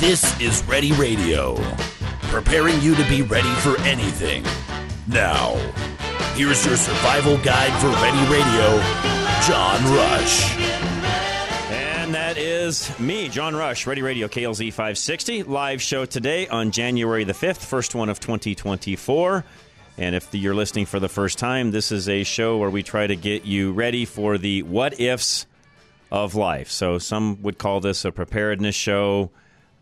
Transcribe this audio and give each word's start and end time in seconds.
This 0.00 0.40
is 0.40 0.64
Ready 0.64 0.92
Radio, 0.92 1.56
preparing 2.22 2.80
you 2.80 2.94
to 2.94 3.06
be 3.06 3.20
ready 3.20 3.52
for 3.56 3.78
anything. 3.82 4.42
Now, 5.06 5.56
here's 6.32 6.64
your 6.64 6.78
survival 6.78 7.36
guide 7.36 7.78
for 7.82 7.88
Ready 8.02 8.32
Radio, 8.32 8.80
John 9.46 9.94
Rush. 9.94 10.56
And 11.70 12.14
that 12.14 12.38
is 12.38 12.98
me, 12.98 13.28
John 13.28 13.54
Rush, 13.54 13.86
Ready 13.86 14.00
Radio 14.00 14.26
KLZ 14.26 14.68
560, 14.72 15.42
live 15.42 15.82
show 15.82 16.06
today 16.06 16.48
on 16.48 16.70
January 16.70 17.24
the 17.24 17.34
5th, 17.34 17.58
first 17.58 17.94
one 17.94 18.08
of 18.08 18.20
2024. 18.20 19.44
And 19.98 20.14
if 20.14 20.34
you're 20.34 20.54
listening 20.54 20.86
for 20.86 20.98
the 20.98 21.10
first 21.10 21.38
time, 21.38 21.72
this 21.72 21.92
is 21.92 22.08
a 22.08 22.24
show 22.24 22.56
where 22.56 22.70
we 22.70 22.82
try 22.82 23.06
to 23.06 23.16
get 23.16 23.44
you 23.44 23.72
ready 23.72 24.06
for 24.06 24.38
the 24.38 24.62
what 24.62 24.98
ifs 24.98 25.44
of 26.10 26.34
life. 26.36 26.70
So 26.70 26.96
some 26.96 27.42
would 27.42 27.58
call 27.58 27.80
this 27.80 28.06
a 28.06 28.10
preparedness 28.10 28.74
show. 28.74 29.30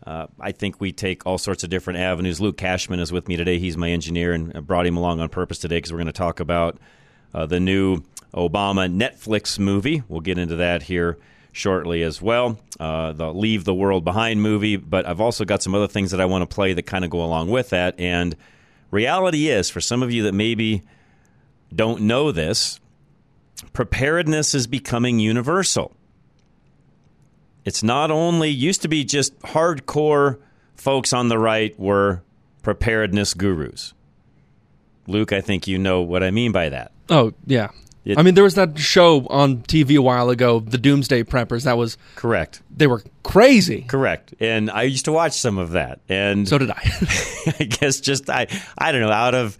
Uh, 0.09 0.25
I 0.39 0.53
think 0.53 0.81
we 0.81 0.91
take 0.91 1.27
all 1.27 1.37
sorts 1.37 1.63
of 1.63 1.69
different 1.69 1.99
avenues. 1.99 2.41
Luke 2.41 2.57
Cashman 2.57 2.99
is 2.99 3.11
with 3.11 3.27
me 3.27 3.37
today. 3.37 3.59
He's 3.59 3.77
my 3.77 3.91
engineer, 3.91 4.33
and 4.33 4.51
I 4.57 4.59
brought 4.59 4.87
him 4.87 4.97
along 4.97 5.19
on 5.19 5.29
purpose 5.29 5.59
today 5.59 5.77
because 5.77 5.91
we're 5.91 5.99
going 5.99 6.07
to 6.07 6.13
talk 6.13 6.39
about 6.39 6.79
uh, 7.31 7.45
the 7.45 7.59
new 7.59 8.01
Obama 8.33 8.91
Netflix 8.91 9.59
movie. 9.59 10.01
We'll 10.07 10.21
get 10.21 10.39
into 10.39 10.55
that 10.55 10.81
here 10.81 11.19
shortly 11.51 12.01
as 12.01 12.23
well. 12.23 12.59
Uh, 12.79 13.11
the 13.11 13.31
Leave 13.31 13.65
the 13.65 13.73
World 13.75 14.03
Behind 14.03 14.41
movie, 14.41 14.77
but 14.77 15.05
I've 15.05 15.21
also 15.21 15.45
got 15.45 15.61
some 15.61 15.75
other 15.75 15.87
things 15.87 16.09
that 16.09 16.19
I 16.19 16.25
want 16.25 16.41
to 16.41 16.51
play 16.51 16.73
that 16.73 16.87
kind 16.87 17.05
of 17.05 17.11
go 17.11 17.23
along 17.23 17.51
with 17.51 17.69
that. 17.69 17.93
And 17.99 18.35
reality 18.89 19.49
is, 19.49 19.69
for 19.69 19.79
some 19.79 20.01
of 20.01 20.11
you 20.11 20.23
that 20.23 20.33
maybe 20.33 20.81
don't 21.71 22.01
know 22.01 22.31
this, 22.31 22.79
preparedness 23.73 24.55
is 24.55 24.65
becoming 24.65 25.19
universal. 25.19 25.95
It's 27.65 27.83
not 27.83 28.09
only 28.11 28.49
used 28.49 28.81
to 28.83 28.87
be 28.87 29.03
just 29.03 29.37
hardcore 29.39 30.39
folks 30.75 31.13
on 31.13 31.27
the 31.27 31.37
right 31.37 31.77
were 31.79 32.23
preparedness 32.63 33.33
gurus. 33.33 33.93
Luke, 35.07 35.33
I 35.33 35.41
think 35.41 35.67
you 35.67 35.77
know 35.77 36.01
what 36.01 36.23
I 36.23 36.31
mean 36.31 36.51
by 36.51 36.69
that. 36.69 36.91
Oh 37.09 37.33
yeah. 37.45 37.69
It- 38.05 38.17
I 38.17 38.23
mean, 38.23 38.33
there 38.33 38.43
was 38.43 38.55
that 38.55 38.79
show 38.79 39.27
on 39.27 39.57
TV 39.63 39.97
a 39.97 40.01
while 40.01 40.29
ago, 40.29 40.61
the 40.61 40.77
Doomsday 40.77 41.23
Preppers. 41.23 41.63
That 41.65 41.77
was 41.77 41.97
Correct. 42.15 42.61
they 42.75 42.87
were 42.87 43.03
crazy. 43.23 43.81
Correct. 43.81 44.33
And 44.39 44.71
I 44.71 44.83
used 44.83 45.05
to 45.05 45.11
watch 45.11 45.33
some 45.33 45.57
of 45.57 45.71
that. 45.71 45.99
And 46.07 46.47
So 46.47 46.57
did 46.57 46.71
I. 46.71 46.81
I 47.59 47.63
guess 47.65 47.99
just 47.99 48.29
I 48.29 48.47
I 48.77 48.91
don't 48.91 49.01
know 49.01 49.11
out 49.11 49.35
of 49.35 49.57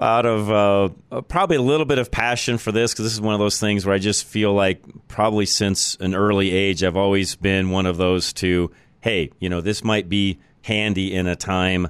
out 0.00 0.26
of 0.26 0.50
uh, 0.50 1.22
probably 1.22 1.56
a 1.56 1.62
little 1.62 1.86
bit 1.86 1.98
of 1.98 2.10
passion 2.10 2.58
for 2.58 2.72
this 2.72 2.92
because 2.92 3.04
this 3.04 3.12
is 3.12 3.20
one 3.20 3.34
of 3.34 3.40
those 3.40 3.60
things 3.60 3.86
where 3.86 3.94
I 3.94 3.98
just 3.98 4.24
feel 4.24 4.52
like 4.52 4.82
probably 5.08 5.46
since 5.46 5.96
an 5.96 6.14
early 6.14 6.50
age 6.50 6.82
I've 6.82 6.96
always 6.96 7.36
been 7.36 7.70
one 7.70 7.86
of 7.86 7.96
those 7.96 8.32
to 8.34 8.70
hey 9.00 9.30
you 9.38 9.48
know 9.48 9.60
this 9.60 9.84
might 9.84 10.08
be 10.08 10.38
handy 10.62 11.14
in 11.14 11.26
a 11.26 11.36
time 11.36 11.88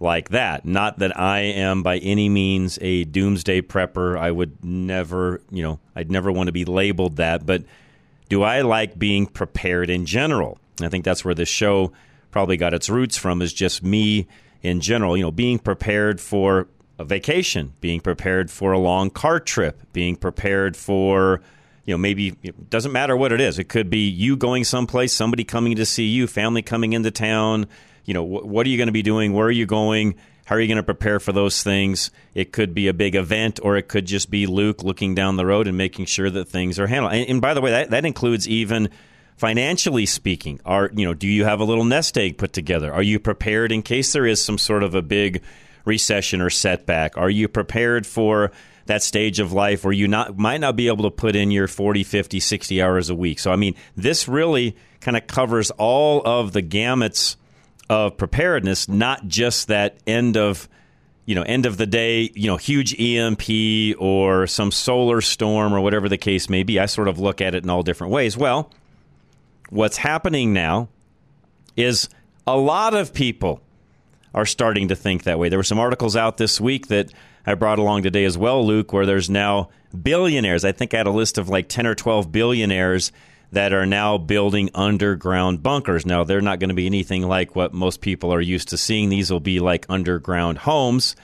like 0.00 0.30
that. 0.30 0.64
Not 0.64 0.98
that 0.98 1.18
I 1.18 1.40
am 1.40 1.82
by 1.82 1.98
any 1.98 2.28
means 2.28 2.78
a 2.80 3.04
doomsday 3.04 3.62
prepper. 3.62 4.18
I 4.18 4.30
would 4.30 4.64
never 4.64 5.40
you 5.50 5.62
know 5.62 5.80
I'd 5.94 6.10
never 6.10 6.32
want 6.32 6.48
to 6.48 6.52
be 6.52 6.64
labeled 6.64 7.16
that, 7.16 7.46
but 7.46 7.64
do 8.28 8.42
I 8.42 8.62
like 8.62 8.98
being 8.98 9.26
prepared 9.26 9.90
in 9.90 10.06
general? 10.06 10.58
I 10.80 10.88
think 10.88 11.04
that's 11.04 11.24
where 11.24 11.34
this 11.34 11.48
show 11.48 11.92
probably 12.30 12.56
got 12.56 12.74
its 12.74 12.90
roots 12.90 13.16
from 13.16 13.42
is 13.42 13.52
just 13.52 13.84
me 13.84 14.26
in 14.62 14.80
general, 14.80 15.16
you 15.16 15.22
know, 15.22 15.30
being 15.30 15.58
prepared 15.58 16.20
for 16.20 16.66
a 16.98 17.04
vacation, 17.04 17.72
being 17.80 18.00
prepared 18.00 18.50
for 18.50 18.72
a 18.72 18.78
long 18.78 19.10
car 19.10 19.40
trip, 19.40 19.80
being 19.92 20.16
prepared 20.16 20.76
for 20.76 21.40
you 21.84 21.92
know, 21.92 21.98
maybe 21.98 22.34
it 22.42 22.70
doesn't 22.70 22.92
matter 22.92 23.16
what 23.16 23.32
it 23.32 23.40
is. 23.40 23.58
It 23.58 23.68
could 23.68 23.90
be 23.90 24.08
you 24.08 24.36
going 24.36 24.64
someplace, 24.64 25.12
somebody 25.12 25.44
coming 25.44 25.76
to 25.76 25.84
see 25.84 26.06
you, 26.06 26.26
family 26.26 26.62
coming 26.62 26.94
into 26.94 27.10
town. 27.10 27.66
You 28.04 28.14
know, 28.14 28.24
wh- 28.24 28.46
what 28.46 28.66
are 28.66 28.70
you 28.70 28.78
going 28.78 28.88
to 28.88 28.92
be 28.92 29.02
doing? 29.02 29.32
Where 29.32 29.46
are 29.46 29.52
you 29.52 29.66
going? 29.66 30.14
How 30.46 30.56
are 30.56 30.60
you 30.60 30.68
going 30.68 30.76
to 30.76 30.82
prepare 30.82 31.20
for 31.20 31.32
those 31.32 31.62
things? 31.62 32.10
It 32.34 32.52
could 32.52 32.74
be 32.74 32.88
a 32.88 32.94
big 32.94 33.14
event, 33.14 33.60
or 33.62 33.76
it 33.76 33.88
could 33.88 34.06
just 34.06 34.30
be 34.30 34.46
Luke 34.46 34.82
looking 34.82 35.14
down 35.14 35.36
the 35.36 35.46
road 35.46 35.66
and 35.66 35.76
making 35.76 36.06
sure 36.06 36.30
that 36.30 36.48
things 36.48 36.78
are 36.78 36.86
handled. 36.86 37.14
And, 37.14 37.28
and 37.28 37.40
by 37.40 37.54
the 37.54 37.60
way, 37.60 37.70
that, 37.70 37.90
that 37.90 38.04
includes 38.04 38.48
even 38.48 38.88
financially 39.36 40.06
speaking. 40.06 40.60
Are 40.64 40.90
you 40.94 41.04
know, 41.04 41.14
do 41.14 41.28
you 41.28 41.44
have 41.44 41.60
a 41.60 41.64
little 41.64 41.84
nest 41.84 42.16
egg 42.16 42.38
put 42.38 42.52
together? 42.52 42.92
Are 42.92 43.02
you 43.02 43.18
prepared 43.18 43.72
in 43.72 43.82
case 43.82 44.12
there 44.12 44.26
is 44.26 44.42
some 44.42 44.58
sort 44.58 44.82
of 44.82 44.94
a 44.94 45.02
big 45.02 45.42
recession 45.84 46.40
or 46.40 46.50
setback? 46.50 47.16
Are 47.16 47.30
you 47.30 47.48
prepared 47.48 48.06
for 48.06 48.52
that 48.86 49.02
stage 49.02 49.40
of 49.40 49.52
life 49.52 49.84
where 49.84 49.92
you 49.92 50.06
not 50.08 50.36
might 50.36 50.60
not 50.60 50.76
be 50.76 50.88
able 50.88 51.04
to 51.04 51.10
put 51.10 51.36
in 51.36 51.50
your 51.50 51.66
40, 51.66 52.04
50, 52.04 52.40
60 52.40 52.82
hours 52.82 53.10
a 53.10 53.14
week? 53.14 53.38
So 53.38 53.50
I 53.52 53.56
mean, 53.56 53.74
this 53.96 54.28
really 54.28 54.76
kind 55.00 55.16
of 55.16 55.26
covers 55.26 55.70
all 55.72 56.22
of 56.24 56.52
the 56.52 56.62
gamuts 56.62 57.36
of 57.88 58.16
preparedness, 58.16 58.88
not 58.88 59.26
just 59.26 59.68
that 59.68 59.98
end 60.06 60.36
of 60.36 60.68
you 61.26 61.34
know, 61.34 61.42
end 61.42 61.64
of 61.66 61.76
the 61.76 61.86
day, 61.86 62.30
you 62.34 62.46
know, 62.46 62.56
huge 62.56 62.98
EMP 63.00 63.96
or 63.98 64.46
some 64.46 64.70
solar 64.70 65.20
storm 65.20 65.72
or 65.72 65.80
whatever 65.80 66.08
the 66.08 66.18
case 66.18 66.50
may 66.50 66.62
be. 66.62 66.78
I 66.78 66.86
sort 66.86 67.08
of 67.08 67.18
look 67.18 67.40
at 67.40 67.54
it 67.54 67.64
in 67.64 67.70
all 67.70 67.82
different 67.82 68.12
ways. 68.12 68.36
Well, 68.36 68.70
what's 69.70 69.96
happening 69.96 70.52
now 70.52 70.88
is 71.76 72.08
a 72.46 72.56
lot 72.56 72.94
of 72.94 73.14
people 73.14 73.62
are 74.34 74.46
starting 74.46 74.88
to 74.88 74.96
think 74.96 75.22
that 75.22 75.38
way. 75.38 75.48
There 75.48 75.58
were 75.58 75.62
some 75.62 75.78
articles 75.78 76.16
out 76.16 76.36
this 76.36 76.60
week 76.60 76.88
that 76.88 77.12
I 77.46 77.54
brought 77.54 77.78
along 77.78 78.02
today 78.02 78.24
as 78.24 78.36
well, 78.36 78.66
Luke, 78.66 78.92
where 78.92 79.06
there's 79.06 79.30
now 79.30 79.70
billionaires. 80.02 80.64
I 80.64 80.72
think 80.72 80.92
I 80.92 80.98
had 80.98 81.06
a 81.06 81.12
list 81.12 81.38
of 81.38 81.48
like 81.48 81.68
10 81.68 81.86
or 81.86 81.94
12 81.94 82.32
billionaires 82.32 83.12
that 83.52 83.72
are 83.72 83.86
now 83.86 84.18
building 84.18 84.70
underground 84.74 85.62
bunkers. 85.62 86.04
Now, 86.04 86.24
they're 86.24 86.40
not 86.40 86.58
going 86.58 86.70
to 86.70 86.74
be 86.74 86.86
anything 86.86 87.22
like 87.22 87.54
what 87.54 87.72
most 87.72 88.00
people 88.00 88.32
are 88.34 88.40
used 88.40 88.70
to 88.70 88.76
seeing. 88.76 89.08
These 89.08 89.30
will 89.30 89.40
be 89.40 89.60
like 89.60 89.86
underground 89.88 90.58
homes. 90.58 91.14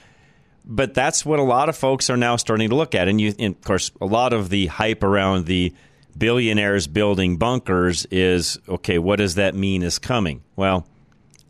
But 0.63 0.93
that's 0.93 1.25
what 1.25 1.39
a 1.39 1.43
lot 1.43 1.69
of 1.69 1.75
folks 1.75 2.09
are 2.09 2.17
now 2.17 2.37
starting 2.37 2.69
to 2.69 2.75
look 2.75 2.95
at. 2.95 3.07
And, 3.07 3.19
you, 3.19 3.33
and 3.37 3.55
of 3.55 3.61
course, 3.61 3.91
a 3.99 4.05
lot 4.05 4.31
of 4.31 4.49
the 4.49 4.67
hype 4.67 5.03
around 5.03 5.47
the 5.47 5.73
billionaires 6.17 6.87
building 6.87 7.37
bunkers 7.37 8.05
is 8.11 8.57
okay, 8.67 8.99
what 8.99 9.17
does 9.17 9.35
that 9.35 9.55
mean 9.55 9.83
is 9.83 9.99
coming? 9.99 10.43
Well, 10.55 10.87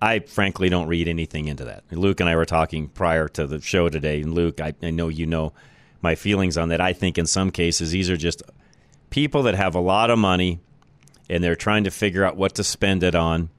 I 0.01 0.19
frankly 0.19 0.69
don't 0.69 0.87
read 0.87 1.07
anything 1.07 1.47
into 1.47 1.65
that. 1.65 1.83
Luke 1.91 2.19
and 2.19 2.27
I 2.27 2.35
were 2.35 2.45
talking 2.45 2.87
prior 2.87 3.27
to 3.29 3.45
the 3.45 3.61
show 3.61 3.87
today, 3.89 4.21
and 4.21 4.33
Luke, 4.33 4.59
I, 4.59 4.73
I 4.81 4.89
know 4.89 5.09
you 5.09 5.27
know 5.27 5.53
my 6.01 6.15
feelings 6.15 6.57
on 6.57 6.69
that. 6.69 6.81
I 6.81 6.93
think 6.93 7.17
in 7.17 7.27
some 7.27 7.51
cases 7.51 7.91
these 7.91 8.09
are 8.09 8.17
just 8.17 8.41
people 9.11 9.43
that 9.43 9.55
have 9.55 9.75
a 9.75 9.79
lot 9.79 10.09
of 10.09 10.17
money 10.17 10.59
and 11.29 11.43
they're 11.43 11.55
trying 11.55 11.83
to 11.83 11.91
figure 11.91 12.25
out 12.25 12.35
what 12.35 12.55
to 12.55 12.63
spend 12.63 13.03
it 13.03 13.15
on. 13.15 13.49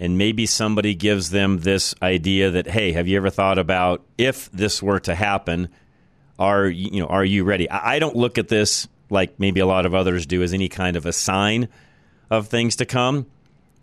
And 0.00 0.18
maybe 0.18 0.46
somebody 0.46 0.94
gives 0.96 1.30
them 1.30 1.60
this 1.60 1.94
idea 2.02 2.50
that, 2.50 2.66
hey, 2.66 2.92
have 2.92 3.06
you 3.06 3.16
ever 3.16 3.30
thought 3.30 3.58
about 3.58 4.02
if 4.18 4.50
this 4.50 4.82
were 4.82 4.98
to 5.00 5.14
happen? 5.14 5.68
Are 6.38 6.66
you 6.66 7.00
know 7.00 7.06
are 7.06 7.24
you 7.24 7.44
ready? 7.44 7.70
I 7.70 7.94
I 7.94 7.98
don't 8.00 8.16
look 8.16 8.36
at 8.36 8.48
this 8.48 8.88
like 9.10 9.38
maybe 9.38 9.60
a 9.60 9.66
lot 9.66 9.86
of 9.86 9.94
others 9.94 10.26
do 10.26 10.42
as 10.42 10.52
any 10.52 10.68
kind 10.68 10.96
of 10.96 11.06
a 11.06 11.12
sign 11.12 11.68
of 12.30 12.48
things 12.48 12.76
to 12.76 12.86
come. 12.86 13.26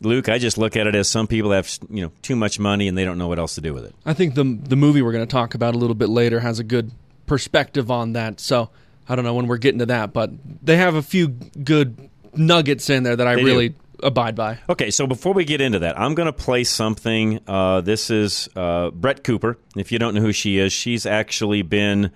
Luke, 0.02 0.30
I 0.30 0.38
just 0.38 0.58
look 0.58 0.76
at 0.78 0.88
it 0.88 0.96
as 0.96 1.10
some 1.10 1.28
people 1.28 1.52
have 1.52 1.70
you 1.90 2.02
know 2.04 2.12
too 2.22 2.36
much 2.36 2.60
money 2.60 2.88
and 2.88 2.98
they 2.98 3.06
don't 3.06 3.18
know 3.18 3.28
what 3.28 3.40
else 3.40 3.56
to 3.56 3.62
do 3.62 3.74
with 3.74 3.86
it. 3.86 3.94
I 4.06 4.14
think 4.14 4.36
the 4.36 4.44
the 4.44 4.76
movie 4.76 5.02
we're 5.02 5.12
going 5.12 5.26
to 5.28 5.32
talk 5.32 5.56
about 5.56 5.76
a 5.76 5.78
little 5.78 5.96
bit 5.96 6.10
later 6.10 6.40
has 6.40 6.60
a 6.60 6.64
good 6.64 6.92
perspective 7.26 7.92
on 7.92 8.14
that. 8.14 8.40
So 8.40 8.70
I 9.08 9.16
don't 9.16 9.26
know 9.26 9.34
when 9.34 9.48
we're 9.48 9.58
getting 9.58 9.80
to 9.80 9.86
that, 9.88 10.14
but 10.14 10.32
they 10.64 10.78
have 10.78 10.96
a 10.96 11.02
few 11.02 11.28
good 11.28 12.10
nuggets 12.34 12.90
in 12.90 13.04
there 13.04 13.16
that 13.16 13.28
I 13.28 13.36
They 13.36 13.42
do. 13.42 13.48
really 13.48 13.76
abide 14.02 14.36
by. 14.36 14.60
Okay, 14.70 14.92
so 14.92 15.06
before 15.08 15.34
we 15.34 15.44
get 15.44 15.60
into 15.62 15.80
that, 15.80 16.00
I'm 16.00 16.16
going 16.16 16.28
to 16.28 16.34
play 16.34 16.64
something. 16.64 17.40
Uh, 17.48 17.82
this 17.82 18.10
is 18.10 18.48
uh, 18.56 18.92
Brett 18.92 19.24
Cooper. 19.24 19.58
If 19.76 19.92
you 19.92 20.00
don't 20.00 20.16
know 20.16 20.22
who 20.22 20.32
she 20.32 20.58
is, 20.58 20.72
she's 20.72 21.06
actually 21.06 21.64
been 21.64 22.12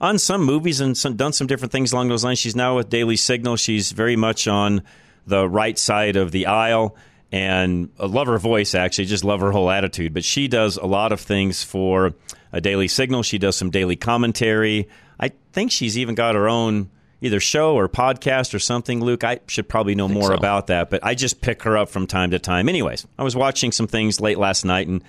on 0.00 0.18
some 0.18 0.42
movies 0.44 0.80
and 0.80 0.96
some, 0.96 1.14
done 1.16 1.32
some 1.32 1.46
different 1.46 1.72
things 1.72 1.92
along 1.92 2.08
those 2.08 2.24
lines. 2.24 2.38
She's 2.38 2.56
now 2.56 2.76
with 2.76 2.88
Daily 2.88 3.16
Signal. 3.16 3.56
She's 3.56 3.92
very 3.92 4.16
much 4.16 4.48
on 4.48 4.82
the 5.26 5.48
right 5.48 5.78
side 5.78 6.16
of 6.16 6.32
the 6.32 6.46
aisle. 6.46 6.96
And 7.32 7.90
I 7.98 8.06
love 8.06 8.26
her 8.26 8.38
voice, 8.38 8.74
actually, 8.74 9.04
just 9.04 9.24
love 9.24 9.40
her 9.40 9.52
whole 9.52 9.70
attitude. 9.70 10.12
But 10.12 10.24
she 10.24 10.48
does 10.48 10.76
a 10.76 10.86
lot 10.86 11.12
of 11.12 11.20
things 11.20 11.62
for 11.62 12.12
a 12.52 12.60
Daily 12.60 12.88
Signal. 12.88 13.22
She 13.22 13.38
does 13.38 13.56
some 13.56 13.70
daily 13.70 13.96
commentary. 13.96 14.88
I 15.18 15.30
think 15.52 15.70
she's 15.70 15.96
even 15.96 16.14
got 16.14 16.34
her 16.34 16.48
own 16.48 16.90
either 17.20 17.40
show 17.40 17.74
or 17.74 17.88
podcast 17.88 18.54
or 18.54 18.58
something. 18.58 19.00
Luke, 19.00 19.24
I 19.24 19.40
should 19.46 19.68
probably 19.68 19.94
know 19.94 20.08
more 20.08 20.28
so. 20.28 20.34
about 20.34 20.68
that, 20.68 20.90
but 20.90 21.04
I 21.04 21.14
just 21.14 21.40
pick 21.40 21.62
her 21.62 21.76
up 21.76 21.88
from 21.88 22.06
time 22.06 22.30
to 22.30 22.38
time. 22.38 22.68
Anyways, 22.68 23.06
I 23.18 23.22
was 23.22 23.36
watching 23.36 23.72
some 23.72 23.86
things 23.86 24.20
late 24.20 24.38
last 24.38 24.64
night 24.64 24.88
and 24.88 25.04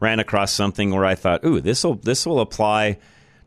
ran 0.00 0.20
across 0.20 0.52
something 0.52 0.94
where 0.94 1.04
I 1.04 1.14
thought, 1.14 1.44
"Ooh, 1.44 1.60
this 1.60 1.84
will 1.84 1.96
this 1.96 2.26
will 2.26 2.40
apply 2.40 2.98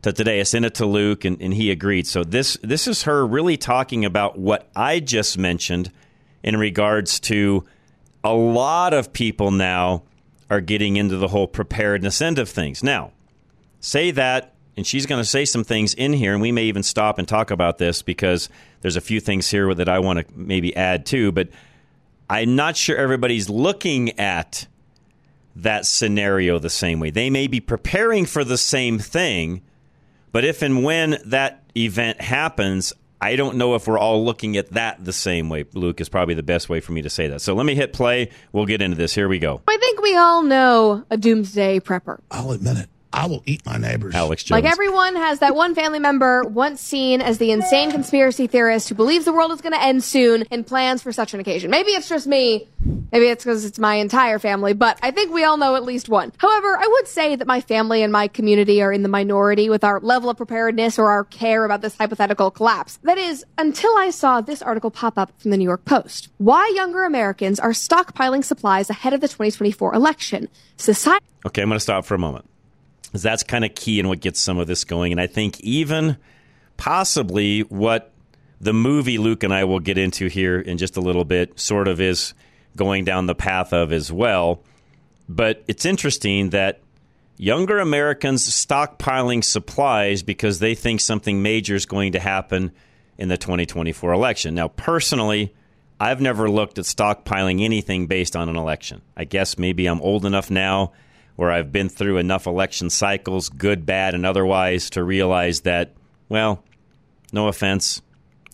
to 0.02 0.12
today." 0.12 0.40
I 0.40 0.42
sent 0.42 0.64
it 0.64 0.74
to 0.76 0.86
Luke, 0.86 1.24
and, 1.24 1.40
and 1.40 1.54
he 1.54 1.70
agreed. 1.70 2.06
So 2.06 2.22
this 2.22 2.58
this 2.62 2.86
is 2.86 3.04
her 3.04 3.26
really 3.26 3.56
talking 3.56 4.04
about 4.04 4.38
what 4.38 4.68
I 4.76 5.00
just 5.00 5.38
mentioned 5.38 5.90
in 6.42 6.56
regards 6.56 7.20
to 7.20 7.64
a 8.22 8.32
lot 8.32 8.92
of 8.92 9.12
people 9.12 9.50
now 9.50 10.02
are 10.48 10.60
getting 10.60 10.96
into 10.96 11.16
the 11.16 11.28
whole 11.28 11.46
preparedness 11.46 12.20
end 12.20 12.38
of 12.38 12.48
things. 12.48 12.82
Now, 12.82 13.12
say 13.80 14.10
that, 14.10 14.54
and 14.76 14.86
she's 14.86 15.06
going 15.06 15.20
to 15.20 15.28
say 15.28 15.44
some 15.44 15.64
things 15.64 15.94
in 15.94 16.12
here, 16.12 16.32
and 16.32 16.42
we 16.42 16.52
may 16.52 16.64
even 16.64 16.82
stop 16.82 17.18
and 17.18 17.26
talk 17.26 17.50
about 17.50 17.78
this 17.78 18.02
because 18.02 18.48
there's 18.80 18.96
a 18.96 19.00
few 19.00 19.20
things 19.20 19.50
here 19.50 19.72
that 19.74 19.88
I 19.88 19.98
want 20.00 20.18
to 20.18 20.34
maybe 20.34 20.74
add 20.76 21.06
too. 21.06 21.32
But 21.32 21.48
I'm 22.28 22.56
not 22.56 22.76
sure 22.76 22.96
everybody's 22.96 23.48
looking 23.48 24.18
at 24.18 24.66
that 25.56 25.86
scenario 25.86 26.58
the 26.58 26.70
same 26.70 27.00
way. 27.00 27.10
They 27.10 27.30
may 27.30 27.46
be 27.46 27.60
preparing 27.60 28.26
for 28.26 28.44
the 28.44 28.58
same 28.58 28.98
thing, 28.98 29.62
but 30.32 30.44
if 30.44 30.62
and 30.62 30.84
when 30.84 31.18
that 31.26 31.62
event 31.76 32.20
happens, 32.20 32.92
I 33.20 33.36
don't 33.36 33.56
know 33.56 33.74
if 33.74 33.86
we're 33.86 33.98
all 33.98 34.24
looking 34.24 34.56
at 34.56 34.70
that 34.70 35.04
the 35.04 35.12
same 35.12 35.48
way. 35.48 35.64
Luke 35.74 36.00
is 36.00 36.08
probably 36.08 36.34
the 36.34 36.42
best 36.42 36.68
way 36.68 36.80
for 36.80 36.92
me 36.92 37.02
to 37.02 37.10
say 37.10 37.28
that. 37.28 37.40
So 37.40 37.54
let 37.54 37.66
me 37.66 37.74
hit 37.74 37.92
play. 37.92 38.30
We'll 38.52 38.66
get 38.66 38.80
into 38.80 38.96
this. 38.96 39.14
Here 39.14 39.28
we 39.28 39.38
go. 39.38 39.60
I 39.68 39.76
think 39.76 40.00
we 40.00 40.16
all 40.16 40.42
know 40.42 41.04
a 41.10 41.16
doomsday 41.16 41.80
prepper. 41.80 42.20
I'll 42.30 42.52
admit 42.52 42.78
it. 42.78 42.88
I 43.12 43.26
will 43.26 43.42
eat 43.44 43.66
my 43.66 43.76
neighbors. 43.76 44.14
Alex 44.14 44.44
Jones. 44.44 44.62
Like 44.62 44.72
everyone 44.72 45.16
has 45.16 45.40
that 45.40 45.54
one 45.54 45.74
family 45.74 45.98
member 45.98 46.44
once 46.44 46.80
seen 46.80 47.20
as 47.20 47.38
the 47.38 47.50
insane 47.50 47.90
conspiracy 47.90 48.46
theorist 48.46 48.88
who 48.88 48.94
believes 48.94 49.24
the 49.24 49.32
world 49.32 49.50
is 49.50 49.60
going 49.60 49.72
to 49.72 49.82
end 49.82 50.04
soon 50.04 50.44
and 50.50 50.64
plans 50.66 51.02
for 51.02 51.10
such 51.10 51.34
an 51.34 51.40
occasion. 51.40 51.70
Maybe 51.70 51.90
it's 51.90 52.08
just 52.08 52.26
me. 52.26 52.68
Maybe 53.12 53.26
it's 53.26 53.44
because 53.44 53.64
it's 53.64 53.78
my 53.78 53.94
entire 53.94 54.38
family, 54.38 54.72
but 54.72 54.98
I 55.02 55.10
think 55.10 55.32
we 55.32 55.44
all 55.44 55.56
know 55.56 55.74
at 55.76 55.84
least 55.84 56.08
one. 56.08 56.32
However, 56.38 56.76
I 56.78 56.86
would 56.86 57.08
say 57.08 57.36
that 57.36 57.46
my 57.46 57.60
family 57.60 58.02
and 58.02 58.12
my 58.12 58.28
community 58.28 58.82
are 58.82 58.92
in 58.92 59.02
the 59.02 59.08
minority 59.08 59.68
with 59.68 59.84
our 59.84 60.00
level 60.00 60.30
of 60.30 60.36
preparedness 60.36 60.98
or 60.98 61.10
our 61.10 61.24
care 61.24 61.64
about 61.64 61.82
this 61.82 61.96
hypothetical 61.96 62.50
collapse. 62.50 62.98
That 63.02 63.18
is, 63.18 63.44
until 63.58 63.96
I 63.96 64.10
saw 64.10 64.40
this 64.40 64.62
article 64.62 64.90
pop 64.90 65.18
up 65.18 65.32
from 65.40 65.50
the 65.50 65.56
New 65.56 65.64
York 65.64 65.84
Post. 65.84 66.28
Why 66.38 66.72
younger 66.74 67.04
Americans 67.04 67.58
are 67.58 67.70
stockpiling 67.70 68.44
supplies 68.44 68.90
ahead 68.90 69.12
of 69.12 69.20
the 69.20 69.28
2024 69.28 69.94
election. 69.94 70.48
Society. 70.76 71.24
Okay, 71.46 71.62
I'm 71.62 71.68
going 71.68 71.76
to 71.76 71.80
stop 71.80 72.04
for 72.04 72.14
a 72.14 72.18
moment. 72.18 72.48
Because 73.02 73.22
that's 73.22 73.42
kind 73.42 73.64
of 73.64 73.74
key 73.74 73.98
in 73.98 74.08
what 74.08 74.20
gets 74.20 74.38
some 74.38 74.58
of 74.58 74.68
this 74.68 74.84
going. 74.84 75.10
And 75.10 75.20
I 75.20 75.26
think 75.26 75.58
even 75.60 76.16
possibly 76.76 77.60
what 77.62 78.12
the 78.60 78.72
movie 78.72 79.18
Luke 79.18 79.42
and 79.42 79.52
I 79.52 79.64
will 79.64 79.80
get 79.80 79.98
into 79.98 80.28
here 80.28 80.60
in 80.60 80.78
just 80.78 80.96
a 80.96 81.00
little 81.00 81.24
bit 81.24 81.58
sort 81.58 81.88
of 81.88 82.00
is 82.00 82.34
going 82.76 83.04
down 83.04 83.26
the 83.26 83.34
path 83.34 83.72
of 83.72 83.92
as 83.92 84.12
well. 84.12 84.62
But 85.28 85.62
it's 85.68 85.84
interesting 85.84 86.50
that 86.50 86.80
younger 87.36 87.78
Americans 87.78 88.48
stockpiling 88.48 89.42
supplies 89.42 90.22
because 90.22 90.58
they 90.58 90.74
think 90.74 91.00
something 91.00 91.42
major 91.42 91.74
is 91.74 91.86
going 91.86 92.12
to 92.12 92.20
happen 92.20 92.72
in 93.16 93.28
the 93.28 93.38
2024 93.38 94.12
election. 94.12 94.54
Now, 94.54 94.68
personally, 94.68 95.54
I've 95.98 96.20
never 96.20 96.50
looked 96.50 96.78
at 96.78 96.86
stockpiling 96.86 97.62
anything 97.62 98.06
based 98.06 98.34
on 98.34 98.48
an 98.48 98.56
election. 98.56 99.02
I 99.16 99.24
guess 99.24 99.58
maybe 99.58 99.86
I'm 99.86 100.00
old 100.00 100.24
enough 100.24 100.50
now 100.50 100.92
where 101.36 101.50
I've 101.50 101.72
been 101.72 101.88
through 101.88 102.18
enough 102.18 102.46
election 102.46 102.90
cycles, 102.90 103.48
good, 103.48 103.86
bad, 103.86 104.14
and 104.14 104.26
otherwise, 104.26 104.90
to 104.90 105.02
realize 105.02 105.62
that, 105.62 105.94
well, 106.28 106.62
no 107.32 107.48
offense, 107.48 108.02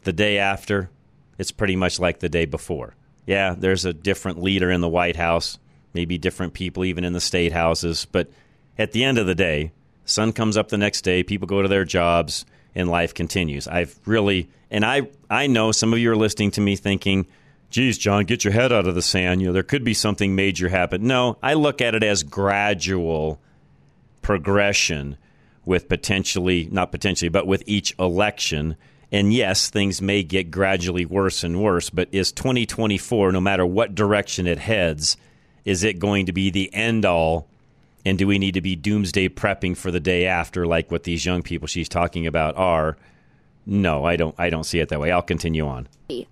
the 0.05 0.13
day 0.13 0.39
after, 0.39 0.91
it's 1.39 1.51
pretty 1.51 1.75
much 1.75 1.99
like 1.99 2.21
the 2.21 2.29
day 2.29 2.45
before. 2.45 2.95
Yeah, 3.27 3.55
there's 3.59 3.85
a 3.85 3.93
different 3.93 4.43
leader 4.43 4.71
in 4.71 4.81
the 4.81 4.89
White 4.89 5.17
House, 5.17 5.59
maybe 5.93 6.17
different 6.17 6.55
people 6.55 6.85
even 6.85 7.05
in 7.05 7.13
the 7.13 7.21
state 7.21 7.53
houses, 7.53 8.07
but 8.11 8.31
at 8.79 8.93
the 8.93 9.05
end 9.05 9.19
of 9.19 9.27
the 9.27 9.35
day, 9.35 9.73
sun 10.05 10.33
comes 10.33 10.57
up 10.57 10.69
the 10.69 10.79
next 10.79 11.03
day, 11.03 11.23
people 11.23 11.49
go 11.49 11.63
to 11.63 11.69
their 11.69 11.85
jobs, 11.85 12.47
and 12.75 12.89
life 12.89 13.15
continues. 13.15 13.67
I've 13.67 13.99
really, 14.05 14.49
and 14.71 14.85
I, 14.85 15.09
I 15.29 15.47
know 15.47 15.73
some 15.73 15.93
of 15.93 15.99
you 15.99 16.13
are 16.13 16.17
listening 16.17 16.53
to 16.53 16.61
me 16.61 16.77
thinking, 16.77 17.27
geez, 17.71 17.99
John, 17.99 18.25
get 18.25 18.45
your 18.45 18.53
head 18.53 18.73
out 18.73 18.87
of 18.87 18.95
the 18.95 19.03
sand. 19.03 19.41
You 19.41 19.49
know, 19.49 19.53
there 19.53 19.63
could 19.63 19.83
be 19.83 19.95
something 19.95 20.35
major 20.35 20.69
happen. 20.69 21.07
No, 21.07 21.39
I 21.43 21.55
look 21.55 21.81
at 21.81 21.95
it 21.95 22.03
as 22.03 22.23
gradual 22.23 23.41
progression 24.23 25.17
with 25.65 25.89
potentially, 25.89 26.69
not 26.71 26.93
potentially, 26.93 27.29
but 27.29 27.47
with 27.47 27.63
each 27.67 27.95
election. 27.99 28.77
And 29.13 29.33
yes, 29.33 29.71
things 29.71 30.03
may 30.03 30.23
get 30.23 30.51
gradually 30.51 31.07
worse 31.07 31.45
and 31.45 31.63
worse, 31.63 31.91
but 31.91 32.09
is 32.13 32.33
2024, 32.33 33.33
no 33.33 33.41
matter 33.41 33.65
what 33.65 33.95
direction 33.95 34.47
it 34.47 34.59
heads, 34.59 35.17
is 35.65 35.85
it 35.85 35.99
going 35.99 36.27
to 36.27 36.33
be 36.33 36.51
the 36.51 36.73
end 36.75 37.05
all? 37.05 37.49
And 38.05 38.19
do 38.19 38.27
we 38.27 38.39
need 38.39 38.55
to 38.55 38.61
be 38.61 38.77
doomsday 38.77 39.29
prepping 39.29 39.77
for 39.77 39.91
the 39.91 40.01
day 40.01 40.27
after, 40.27 40.67
like 40.67 40.91
what 40.91 41.05
these 41.05 41.27
young 41.27 41.43
people 41.43 41.67
she's 41.67 41.89
talking 41.89 42.27
about 42.27 42.57
are? 42.57 42.97
No, 43.67 44.05
I 44.05 44.15
don't. 44.15 44.35
I 44.39 44.49
don't 44.49 44.63
see 44.63 44.79
it 44.79 44.91
that 44.91 45.01
way. 45.01 45.11
I'll 45.11 45.23
continue 45.23 45.67
on. 45.67 45.89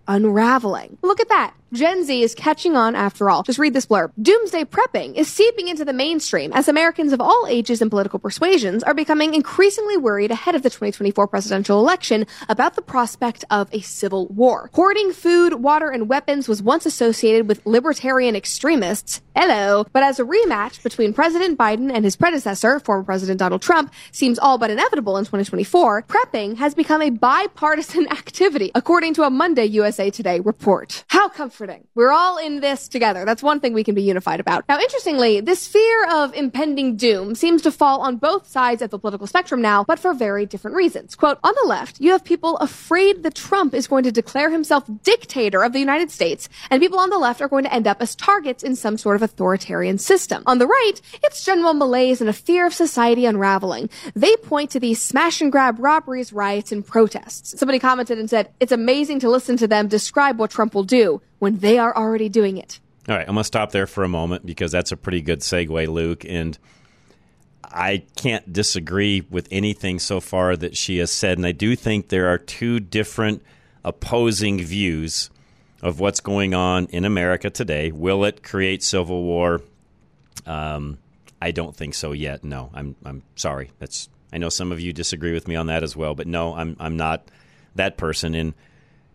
Unraveling. 0.07 0.99
Look 1.03 1.21
at 1.21 1.29
that. 1.31 1.53
Gen 1.75 2.05
Z 2.05 2.23
is 2.23 2.37
catching 2.37 2.77
on 2.77 2.95
after 2.95 3.29
all. 3.29 3.43
Just 3.43 3.59
read 3.59 3.75
this 3.75 3.87
blurb. 3.87 4.13
Doomsday 4.23 4.65
prepping 4.67 5.17
is 5.17 5.27
seeping 5.27 5.67
into 5.67 5.85
the 5.85 5.93
mainstream 5.93 6.53
as 6.53 6.69
Americans 6.69 7.13
of 7.13 7.21
all 7.21 7.47
ages 7.49 7.83
and 7.83 7.91
political 7.91 8.21
persuasions 8.21 8.85
are 8.85 8.95
becoming 8.95 9.35
increasingly 9.35 9.97
worried 9.97 10.31
ahead 10.31 10.55
of 10.55 10.63
the 10.63 10.71
2024 10.71 11.27
presidential 11.27 11.81
election 11.81 12.29
about 12.49 12.77
the 12.77 12.83
prospect 12.83 13.45
of 13.51 13.69
a 13.73 13.81
civil 13.81 14.29
war. 14.29 14.71
Hoarding 14.73 15.13
food, 15.13 15.55
water, 15.55 15.91
and 15.91 16.09
weapons 16.09 16.47
was 16.47 16.63
once 16.63 16.87
associated 16.87 17.49
with 17.49 17.67
libertarian 17.67 18.37
extremists. 18.37 19.21
Hello. 19.35 19.85
But 19.93 20.05
as 20.05 20.21
a 20.21 20.25
rematch 20.25 20.81
between 20.85 21.13
President 21.13 21.59
Biden 21.59 21.93
and 21.93 22.05
his 22.05 22.15
predecessor, 22.15 22.79
former 22.79 23.03
President 23.03 23.41
Donald 23.41 23.63
Trump, 23.63 23.93
seems 24.13 24.39
all 24.39 24.59
but 24.59 24.71
inevitable 24.71 25.17
in 25.17 25.25
2024, 25.25 26.03
prepping 26.03 26.57
has 26.59 26.73
become 26.73 27.03
a 27.03 27.11
bipartisan 27.11 28.07
activity, 28.13 28.71
according 28.77 29.13
to 29.15 29.25
a 29.25 29.31
Monday 29.31 29.65
USA 29.65 30.09
Today 30.09 30.39
report. 30.39 31.05
How 31.09 31.29
comforting 31.29 31.64
comforting. 31.65 31.87
We're 31.95 32.13
all 32.13 32.39
in 32.39 32.61
this 32.61 32.89
together. 32.89 33.25
That's 33.25 33.43
one 33.43 33.61
thing 33.61 33.73
we 33.73 33.85
can 33.85 33.95
be 33.95 34.03
unified 34.03 34.41
about. 34.41 34.65
Now, 34.69 34.79
interestingly, 34.79 35.41
this 35.41 35.67
fear 35.67 36.07
of 36.11 36.35
impending 36.35 36.97
doom 36.97 37.35
seems 37.35 37.63
to 37.63 37.71
fall 37.71 38.01
on 38.01 38.17
both 38.17 38.47
sides 38.47 38.83
of 38.83 38.91
the 38.91 38.99
political 38.99 39.27
spectrum 39.27 39.63
now, 39.63 39.85
but 39.85 39.99
for 39.99 40.13
very 40.13 40.47
different 40.47 40.77
reasons. 40.77 41.15
Quote, 41.15 41.39
on 41.43 41.55
the 41.63 41.69
left, 41.69 42.01
you 42.01 42.11
have 42.13 42.25
people 42.25 42.57
afraid 42.59 43.23
that 43.23 43.35
Trump 43.35 43.75
is 43.75 43.87
going 43.87 44.05
to 44.05 44.13
declare 44.13 44.51
himself 44.51 44.85
dictator 45.03 45.63
of 45.63 45.73
the 45.73 45.79
United 45.79 46.11
States, 46.11 46.49
and 46.71 46.83
people 46.83 46.99
on 46.99 47.11
the 47.11 47.19
left 47.19 47.41
are 47.41 47.49
going 47.49 47.65
to 47.65 47.73
end 47.73 47.87
up 47.87 48.03
as 48.03 48.15
targets 48.15 48.63
in 48.63 48.77
some 48.77 48.99
sort 48.99 49.17
of 49.17 49.23
authoritarian 49.23 49.99
system. 49.99 50.43
On 50.47 50.59
the 50.59 50.67
right, 50.67 51.01
it's 51.23 51.45
general 51.45 51.75
malaise 51.75 52.21
and 52.21 52.31
a 52.31 52.33
fear 52.33 52.67
of 52.67 52.75
society 52.75 53.27
unraveling. 53.27 53.89
They 54.15 54.37
point 54.37 54.71
to 54.71 54.81
these 54.81 55.01
smash 55.01 55.41
and 55.41 55.51
grab 55.51 55.79
robberies, 55.79 56.33
riots, 56.33 56.73
and 56.73 56.87
protests. 56.87 57.59
Somebody 57.59 57.79
commented 57.79 58.19
and 58.19 58.29
said, 58.29 58.51
it's 58.61 58.73
amazing 58.73 59.21
to 59.21 59.31
listen 59.31 59.57
to 59.57 59.69
them 59.69 59.89
describe 59.89 60.39
what 60.39 60.51
Trump 60.51 60.75
will 60.75 60.85
do 60.85 61.21
when 61.39 61.59
they 61.59 61.79
are 61.79 61.97
already 61.97 62.29
doing 62.29 62.57
it. 62.57 62.81
All 63.09 63.17
right, 63.17 63.29
I'm 63.29 63.35
going 63.35 63.43
to 63.43 63.45
stop 63.45 63.73
there 63.73 63.87
for 63.87 64.03
a 64.03 64.09
moment 64.09 64.47
because 64.47 64.73
that's 64.73 64.93
a 64.93 64.97
pretty 64.97 65.21
good 65.21 65.41
segue, 65.41 65.89
Luke. 65.89 66.25
And 66.27 66.59
I 67.65 68.05
can't 68.17 68.51
disagree 68.51 69.27
with 69.29 69.49
anything 69.51 69.99
so 69.99 70.21
far 70.21 70.57
that 70.57 70.77
she 70.77 70.99
has 70.99 71.11
said. 71.11 71.37
And 71.37 71.47
I 71.47 71.53
do 71.53 71.77
think 71.77 72.09
there 72.09 72.29
are 72.29 72.39
two 72.39 72.81
different 72.81 73.43
opposing 73.85 74.63
views 74.63 75.29
of 75.83 76.01
what's 76.01 76.21
going 76.21 76.55
on 76.55 76.87
in 76.87 77.05
America 77.05 77.51
today. 77.51 77.91
Will 77.93 78.25
it 78.25 78.43
create 78.43 78.83
civil 78.83 79.23
war? 79.23 79.61
Um, 80.47 80.99
I 81.43 81.51
don't 81.51 81.77
think 81.77 81.95
so 81.95 82.13
yet. 82.13 82.43
No, 82.43 82.71
I'm 82.73 82.97
I'm 83.05 83.23
sorry. 83.37 83.71
That's 83.79 84.09
I 84.33 84.39
know 84.39 84.49
some 84.49 84.73
of 84.73 84.81
you 84.81 84.95
disagree 84.95 85.33
with 85.33 85.47
me 85.47 85.57
on 85.57 85.67
that 85.67 85.83
as 85.83 85.95
well, 85.95 86.15
but 86.15 86.27
no, 86.27 86.55
I'm 86.55 86.75
I'm 86.81 86.97
not 86.97 87.31
that 87.75 87.99
person. 87.99 88.35
And 88.35 88.55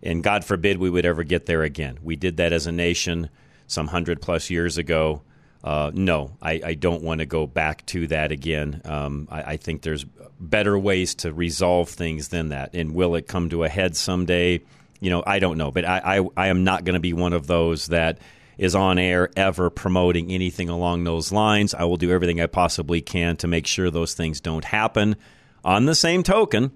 and 0.02 0.24
God 0.24 0.46
forbid 0.46 0.78
we 0.78 0.90
would 0.90 1.06
ever 1.06 1.24
get 1.24 1.46
there 1.46 1.64
again. 1.64 2.00
We 2.02 2.16
did 2.16 2.38
that 2.38 2.54
as 2.54 2.68
a 2.68 2.72
nation 2.72 3.30
some 3.68 3.88
hundred 3.88 4.22
plus 4.22 4.50
years 4.50 4.78
ago. 4.78 5.22
Uh, 5.64 5.92
no, 5.94 6.32
I, 6.42 6.62
I, 6.64 6.74
don't 6.74 7.04
want 7.04 7.20
to 7.20 7.26
go 7.26 7.46
back 7.46 7.86
to 7.88 8.08
that 8.08 8.32
again. 8.32 8.82
Um, 8.86 9.28
I, 9.30 9.42
I, 9.42 9.58
think 9.58 9.82
there's 9.82 10.06
better 10.40 10.80
ways 10.80 11.16
to 11.16 11.34
resolve 11.34 11.90
things 11.90 12.30
than 12.30 12.50
that. 12.50 12.74
And 12.74 12.96
will 12.96 13.14
it 13.16 13.28
come 13.28 13.50
to 13.50 13.66
a 13.66 13.70
head 13.70 13.98
someday? 13.98 14.62
You 15.02 15.10
know, 15.10 15.22
I 15.28 15.40
don't 15.40 15.58
know. 15.58 15.70
But 15.70 15.84
I, 15.84 16.20
I, 16.20 16.30
I 16.38 16.48
am 16.48 16.64
not 16.64 16.86
going 16.86 16.94
to 16.94 17.02
be 17.02 17.12
one 17.12 17.34
of 17.34 17.48
those 17.48 17.88
that 17.88 18.20
is 18.58 18.74
on 18.74 18.98
air 19.00 19.30
ever 19.36 19.70
promoting 19.70 20.32
anything 20.32 20.70
along 20.70 21.04
those 21.04 21.32
lines. 21.32 21.74
I 21.74 21.84
will 21.84 21.98
do 21.98 22.12
everything 22.12 22.40
I 22.40 22.48
possibly 22.48 23.02
can 23.02 23.36
to 23.38 23.48
make 23.48 23.68
sure 23.68 23.92
those 23.92 24.14
things 24.14 24.40
don't 24.40 24.66
happen. 24.66 25.18
On 25.66 25.86
the 25.86 25.96
same 25.96 26.24
token, 26.24 26.72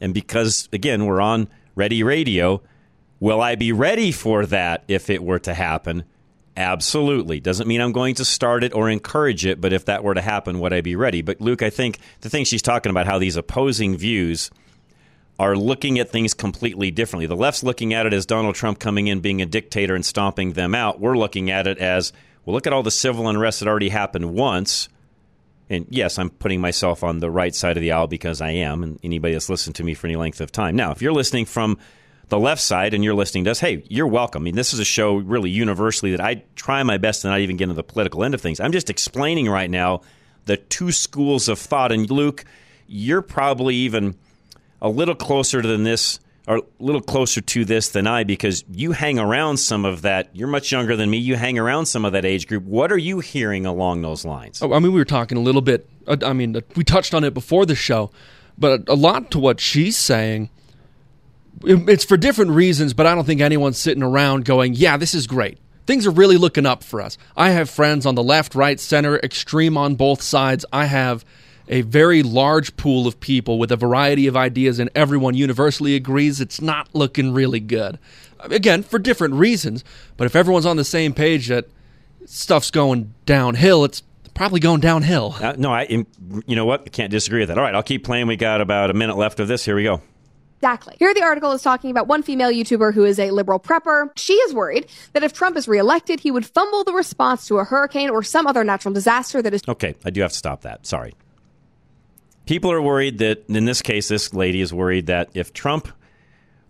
and 0.00 0.14
because, 0.14 0.68
again, 0.72 1.06
we're 1.06 1.20
on 1.20 1.48
Ready 1.74 2.02
Radio. 2.02 2.62
Will 3.20 3.40
I 3.40 3.54
be 3.54 3.72
ready 3.72 4.12
for 4.12 4.46
that 4.46 4.84
if 4.88 5.10
it 5.10 5.22
were 5.22 5.38
to 5.40 5.54
happen? 5.54 6.04
Absolutely. 6.56 7.40
Doesn't 7.40 7.68
mean 7.68 7.80
I'm 7.80 7.92
going 7.92 8.16
to 8.16 8.24
start 8.24 8.64
it 8.64 8.74
or 8.74 8.90
encourage 8.90 9.46
it, 9.46 9.60
but 9.60 9.72
if 9.72 9.84
that 9.84 10.02
were 10.02 10.14
to 10.14 10.20
happen, 10.20 10.60
would 10.60 10.72
I 10.72 10.80
be 10.80 10.96
ready? 10.96 11.22
But 11.22 11.40
Luke, 11.40 11.62
I 11.62 11.70
think 11.70 11.98
the 12.22 12.28
thing 12.30 12.44
she's 12.44 12.62
talking 12.62 12.90
about, 12.90 13.06
how 13.06 13.18
these 13.18 13.36
opposing 13.36 13.96
views 13.96 14.50
are 15.38 15.56
looking 15.56 15.98
at 15.98 16.10
things 16.10 16.34
completely 16.34 16.90
differently. 16.90 17.26
The 17.26 17.36
left's 17.36 17.62
looking 17.62 17.94
at 17.94 18.04
it 18.04 18.12
as 18.12 18.26
Donald 18.26 18.56
Trump 18.56 18.78
coming 18.78 19.06
in, 19.06 19.20
being 19.20 19.40
a 19.40 19.46
dictator, 19.46 19.94
and 19.94 20.04
stomping 20.04 20.52
them 20.52 20.74
out. 20.74 21.00
We're 21.00 21.16
looking 21.16 21.50
at 21.50 21.66
it 21.66 21.78
as, 21.78 22.12
well, 22.44 22.52
look 22.52 22.66
at 22.66 22.74
all 22.74 22.82
the 22.82 22.90
civil 22.90 23.26
unrest 23.26 23.60
that 23.60 23.68
already 23.68 23.88
happened 23.88 24.34
once 24.34 24.90
and 25.70 25.86
yes, 25.88 26.18
I'm 26.18 26.30
putting 26.30 26.60
myself 26.60 27.04
on 27.04 27.20
the 27.20 27.30
right 27.30 27.54
side 27.54 27.76
of 27.76 27.80
the 27.80 27.92
aisle 27.92 28.08
because 28.08 28.40
I 28.40 28.50
am, 28.50 28.82
and 28.82 28.98
anybody 29.02 29.34
that's 29.34 29.48
listened 29.48 29.76
to 29.76 29.84
me 29.84 29.94
for 29.94 30.08
any 30.08 30.16
length 30.16 30.40
of 30.40 30.50
time. 30.50 30.74
Now, 30.76 30.90
if 30.90 31.00
you're 31.00 31.12
listening 31.12 31.46
from 31.46 31.78
the 32.28 32.38
left 32.38 32.60
side 32.60 32.92
and 32.92 33.04
you're 33.04 33.14
listening 33.14 33.44
to 33.44 33.52
us, 33.52 33.60
hey, 33.60 33.84
you're 33.88 34.06
welcome. 34.06 34.42
I 34.42 34.44
mean, 34.44 34.56
this 34.56 34.74
is 34.74 34.80
a 34.80 34.84
show 34.84 35.16
really 35.16 35.50
universally 35.50 36.10
that 36.10 36.20
I 36.20 36.42
try 36.56 36.82
my 36.82 36.98
best 36.98 37.22
to 37.22 37.28
not 37.28 37.40
even 37.40 37.56
get 37.56 37.64
into 37.64 37.74
the 37.74 37.84
political 37.84 38.24
end 38.24 38.34
of 38.34 38.40
things. 38.40 38.60
I'm 38.60 38.72
just 38.72 38.90
explaining 38.90 39.48
right 39.48 39.70
now 39.70 40.02
the 40.46 40.56
two 40.56 40.90
schools 40.90 41.48
of 41.48 41.58
thought. 41.58 41.92
And 41.92 42.10
Luke, 42.10 42.44
you're 42.86 43.22
probably 43.22 43.76
even 43.76 44.16
a 44.82 44.88
little 44.88 45.14
closer 45.14 45.62
than 45.62 45.84
this 45.84 46.18
are 46.48 46.58
a 46.58 46.62
little 46.78 47.00
closer 47.00 47.40
to 47.40 47.64
this 47.64 47.90
than 47.90 48.06
I 48.06 48.24
because 48.24 48.64
you 48.72 48.92
hang 48.92 49.18
around 49.18 49.58
some 49.58 49.84
of 49.84 50.02
that. 50.02 50.34
You're 50.34 50.48
much 50.48 50.72
younger 50.72 50.96
than 50.96 51.10
me. 51.10 51.18
You 51.18 51.36
hang 51.36 51.58
around 51.58 51.86
some 51.86 52.04
of 52.04 52.12
that 52.12 52.24
age 52.24 52.46
group. 52.46 52.64
What 52.64 52.90
are 52.90 52.98
you 52.98 53.20
hearing 53.20 53.66
along 53.66 54.02
those 54.02 54.24
lines? 54.24 54.62
Oh, 54.62 54.72
I 54.72 54.78
mean, 54.78 54.92
we 54.92 54.98
were 54.98 55.04
talking 55.04 55.38
a 55.38 55.40
little 55.42 55.60
bit. 55.60 55.88
uh, 56.06 56.16
I 56.24 56.32
mean, 56.32 56.56
uh, 56.56 56.60
we 56.76 56.84
touched 56.84 57.14
on 57.14 57.24
it 57.24 57.34
before 57.34 57.66
the 57.66 57.74
show, 57.74 58.10
but 58.58 58.88
a 58.88 58.94
lot 58.94 59.30
to 59.32 59.38
what 59.38 59.60
she's 59.60 59.96
saying. 59.96 60.50
It's 61.62 62.04
for 62.04 62.16
different 62.16 62.52
reasons, 62.52 62.94
but 62.94 63.06
I 63.06 63.14
don't 63.14 63.24
think 63.26 63.40
anyone's 63.40 63.76
sitting 63.78 64.02
around 64.02 64.44
going, 64.44 64.74
"Yeah, 64.74 64.96
this 64.96 65.14
is 65.14 65.26
great." 65.26 65.58
Things 65.86 66.06
are 66.06 66.10
really 66.10 66.36
looking 66.36 66.64
up 66.64 66.82
for 66.82 67.00
us. 67.00 67.18
I 67.36 67.50
have 67.50 67.68
friends 67.68 68.06
on 68.06 68.14
the 68.14 68.22
left, 68.22 68.54
right, 68.54 68.78
center, 68.78 69.18
extreme 69.18 69.76
on 69.76 69.94
both 69.96 70.22
sides. 70.22 70.64
I 70.72 70.86
have 70.86 71.24
a 71.70 71.82
very 71.82 72.22
large 72.22 72.76
pool 72.76 73.06
of 73.06 73.18
people 73.20 73.58
with 73.58 73.72
a 73.72 73.76
variety 73.76 74.26
of 74.26 74.36
ideas, 74.36 74.78
and 74.78 74.90
everyone 74.94 75.34
universally 75.34 75.94
agrees 75.94 76.40
it's 76.40 76.60
not 76.60 76.88
looking 76.92 77.32
really 77.32 77.60
good. 77.60 77.98
Again, 78.40 78.82
for 78.82 78.98
different 78.98 79.34
reasons, 79.34 79.84
but 80.16 80.26
if 80.26 80.34
everyone's 80.34 80.66
on 80.66 80.76
the 80.76 80.84
same 80.84 81.14
page 81.14 81.48
that 81.48 81.66
stuff's 82.26 82.70
going 82.70 83.14
downhill, 83.24 83.84
it's 83.84 84.02
probably 84.34 84.60
going 84.60 84.80
downhill. 84.80 85.36
Uh, 85.40 85.54
no, 85.56 85.72
I. 85.72 86.04
You 86.46 86.56
know 86.56 86.64
what? 86.64 86.82
I 86.82 86.88
can't 86.88 87.10
disagree 87.10 87.40
with 87.40 87.48
that. 87.48 87.58
All 87.58 87.64
right, 87.64 87.74
I'll 87.74 87.82
keep 87.82 88.04
playing. 88.04 88.26
We 88.26 88.36
got 88.36 88.60
about 88.60 88.90
a 88.90 88.94
minute 88.94 89.16
left 89.16 89.40
of 89.40 89.48
this. 89.48 89.64
Here 89.64 89.76
we 89.76 89.84
go. 89.84 90.02
Exactly. 90.58 90.94
Here, 90.98 91.14
the 91.14 91.22
article 91.22 91.52
is 91.52 91.62
talking 91.62 91.90
about 91.90 92.06
one 92.06 92.22
female 92.22 92.50
YouTuber 92.50 92.92
who 92.92 93.04
is 93.04 93.18
a 93.18 93.30
liberal 93.30 93.58
prepper. 93.58 94.10
She 94.16 94.34
is 94.34 94.52
worried 94.52 94.86
that 95.14 95.22
if 95.22 95.32
Trump 95.32 95.56
is 95.56 95.66
reelected, 95.66 96.20
he 96.20 96.30
would 96.30 96.44
fumble 96.44 96.84
the 96.84 96.92
response 96.92 97.46
to 97.46 97.58
a 97.58 97.64
hurricane 97.64 98.10
or 98.10 98.22
some 98.22 98.46
other 98.46 98.62
natural 98.62 98.92
disaster 98.92 99.40
that 99.40 99.54
is 99.54 99.62
Okay, 99.66 99.94
I 100.04 100.10
do 100.10 100.20
have 100.20 100.32
to 100.32 100.36
stop 100.36 100.62
that. 100.62 100.86
Sorry. 100.86 101.14
People 102.46 102.72
are 102.72 102.82
worried 102.82 103.18
that, 103.18 103.44
in 103.48 103.64
this 103.64 103.82
case, 103.82 104.08
this 104.08 104.34
lady 104.34 104.60
is 104.60 104.72
worried 104.74 105.06
that 105.06 105.30
if 105.34 105.52
Trump 105.52 105.88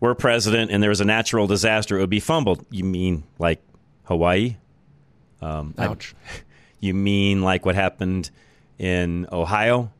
were 0.00 0.14
president 0.14 0.70
and 0.70 0.82
there 0.82 0.90
was 0.90 1.00
a 1.00 1.04
natural 1.04 1.46
disaster, 1.46 1.96
it 1.96 2.00
would 2.00 2.10
be 2.10 2.20
fumbled. 2.20 2.64
You 2.70 2.84
mean 2.84 3.24
like 3.38 3.62
Hawaii? 4.04 4.56
Ouch. 5.78 6.14
You 6.82 6.94
mean 6.94 7.42
like 7.42 7.66
what 7.66 7.74
happened 7.74 8.30
in 8.78 9.26
Ohio? 9.30 9.92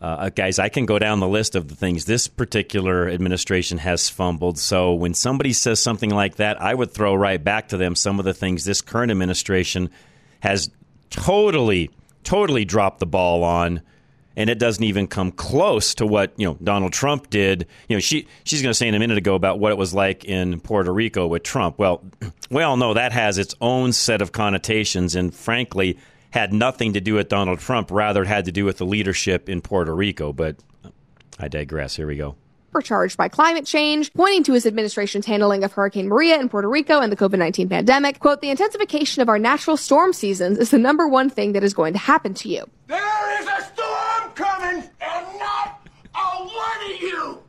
Uh, 0.00 0.30
guys, 0.30 0.58
I 0.58 0.70
can 0.70 0.86
go 0.86 0.98
down 0.98 1.20
the 1.20 1.28
list 1.28 1.54
of 1.54 1.68
the 1.68 1.74
things 1.74 2.06
this 2.06 2.28
particular 2.28 3.08
administration 3.08 3.76
has 3.78 4.08
fumbled. 4.08 4.58
So 4.58 4.94
when 4.94 5.14
somebody 5.14 5.52
says 5.52 5.82
something 5.82 6.10
like 6.10 6.36
that, 6.36 6.60
I 6.60 6.72
would 6.72 6.90
throw 6.90 7.14
right 7.14 7.42
back 7.42 7.68
to 7.68 7.76
them 7.76 7.94
some 7.94 8.18
of 8.18 8.24
the 8.24 8.34
things 8.34 8.64
this 8.64 8.80
current 8.80 9.10
administration 9.10 9.90
has 10.40 10.70
totally, 11.10 11.90
totally 12.24 12.64
dropped 12.64 13.00
the 13.00 13.06
ball 13.06 13.42
on. 13.44 13.82
And 14.36 14.50
it 14.50 14.58
doesn't 14.58 14.84
even 14.84 15.06
come 15.06 15.32
close 15.32 15.94
to 15.94 16.06
what 16.06 16.32
you 16.36 16.46
know 16.46 16.58
Donald 16.62 16.92
Trump 16.92 17.30
did. 17.30 17.66
You 17.88 17.96
know, 17.96 18.00
she 18.00 18.28
she's 18.44 18.60
going 18.60 18.70
to 18.70 18.74
say 18.74 18.86
in 18.86 18.94
a 18.94 18.98
minute 18.98 19.16
ago 19.16 19.34
about 19.34 19.58
what 19.58 19.72
it 19.72 19.78
was 19.78 19.94
like 19.94 20.24
in 20.24 20.60
Puerto 20.60 20.92
Rico 20.92 21.26
with 21.26 21.42
Trump. 21.42 21.78
Well, 21.78 22.04
we 22.50 22.62
all 22.62 22.76
know 22.76 22.94
that 22.94 23.12
has 23.12 23.38
its 23.38 23.54
own 23.60 23.92
set 23.92 24.20
of 24.20 24.32
connotations, 24.32 25.14
and 25.14 25.34
frankly, 25.34 25.98
had 26.30 26.52
nothing 26.52 26.92
to 26.92 27.00
do 27.00 27.14
with 27.14 27.28
Donald 27.28 27.60
Trump. 27.60 27.90
Rather, 27.90 28.22
it 28.22 28.28
had 28.28 28.44
to 28.44 28.52
do 28.52 28.64
with 28.64 28.76
the 28.76 28.84
leadership 28.84 29.48
in 29.48 29.62
Puerto 29.62 29.94
Rico. 29.94 30.32
But 30.34 30.56
I 31.38 31.48
digress. 31.48 31.96
Here 31.96 32.06
we 32.06 32.16
go. 32.16 32.36
charged 32.82 33.16
by 33.16 33.28
climate 33.28 33.64
change, 33.64 34.12
pointing 34.12 34.42
to 34.44 34.52
his 34.52 34.66
administration's 34.66 35.24
handling 35.24 35.64
of 35.64 35.72
Hurricane 35.72 36.08
Maria 36.08 36.38
in 36.38 36.50
Puerto 36.50 36.68
Rico 36.68 37.00
and 37.00 37.10
the 37.10 37.16
COVID-19 37.16 37.70
pandemic. 37.70 38.18
Quote, 38.18 38.42
the 38.42 38.50
intensification 38.50 39.22
of 39.22 39.30
our 39.30 39.38
natural 39.38 39.78
storm 39.78 40.12
seasons 40.12 40.58
is 40.58 40.70
the 40.70 40.78
number 40.78 41.08
one 41.08 41.30
thing 41.30 41.52
that 41.52 41.64
is 41.64 41.72
going 41.72 41.94
to 41.94 41.98
happen 41.98 42.34
to 42.34 42.50
you. 42.50 42.68
There 42.86 43.40
is 43.40 43.46
a 43.46 43.62
storm 43.62 44.05
coming, 44.36 44.84
and 45.00 45.38
not 45.38 45.88
a 46.14 46.44
one 46.44 46.92
of 46.92 47.00
you 47.00 47.42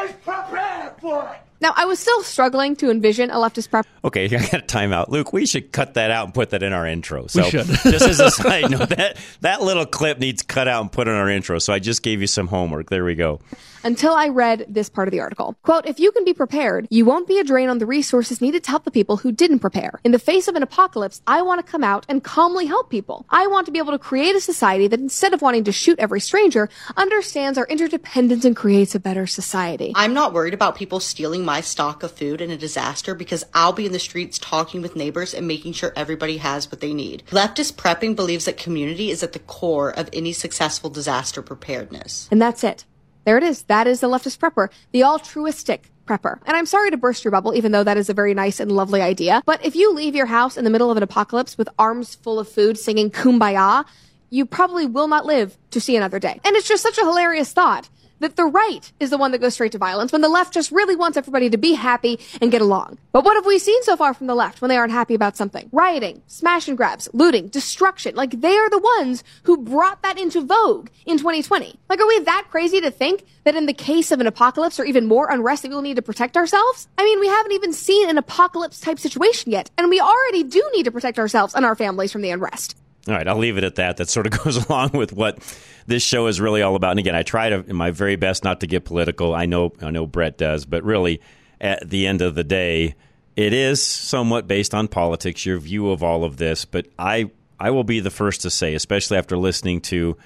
is 0.00 0.12
prepared 0.24 0.92
for 1.00 1.30
it. 1.32 1.40
Now, 1.60 1.72
I 1.76 1.86
was 1.86 1.98
still 1.98 2.22
struggling 2.22 2.76
to 2.76 2.90
envision 2.90 3.30
a 3.30 3.36
leftist 3.36 3.70
prep 3.70 3.86
Okay, 4.04 4.24
I 4.26 4.28
got 4.28 4.54
a 4.54 4.58
timeout. 4.58 5.08
Luke, 5.08 5.32
we 5.32 5.46
should 5.46 5.72
cut 5.72 5.94
that 5.94 6.10
out 6.10 6.26
and 6.26 6.34
put 6.34 6.50
that 6.50 6.62
in 6.62 6.72
our 6.74 6.86
intro. 6.86 7.26
So, 7.26 7.42
should. 7.44 7.66
just 7.66 8.06
as 8.06 8.20
a 8.20 8.30
side 8.42 8.70
note, 8.70 8.90
that 8.90 9.16
that 9.40 9.62
little 9.62 9.86
clip 9.86 10.18
needs 10.18 10.42
cut 10.42 10.68
out 10.68 10.82
and 10.82 10.92
put 10.92 11.08
in 11.08 11.14
our 11.14 11.30
intro. 11.30 11.58
So 11.58 11.72
I 11.72 11.78
just 11.78 12.02
gave 12.02 12.20
you 12.20 12.26
some 12.26 12.48
homework. 12.48 12.90
There 12.90 13.04
we 13.04 13.14
go. 13.14 13.40
Until 13.84 14.14
I 14.14 14.28
read 14.28 14.66
this 14.68 14.88
part 14.88 15.08
of 15.08 15.12
the 15.12 15.20
article. 15.20 15.56
Quote, 15.62 15.86
if 15.86 16.00
you 16.00 16.10
can 16.12 16.24
be 16.24 16.34
prepared, 16.34 16.88
you 16.90 17.04
won't 17.04 17.28
be 17.28 17.38
a 17.38 17.44
drain 17.44 17.68
on 17.68 17.78
the 17.78 17.86
resources 17.86 18.40
needed 18.40 18.64
to 18.64 18.70
help 18.70 18.84
the 18.84 18.90
people 18.90 19.18
who 19.18 19.30
didn't 19.30 19.60
prepare. 19.60 20.00
In 20.02 20.12
the 20.12 20.18
face 20.18 20.48
of 20.48 20.56
an 20.56 20.62
apocalypse, 20.62 21.22
I 21.26 21.42
want 21.42 21.64
to 21.64 21.70
come 21.70 21.84
out 21.84 22.06
and 22.08 22.24
calmly 22.24 22.66
help 22.66 22.90
people. 22.90 23.26
I 23.30 23.46
want 23.46 23.66
to 23.66 23.72
be 23.72 23.78
able 23.78 23.92
to 23.92 23.98
create 23.98 24.34
a 24.34 24.40
society 24.40 24.88
that 24.88 25.00
instead 25.00 25.34
of 25.34 25.42
wanting 25.42 25.64
to 25.64 25.72
shoot 25.72 25.98
every 25.98 26.20
stranger, 26.20 26.68
understands 26.96 27.58
our 27.58 27.66
interdependence 27.66 28.44
and 28.44 28.56
creates 28.56 28.94
a 28.94 29.00
better 29.00 29.26
society. 29.26 29.92
I'm 29.94 30.14
not 30.14 30.32
worried 30.32 30.54
about 30.54 30.76
people 30.76 31.00
stealing 31.00 31.44
my 31.44 31.60
stock 31.60 32.02
of 32.02 32.12
food 32.12 32.40
in 32.40 32.50
a 32.50 32.56
disaster 32.56 33.14
because 33.14 33.44
I'll 33.54 33.72
be 33.72 33.86
in 33.86 33.92
the 33.92 33.98
streets 33.98 34.38
talking 34.38 34.82
with 34.82 34.96
neighbors 34.96 35.34
and 35.34 35.46
making 35.46 35.74
sure 35.74 35.92
everybody 35.94 36.38
has 36.38 36.70
what 36.70 36.80
they 36.80 36.94
need. 36.94 37.22
Leftist 37.30 37.74
prepping 37.74 38.16
believes 38.16 38.46
that 38.46 38.56
community 38.56 39.10
is 39.10 39.22
at 39.22 39.32
the 39.32 39.38
core 39.38 39.90
of 39.90 40.08
any 40.12 40.32
successful 40.32 40.90
disaster 40.90 41.42
preparedness. 41.42 42.28
And 42.30 42.40
that's 42.40 42.64
it. 42.64 42.84
There 43.24 43.38
it 43.38 43.42
is. 43.42 43.62
That 43.64 43.86
is 43.86 44.00
the 44.00 44.08
leftist 44.08 44.38
prepper, 44.38 44.68
the 44.92 45.04
altruistic 45.04 45.90
prepper. 46.06 46.38
And 46.46 46.56
I'm 46.56 46.66
sorry 46.66 46.90
to 46.90 46.96
burst 46.96 47.24
your 47.24 47.30
bubble, 47.30 47.54
even 47.54 47.72
though 47.72 47.84
that 47.84 47.96
is 47.96 48.10
a 48.10 48.14
very 48.14 48.34
nice 48.34 48.60
and 48.60 48.70
lovely 48.70 49.00
idea. 49.00 49.42
But 49.46 49.64
if 49.64 49.74
you 49.74 49.92
leave 49.92 50.14
your 50.14 50.26
house 50.26 50.56
in 50.56 50.64
the 50.64 50.70
middle 50.70 50.90
of 50.90 50.96
an 50.96 51.02
apocalypse 51.02 51.56
with 51.56 51.68
arms 51.78 52.14
full 52.14 52.38
of 52.38 52.48
food 52.48 52.78
singing 52.78 53.10
kumbaya, 53.10 53.84
you 54.30 54.44
probably 54.44 54.86
will 54.86 55.08
not 55.08 55.26
live 55.26 55.56
to 55.70 55.80
see 55.80 55.96
another 55.96 56.18
day. 56.18 56.40
And 56.44 56.56
it's 56.56 56.68
just 56.68 56.82
such 56.82 56.98
a 56.98 57.04
hilarious 57.04 57.52
thought 57.52 57.88
that 58.20 58.36
the 58.36 58.44
right 58.44 58.92
is 59.00 59.10
the 59.10 59.18
one 59.18 59.32
that 59.32 59.40
goes 59.40 59.54
straight 59.54 59.72
to 59.72 59.78
violence 59.78 60.12
when 60.12 60.20
the 60.20 60.28
left 60.28 60.54
just 60.54 60.70
really 60.70 60.96
wants 60.96 61.16
everybody 61.16 61.50
to 61.50 61.58
be 61.58 61.74
happy 61.74 62.18
and 62.40 62.50
get 62.50 62.62
along. 62.62 62.98
But 63.12 63.24
what 63.24 63.34
have 63.34 63.46
we 63.46 63.58
seen 63.58 63.82
so 63.82 63.96
far 63.96 64.14
from 64.14 64.26
the 64.26 64.34
left 64.34 64.60
when 64.60 64.68
they 64.68 64.76
aren't 64.76 64.92
happy 64.92 65.14
about 65.14 65.36
something? 65.36 65.68
Rioting, 65.72 66.22
smash 66.26 66.68
and 66.68 66.76
grabs, 66.76 67.08
looting, 67.12 67.48
destruction. 67.48 68.14
Like 68.14 68.40
they 68.40 68.56
are 68.56 68.70
the 68.70 68.78
ones 68.98 69.24
who 69.44 69.56
brought 69.58 70.02
that 70.02 70.18
into 70.18 70.40
vogue 70.40 70.88
in 71.06 71.18
2020. 71.18 71.78
Like 71.88 72.00
are 72.00 72.06
we 72.06 72.20
that 72.20 72.46
crazy 72.50 72.80
to 72.80 72.90
think 72.90 73.24
that 73.44 73.56
in 73.56 73.66
the 73.66 73.72
case 73.72 74.10
of 74.10 74.20
an 74.20 74.26
apocalypse 74.26 74.80
or 74.80 74.84
even 74.84 75.06
more 75.06 75.30
unrest 75.30 75.62
that 75.62 75.70
we'll 75.70 75.82
need 75.82 75.96
to 75.96 76.02
protect 76.02 76.36
ourselves? 76.36 76.88
I 76.98 77.04
mean, 77.04 77.20
we 77.20 77.28
haven't 77.28 77.52
even 77.52 77.72
seen 77.72 78.08
an 78.08 78.18
apocalypse 78.18 78.80
type 78.80 78.98
situation 78.98 79.52
yet, 79.52 79.70
and 79.76 79.90
we 79.90 80.00
already 80.00 80.42
do 80.42 80.62
need 80.74 80.84
to 80.84 80.92
protect 80.92 81.18
ourselves 81.18 81.54
and 81.54 81.64
our 81.64 81.74
families 81.74 82.12
from 82.12 82.22
the 82.22 82.30
unrest. 82.30 82.76
All 83.06 83.14
right, 83.14 83.28
I'll 83.28 83.36
leave 83.36 83.58
it 83.58 83.64
at 83.64 83.74
that. 83.74 83.98
That 83.98 84.08
sort 84.08 84.26
of 84.26 84.32
goes 84.44 84.56
along 84.56 84.90
with 84.92 85.12
what 85.12 85.38
this 85.86 86.02
show 86.02 86.26
is 86.26 86.40
really 86.40 86.62
all 86.62 86.74
about. 86.74 86.92
And 86.92 87.00
again, 87.00 87.14
I 87.14 87.22
try 87.22 87.50
to 87.50 87.74
my 87.74 87.90
very 87.90 88.16
best 88.16 88.44
not 88.44 88.60
to 88.60 88.66
get 88.66 88.84
political. 88.84 89.34
I 89.34 89.46
know 89.46 89.72
I 89.82 89.90
know 89.90 90.06
Brett 90.06 90.38
does, 90.38 90.64
but 90.64 90.82
really 90.84 91.20
at 91.60 91.88
the 91.88 92.06
end 92.06 92.22
of 92.22 92.34
the 92.34 92.44
day, 92.44 92.94
it 93.36 93.52
is 93.52 93.82
somewhat 93.82 94.46
based 94.46 94.74
on 94.74 94.88
politics, 94.88 95.44
your 95.44 95.58
view 95.58 95.90
of 95.90 96.02
all 96.02 96.24
of 96.24 96.36
this, 96.36 96.64
but 96.64 96.86
I 96.98 97.30
I 97.58 97.70
will 97.70 97.84
be 97.84 98.00
the 98.00 98.10
first 98.10 98.42
to 98.42 98.50
say, 98.50 98.74
especially 98.74 99.18
after 99.18 99.36
listening 99.36 99.80
to 99.82 100.16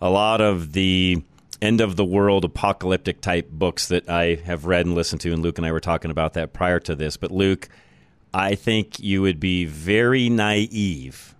a 0.00 0.10
lot 0.10 0.40
of 0.40 0.72
the 0.72 1.22
end 1.62 1.80
of 1.80 1.96
the 1.96 2.04
world 2.04 2.44
apocalyptic 2.44 3.20
type 3.20 3.50
books 3.50 3.88
that 3.88 4.08
I 4.08 4.34
have 4.44 4.66
read 4.66 4.84
and 4.84 4.94
listened 4.94 5.22
to, 5.22 5.32
and 5.32 5.42
Luke 5.42 5.58
and 5.58 5.66
I 5.66 5.72
were 5.72 5.80
talking 5.80 6.10
about 6.10 6.34
that 6.34 6.52
prior 6.52 6.80
to 6.80 6.94
this. 6.94 7.16
But 7.16 7.30
Luke, 7.30 7.68
I 8.34 8.56
think 8.56 9.00
you 9.00 9.22
would 9.22 9.40
be 9.40 9.64
very 9.64 10.28
naive 10.28 11.35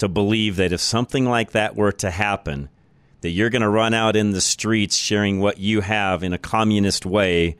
to 0.00 0.08
believe 0.08 0.56
that 0.56 0.72
if 0.72 0.80
something 0.80 1.24
like 1.24 1.52
that 1.52 1.76
were 1.76 1.92
to 1.92 2.10
happen, 2.10 2.68
that 3.20 3.30
you're 3.30 3.50
going 3.50 3.62
to 3.62 3.68
run 3.68 3.94
out 3.94 4.16
in 4.16 4.32
the 4.32 4.40
streets 4.40 4.96
sharing 4.96 5.40
what 5.40 5.58
you 5.58 5.80
have 5.80 6.22
in 6.22 6.32
a 6.32 6.38
communist 6.38 7.06
way, 7.06 7.56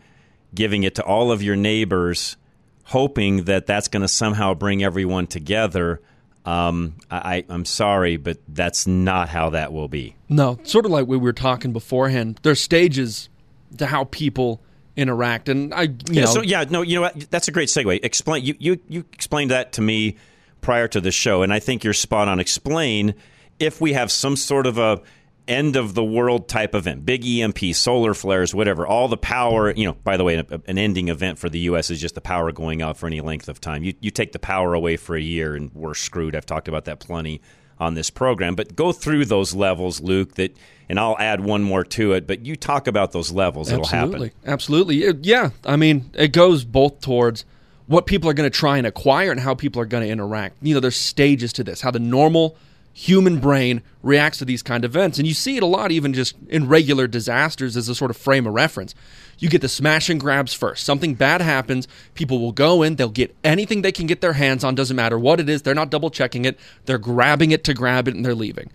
giving 0.54 0.82
it 0.82 0.94
to 0.96 1.04
all 1.04 1.30
of 1.32 1.42
your 1.42 1.56
neighbors, 1.56 2.36
hoping 2.84 3.44
that 3.44 3.66
that's 3.66 3.88
going 3.88 4.02
to 4.02 4.08
somehow 4.08 4.54
bring 4.54 4.82
everyone 4.82 5.26
together. 5.26 6.00
Um, 6.44 6.96
I, 7.10 7.44
I'm 7.48 7.64
sorry, 7.66 8.16
but 8.16 8.38
that's 8.48 8.86
not 8.86 9.28
how 9.28 9.50
that 9.50 9.72
will 9.72 9.88
be. 9.88 10.16
No, 10.28 10.58
sort 10.64 10.86
of 10.86 10.90
like 10.90 11.06
we 11.06 11.18
were 11.18 11.34
talking 11.34 11.72
beforehand. 11.72 12.40
There's 12.42 12.60
stages 12.60 13.28
to 13.76 13.86
how 13.86 14.04
people 14.04 14.62
interact, 14.96 15.48
and 15.50 15.72
I, 15.74 15.82
you 15.82 15.94
Yeah, 16.08 16.24
know, 16.24 16.32
so 16.32 16.40
yeah, 16.42 16.64
no, 16.68 16.80
you 16.82 16.94
know 16.96 17.02
what? 17.02 17.30
That's 17.30 17.48
a 17.48 17.52
great 17.52 17.68
segue. 17.68 18.00
Explain 18.02 18.44
you 18.44 18.54
you 18.58 18.80
you 18.88 19.04
explained 19.12 19.50
that 19.50 19.72
to 19.74 19.82
me 19.82 20.16
prior 20.60 20.88
to 20.88 21.00
the 21.00 21.10
show, 21.10 21.42
and 21.42 21.52
I 21.52 21.58
think 21.58 21.84
you're 21.84 21.92
spot 21.92 22.28
on. 22.28 22.40
Explain 22.40 23.14
if 23.58 23.80
we 23.80 23.92
have 23.92 24.10
some 24.10 24.36
sort 24.36 24.66
of 24.66 24.78
a 24.78 25.02
end 25.50 25.74
of 25.74 25.94
the 25.94 26.04
world 26.04 26.48
type 26.48 26.74
event, 26.74 27.04
big 27.04 27.26
EMP, 27.26 27.58
solar 27.74 28.14
flares, 28.14 28.54
whatever, 28.54 28.86
all 28.86 29.08
the 29.08 29.16
power. 29.16 29.72
You 29.72 29.86
know, 29.86 29.92
by 30.04 30.16
the 30.16 30.24
way, 30.24 30.36
an, 30.36 30.78
ending 30.78 31.08
event 31.08 31.38
for 31.38 31.48
the 31.48 31.58
U.S. 31.60 31.90
is 31.90 32.00
just 32.00 32.14
the 32.14 32.20
power 32.20 32.52
going 32.52 32.80
out 32.80 32.96
for 32.96 33.06
any 33.06 33.20
length 33.20 33.48
of 33.48 33.60
time. 33.60 33.82
You 33.82 33.94
you 34.00 34.10
take 34.10 34.32
the 34.32 34.38
power 34.38 34.72
away 34.74 34.96
for 34.96 35.16
a 35.16 35.20
year, 35.20 35.54
and 35.54 35.72
we're 35.74 35.94
screwed. 35.94 36.34
I've 36.34 36.46
talked 36.46 36.68
about 36.68 36.84
that 36.86 37.00
plenty 37.00 37.40
on 37.78 37.94
this 37.94 38.10
program, 38.10 38.54
but 38.54 38.76
go 38.76 38.92
through 38.92 39.24
those 39.24 39.54
levels, 39.54 40.00
Luke. 40.00 40.34
That, 40.36 40.56
and 40.88 41.00
I'll 41.00 41.18
add 41.18 41.40
one 41.40 41.62
more 41.62 41.84
to 41.84 42.12
it. 42.12 42.26
But 42.26 42.44
you 42.46 42.56
talk 42.56 42.86
about 42.86 43.12
those 43.12 43.32
levels; 43.32 43.72
it'll 43.72 43.86
happen. 43.86 44.30
absolutely, 44.46 45.04
yeah. 45.22 45.50
I 45.64 45.76
mean, 45.76 46.10
it 46.14 46.32
goes 46.32 46.64
both 46.64 47.00
towards 47.00 47.44
what 47.90 48.06
people 48.06 48.30
are 48.30 48.34
going 48.34 48.48
to 48.48 48.56
try 48.56 48.78
and 48.78 48.86
acquire 48.86 49.32
and 49.32 49.40
how 49.40 49.52
people 49.52 49.82
are 49.82 49.84
going 49.84 50.04
to 50.04 50.08
interact. 50.08 50.54
You 50.62 50.74
know, 50.74 50.80
there's 50.80 50.96
stages 50.96 51.52
to 51.54 51.64
this. 51.64 51.80
How 51.80 51.90
the 51.90 51.98
normal 51.98 52.56
human 52.92 53.40
brain 53.40 53.82
reacts 54.00 54.38
to 54.38 54.44
these 54.44 54.62
kind 54.62 54.84
of 54.84 54.94
events. 54.94 55.18
And 55.18 55.26
you 55.26 55.34
see 55.34 55.56
it 55.56 55.64
a 55.64 55.66
lot 55.66 55.90
even 55.90 56.14
just 56.14 56.36
in 56.48 56.68
regular 56.68 57.08
disasters 57.08 57.76
as 57.76 57.88
a 57.88 57.94
sort 57.96 58.12
of 58.12 58.16
frame 58.16 58.46
of 58.46 58.54
reference. 58.54 58.94
You 59.40 59.48
get 59.48 59.60
the 59.60 59.68
smash 59.68 60.08
and 60.08 60.20
grabs 60.20 60.54
first. 60.54 60.84
Something 60.84 61.14
bad 61.14 61.40
happens, 61.40 61.88
people 62.14 62.38
will 62.38 62.52
go 62.52 62.82
in, 62.82 62.94
they'll 62.94 63.08
get 63.08 63.34
anything 63.42 63.82
they 63.82 63.90
can 63.90 64.06
get 64.06 64.20
their 64.20 64.34
hands 64.34 64.62
on, 64.62 64.76
doesn't 64.76 64.96
matter 64.96 65.18
what 65.18 65.40
it 65.40 65.48
is, 65.48 65.62
they're 65.62 65.74
not 65.74 65.90
double 65.90 66.10
checking 66.10 66.44
it, 66.44 66.60
they're 66.84 66.96
grabbing 66.96 67.50
it 67.50 67.64
to 67.64 67.74
grab 67.74 68.06
it 68.06 68.14
and 68.14 68.24
they're 68.24 68.36
leaving. 68.36 68.70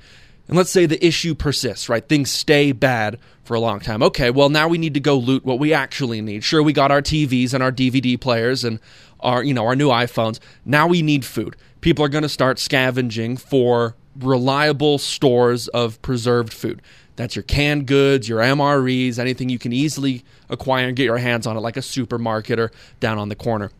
And 0.47 0.55
let's 0.55 0.69
say 0.69 0.85
the 0.85 1.03
issue 1.05 1.33
persists, 1.33 1.89
right? 1.89 2.07
Things 2.07 2.29
stay 2.29 2.71
bad 2.71 3.17
for 3.43 3.55
a 3.55 3.59
long 3.59 3.79
time. 3.79 4.03
Okay, 4.03 4.29
well 4.29 4.49
now 4.49 4.67
we 4.67 4.77
need 4.77 4.93
to 4.93 4.99
go 4.99 5.15
loot 5.15 5.43
what 5.43 5.59
we 5.59 5.73
actually 5.73 6.21
need. 6.21 6.43
Sure, 6.43 6.61
we 6.61 6.73
got 6.73 6.91
our 6.91 7.01
TVs 7.01 7.53
and 7.53 7.63
our 7.63 7.71
DVD 7.71 8.19
players 8.19 8.63
and 8.63 8.79
our, 9.19 9.43
you 9.43 9.53
know, 9.53 9.65
our 9.65 9.75
new 9.75 9.89
iPhones. 9.89 10.39
Now 10.65 10.87
we 10.87 11.01
need 11.01 11.25
food. 11.25 11.55
People 11.81 12.05
are 12.05 12.09
going 12.09 12.23
to 12.23 12.29
start 12.29 12.59
scavenging 12.59 13.37
for 13.37 13.95
reliable 14.19 14.97
stores 14.97 15.67
of 15.69 16.01
preserved 16.01 16.53
food. 16.53 16.81
That's 17.15 17.35
your 17.35 17.43
canned 17.43 17.87
goods, 17.87 18.27
your 18.27 18.39
MREs, 18.39 19.19
anything 19.19 19.49
you 19.49 19.59
can 19.59 19.71
easily 19.71 20.23
acquire 20.49 20.87
and 20.87 20.95
get 20.95 21.05
your 21.05 21.17
hands 21.17 21.47
on 21.47 21.55
it, 21.55 21.61
like 21.61 21.77
a 21.77 21.81
supermarket 21.81 22.59
or 22.59 22.71
down 22.99 23.17
on 23.17 23.29
the 23.29 23.35
corner. 23.35 23.71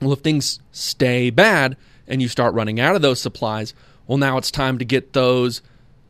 Well, 0.00 0.12
if 0.12 0.20
things 0.20 0.60
stay 0.72 1.30
bad 1.30 1.76
and 2.06 2.20
you 2.20 2.28
start 2.28 2.54
running 2.54 2.80
out 2.80 2.96
of 2.96 3.02
those 3.02 3.20
supplies, 3.20 3.72
well, 4.06 4.18
now 4.18 4.36
it's 4.36 4.50
time 4.50 4.78
to 4.78 4.84
get 4.84 5.12
those, 5.12 5.62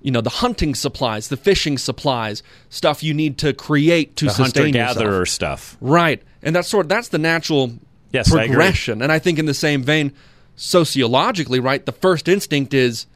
you 0.06 0.12
know, 0.12 0.20
the 0.20 0.30
hunting 0.30 0.76
supplies, 0.76 1.26
the 1.26 1.36
fishing 1.36 1.76
supplies, 1.78 2.44
stuff 2.70 3.02
you 3.02 3.12
need 3.12 3.38
to 3.38 3.52
create 3.52 4.14
to 4.14 4.26
The 4.26 4.30
sustain 4.30 4.66
hunter 4.66 4.78
yourself. 4.78 4.96
gatherer 4.98 5.26
stuff. 5.26 5.76
Right. 5.80 6.22
And 6.44 6.54
that's 6.54 6.68
sort 6.68 6.86
of, 6.86 6.90
that's 6.90 7.08
the 7.08 7.18
natural 7.18 7.72
Yes, 8.12 8.32
I 8.32 8.46
progression. 8.46 9.02
And 9.02 9.10
I 9.10 9.18
think 9.18 9.40
in 9.40 9.46
the 9.46 9.52
same 9.52 9.82
vein, 9.82 10.12
sociologically, 10.54 11.58
right, 11.58 11.84
the 11.84 11.90
first 11.90 12.28
instinct 12.28 12.72
is 12.72 13.06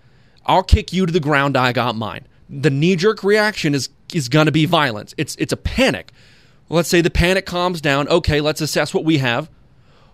I'll 0.47 0.65
kick 0.65 0.93
you 0.93 1.07
to 1.07 1.13
the 1.13 1.21
ground, 1.21 1.57
I 1.57 1.73
got 1.73 1.95
mine. 1.95 2.27
The 2.49 2.71
knee 2.71 2.97
jerk 2.97 3.23
reaction 3.23 3.73
is 3.73 3.89
is 4.13 4.29
gonna 4.29 4.51
be 4.51 4.67
violence. 4.67 5.15
It's 5.17 5.37
it's 5.37 5.53
a 5.53 5.57
panic. 5.57 6.11
Let's 6.69 6.89
say 6.89 7.01
the 7.03 7.11
panic 7.11 7.47
calms 7.47 7.81
down. 7.81 8.09
Okay, 8.09 8.41
let's 8.41 8.61
assess 8.61 8.93
what 8.93 9.05
we 9.05 9.19
have. 9.19 9.49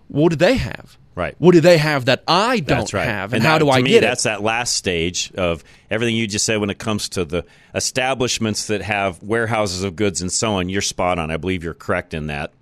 What 0.07 0.29
do 0.29 0.35
they 0.35 0.57
have? 0.57 0.99
Right. 1.17 1.33
What 1.39 1.53
do 1.53 1.61
they 1.61 1.79
have 1.79 2.05
that 2.05 2.23
I 2.27 2.59
don't 2.59 2.93
right. 2.93 3.07
have? 3.07 3.33
And, 3.33 3.43
that- 3.43 3.47
how 3.47 3.57
do 3.57 3.65
to 3.65 3.71
I 3.71 3.81
me, 3.81 3.89
get 3.89 4.01
That's 4.01 4.23
that 4.23 4.43
last 4.43 4.75
stage 4.75 5.31
of 5.33 5.63
everything 5.89 6.15
you 6.15 6.27
just 6.27 6.45
said 6.45 6.59
when 6.59 6.69
it 6.69 6.77
comes 6.77 7.09
to 7.09 7.25
the 7.25 7.43
establishments 7.73 8.67
that 8.67 8.83
have 8.83 9.23
warehouses 9.23 9.83
of 9.83 9.95
goods 9.95 10.21
and 10.21 10.31
so 10.31 10.53
on. 10.53 10.69
You're 10.69 10.83
spot 10.83 11.17
on. 11.17 11.31
I 11.31 11.37
believe 11.37 11.63
you're 11.63 11.73
correct 11.73 12.13
in 12.13 12.27
that. 12.27 12.53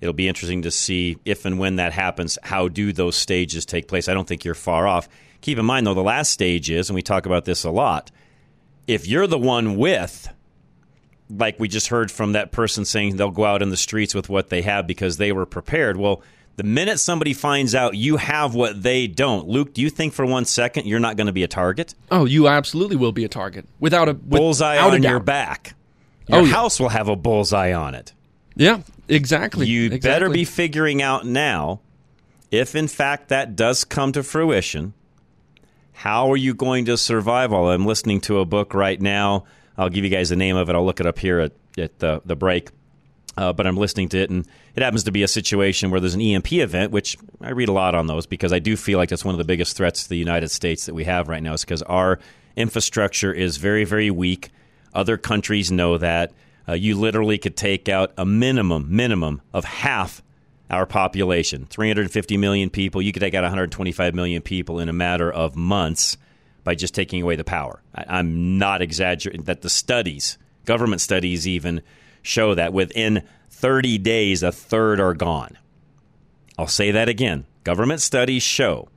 It'll 0.00 0.14
be 0.14 0.26
interesting 0.26 0.62
to 0.62 0.70
see 0.70 1.18
if 1.26 1.44
and 1.44 1.58
when 1.58 1.76
that 1.76 1.92
happens. 1.92 2.38
How 2.42 2.68
do 2.68 2.94
those 2.94 3.14
stages 3.14 3.66
take 3.66 3.88
place? 3.88 4.08
I 4.08 4.14
don't 4.14 4.26
think 4.26 4.42
you're 4.42 4.54
far 4.54 4.88
off. 4.88 5.06
Keep 5.42 5.58
in 5.58 5.66
mind, 5.66 5.86
though, 5.86 5.92
the 5.92 6.02
last 6.02 6.30
stage 6.30 6.70
is, 6.70 6.88
and 6.88 6.94
we 6.94 7.02
talk 7.02 7.26
about 7.26 7.44
this 7.44 7.62
a 7.64 7.70
lot. 7.70 8.10
If 8.86 9.06
you're 9.06 9.26
the 9.26 9.36
one 9.38 9.76
with, 9.76 10.32
like 11.28 11.60
we 11.60 11.68
just 11.68 11.88
heard 11.88 12.10
from 12.10 12.32
that 12.32 12.52
person 12.52 12.86
saying 12.86 13.16
they'll 13.16 13.30
go 13.30 13.44
out 13.44 13.60
in 13.60 13.68
the 13.68 13.76
streets 13.76 14.14
with 14.14 14.30
what 14.30 14.48
they 14.48 14.62
have 14.62 14.86
because 14.86 15.18
they 15.18 15.30
were 15.30 15.44
prepared. 15.44 15.98
Well, 15.98 16.22
the 16.58 16.64
minute 16.64 16.98
somebody 17.00 17.32
finds 17.32 17.74
out 17.74 17.94
you 17.96 18.16
have 18.18 18.54
what 18.54 18.82
they 18.82 19.06
don't, 19.06 19.48
Luke, 19.48 19.72
do 19.72 19.80
you 19.80 19.88
think 19.88 20.12
for 20.12 20.26
one 20.26 20.44
second 20.44 20.86
you're 20.86 21.00
not 21.00 21.16
going 21.16 21.28
to 21.28 21.32
be 21.32 21.42
a 21.44 21.48
target? 21.48 21.94
Oh, 22.10 22.24
you 22.26 22.46
absolutely 22.48 22.96
will 22.96 23.12
be 23.12 23.24
a 23.24 23.28
target. 23.28 23.64
Without 23.80 24.08
a 24.08 24.14
Bullseye 24.14 24.74
without 24.74 24.90
a 24.90 24.94
on 24.96 25.02
your 25.02 25.20
back. 25.20 25.74
Oh, 26.30 26.36
your 26.36 26.42
Oh, 26.42 26.44
yeah. 26.44 26.52
house 26.52 26.78
will 26.78 26.90
have 26.90 27.08
a 27.08 27.16
bullseye 27.16 27.72
on 27.72 27.94
it. 27.94 28.12
Yeah, 28.54 28.82
exactly. 29.08 29.66
You 29.66 29.86
exactly. 29.86 30.10
better 30.10 30.28
be 30.28 30.44
figuring 30.44 31.00
out 31.00 31.24
now 31.24 31.80
if, 32.50 32.74
in 32.74 32.88
fact, 32.88 33.28
that 33.28 33.56
does 33.56 33.84
come 33.84 34.12
to 34.12 34.22
fruition. 34.22 34.92
How 35.92 36.30
are 36.32 36.36
you 36.36 36.54
going 36.54 36.84
to 36.86 36.96
survive 36.98 37.52
all? 37.52 37.70
I'm 37.70 37.86
listening 37.86 38.20
to 38.22 38.40
a 38.40 38.44
book 38.44 38.74
right 38.74 39.00
now. 39.00 39.44
I'll 39.76 39.88
give 39.88 40.04
you 40.04 40.10
guys 40.10 40.28
the 40.28 40.36
name 40.36 40.56
of 40.56 40.68
it. 40.68 40.74
I'll 40.74 40.84
look 40.84 41.00
it 41.00 41.06
up 41.06 41.18
here 41.18 41.40
at, 41.40 41.52
at 41.78 41.98
the, 41.98 42.20
the 42.24 42.36
break. 42.36 42.70
Uh, 43.36 43.52
but 43.52 43.66
I'm 43.66 43.76
listening 43.76 44.08
to 44.10 44.18
it, 44.18 44.30
and 44.30 44.46
it 44.74 44.82
happens 44.82 45.04
to 45.04 45.12
be 45.12 45.22
a 45.22 45.28
situation 45.28 45.90
where 45.90 46.00
there's 46.00 46.14
an 46.14 46.20
EMP 46.20 46.54
event, 46.54 46.90
which 46.90 47.16
I 47.40 47.50
read 47.50 47.68
a 47.68 47.72
lot 47.72 47.94
on 47.94 48.08
those 48.08 48.26
because 48.26 48.52
I 48.52 48.58
do 48.58 48.76
feel 48.76 48.98
like 48.98 49.10
that's 49.10 49.24
one 49.24 49.34
of 49.34 49.38
the 49.38 49.44
biggest 49.44 49.76
threats 49.76 50.02
to 50.02 50.08
the 50.08 50.16
United 50.16 50.48
States 50.50 50.86
that 50.86 50.94
we 50.94 51.04
have 51.04 51.28
right 51.28 51.42
now, 51.42 51.52
is 51.52 51.62
because 51.62 51.82
our 51.82 52.18
infrastructure 52.56 53.32
is 53.32 53.56
very, 53.58 53.84
very 53.84 54.10
weak. 54.10 54.50
Other 54.92 55.16
countries 55.16 55.70
know 55.70 55.98
that. 55.98 56.32
Uh, 56.68 56.74
you 56.74 56.98
literally 56.98 57.38
could 57.38 57.56
take 57.56 57.88
out 57.88 58.12
a 58.18 58.26
minimum, 58.26 58.94
minimum 58.94 59.40
of 59.54 59.64
half 59.64 60.22
our 60.70 60.86
population 60.86 61.66
350 61.66 62.36
million 62.36 62.70
people. 62.70 63.00
You 63.00 63.12
could 63.12 63.20
take 63.20 63.34
out 63.34 63.42
125 63.42 64.14
million 64.14 64.42
people 64.42 64.80
in 64.80 64.88
a 64.88 64.92
matter 64.92 65.32
of 65.32 65.56
months 65.56 66.16
by 66.64 66.74
just 66.74 66.94
taking 66.94 67.22
away 67.22 67.36
the 67.36 67.44
power. 67.44 67.82
I, 67.94 68.04
I'm 68.08 68.58
not 68.58 68.82
exaggerating 68.82 69.44
that 69.44 69.62
the 69.62 69.70
studies, 69.70 70.36
government 70.66 71.00
studies 71.00 71.48
even, 71.48 71.82
show 72.22 72.54
that 72.54 72.72
within 72.72 73.22
30 73.50 73.98
days, 73.98 74.42
a 74.42 74.52
third 74.52 75.00
are 75.00 75.14
gone. 75.14 75.58
I'll 76.58 76.66
say 76.66 76.90
that 76.90 77.08
again. 77.08 77.46
Government 77.64 78.00
studies 78.00 78.42
show 78.42 78.88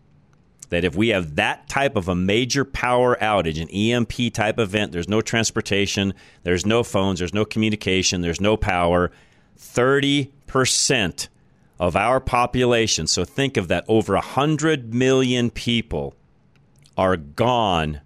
that 0.69 0.85
if 0.85 0.95
we 0.95 1.09
have 1.09 1.35
that 1.35 1.67
type 1.67 1.95
of 1.95 2.07
a 2.07 2.15
major 2.15 2.63
power 2.63 3.17
outage, 3.21 3.61
an 3.61 3.69
EMP 3.69 4.33
type 4.33 4.57
event, 4.57 4.91
there's 4.91 5.09
no 5.09 5.21
transportation, 5.21 6.13
there's 6.43 6.65
no 6.65 6.81
phones, 6.81 7.19
there's 7.19 7.33
no 7.33 7.45
communication, 7.45 8.21
there's 8.21 8.41
no 8.41 8.55
power, 8.55 9.11
30% 9.59 11.27
of 11.79 11.95
our 11.95 12.19
population, 12.19 13.05
so 13.05 13.25
think 13.25 13.57
of 13.57 13.67
that, 13.67 13.83
over 13.87 14.13
100 14.13 14.93
million 14.93 15.49
people 15.49 16.15
are 16.97 17.17
gone, 17.17 17.99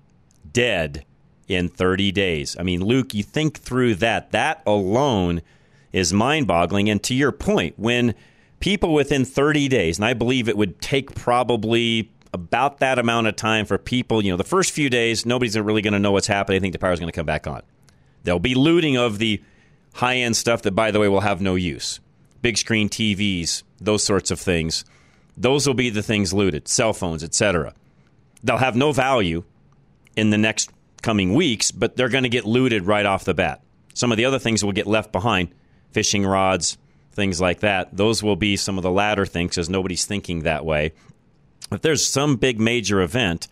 dead 0.51 1.05
in 1.47 1.69
30 1.69 2.11
days. 2.11 2.55
I 2.59 2.63
mean, 2.63 2.83
Luke, 2.83 3.13
you 3.13 3.23
think 3.23 3.59
through 3.59 3.95
that. 3.95 4.31
That 4.31 4.61
alone 4.65 5.41
is 5.91 6.11
mind 6.11 6.47
boggling. 6.47 6.89
And 6.89 7.01
to 7.03 7.13
your 7.13 7.31
point, 7.31 7.77
when 7.77 8.15
people 8.59 8.93
within 8.93 9.25
30 9.25 9.67
days, 9.67 9.97
and 9.97 10.05
I 10.05 10.13
believe 10.13 10.49
it 10.49 10.57
would 10.57 10.81
take 10.81 11.15
probably 11.15 12.11
about 12.33 12.79
that 12.79 12.99
amount 12.99 13.27
of 13.27 13.35
time 13.35 13.65
for 13.65 13.77
people, 13.77 14.23
you 14.23 14.31
know, 14.31 14.37
the 14.37 14.43
first 14.43 14.71
few 14.71 14.89
days, 14.89 15.25
nobody's 15.25 15.57
really 15.57 15.81
going 15.81 15.93
to 15.93 15.99
know 15.99 16.11
what's 16.11 16.27
happening. 16.27 16.57
I 16.57 16.59
think 16.59 16.73
the 16.73 16.79
power's 16.79 16.99
going 16.99 17.11
to 17.11 17.15
come 17.15 17.25
back 17.25 17.47
on. 17.47 17.61
There'll 18.23 18.39
be 18.39 18.55
looting 18.55 18.97
of 18.97 19.19
the 19.19 19.41
high 19.93 20.17
end 20.17 20.35
stuff 20.35 20.63
that, 20.63 20.71
by 20.71 20.91
the 20.91 20.99
way, 20.99 21.07
will 21.07 21.21
have 21.21 21.41
no 21.41 21.55
use. 21.55 21.99
Big 22.41 22.57
screen 22.57 22.89
TVs, 22.89 23.63
those 23.79 24.03
sorts 24.03 24.31
of 24.31 24.39
things. 24.39 24.83
Those 25.37 25.67
will 25.67 25.73
be 25.73 25.89
the 25.89 26.03
things 26.03 26.33
looted, 26.33 26.67
cell 26.67 26.93
phones, 26.93 27.23
etc. 27.23 27.73
They'll 28.43 28.57
have 28.57 28.75
no 28.75 28.91
value 28.91 29.43
in 30.15 30.29
the 30.29 30.37
next 30.37 30.71
coming 31.01 31.33
weeks, 31.33 31.71
but 31.71 31.95
they're 31.95 32.09
going 32.09 32.23
to 32.23 32.29
get 32.29 32.45
looted 32.45 32.85
right 32.85 33.05
off 33.05 33.25
the 33.25 33.33
bat. 33.33 33.61
Some 33.93 34.11
of 34.11 34.17
the 34.17 34.25
other 34.25 34.39
things 34.39 34.63
will 34.63 34.71
get 34.71 34.87
left 34.87 35.11
behind 35.11 35.49
fishing 35.91 36.25
rods, 36.25 36.77
things 37.13 37.39
like 37.39 37.61
that. 37.61 37.95
Those 37.95 38.21
will 38.21 38.35
be 38.35 38.57
some 38.57 38.77
of 38.77 38.83
the 38.83 38.91
latter 38.91 39.25
things 39.25 39.51
because 39.51 39.69
nobody's 39.69 40.05
thinking 40.05 40.41
that 40.41 40.65
way. 40.65 40.93
If 41.71 41.81
there's 41.81 42.05
some 42.05 42.35
big 42.35 42.59
major 42.59 43.01
event 43.01 43.47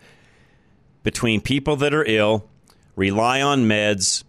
between 1.02 1.40
people 1.40 1.76
that 1.76 1.94
are 1.94 2.04
ill, 2.04 2.48
rely 2.96 3.40
on 3.40 3.66
meds, 3.66 4.24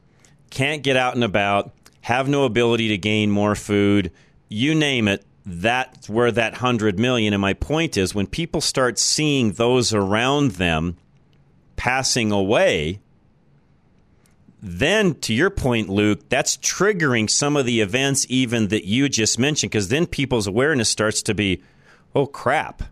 can't 0.49 0.83
get 0.83 0.95
out 0.95 1.15
and 1.15 1.23
about, 1.23 1.73
have 2.01 2.29
no 2.29 2.45
ability 2.45 2.87
to 2.89 2.97
gain 2.97 3.31
more 3.31 3.55
food, 3.55 4.11
you 4.47 4.73
name 4.73 5.07
it, 5.07 5.25
that's 5.45 6.09
where 6.09 6.31
that 6.31 6.53
100 6.53 6.97
million. 6.97 7.33
And 7.33 7.41
my 7.41 7.53
point 7.53 7.97
is 7.97 8.15
when 8.15 8.27
people 8.27 8.61
start 8.61 8.97
seeing 8.97 9.53
those 9.53 9.93
around 9.93 10.51
them 10.51 10.97
passing 11.75 12.31
away, 12.31 12.99
then 14.65 15.15
to 15.21 15.33
your 15.33 15.49
point, 15.49 15.89
Luke, 15.89 16.27
that's 16.29 16.57
triggering 16.57 17.29
some 17.29 17.55
of 17.55 17.65
the 17.65 17.81
events 17.81 18.25
even 18.29 18.69
that 18.69 18.85
you 18.85 19.07
just 19.09 19.39
mentioned, 19.39 19.71
because 19.71 19.89
then 19.89 20.07
people's 20.07 20.47
awareness 20.47 20.89
starts 20.89 21.21
to 21.23 21.33
be, 21.33 21.61
oh 22.13 22.25
crap, 22.25 22.83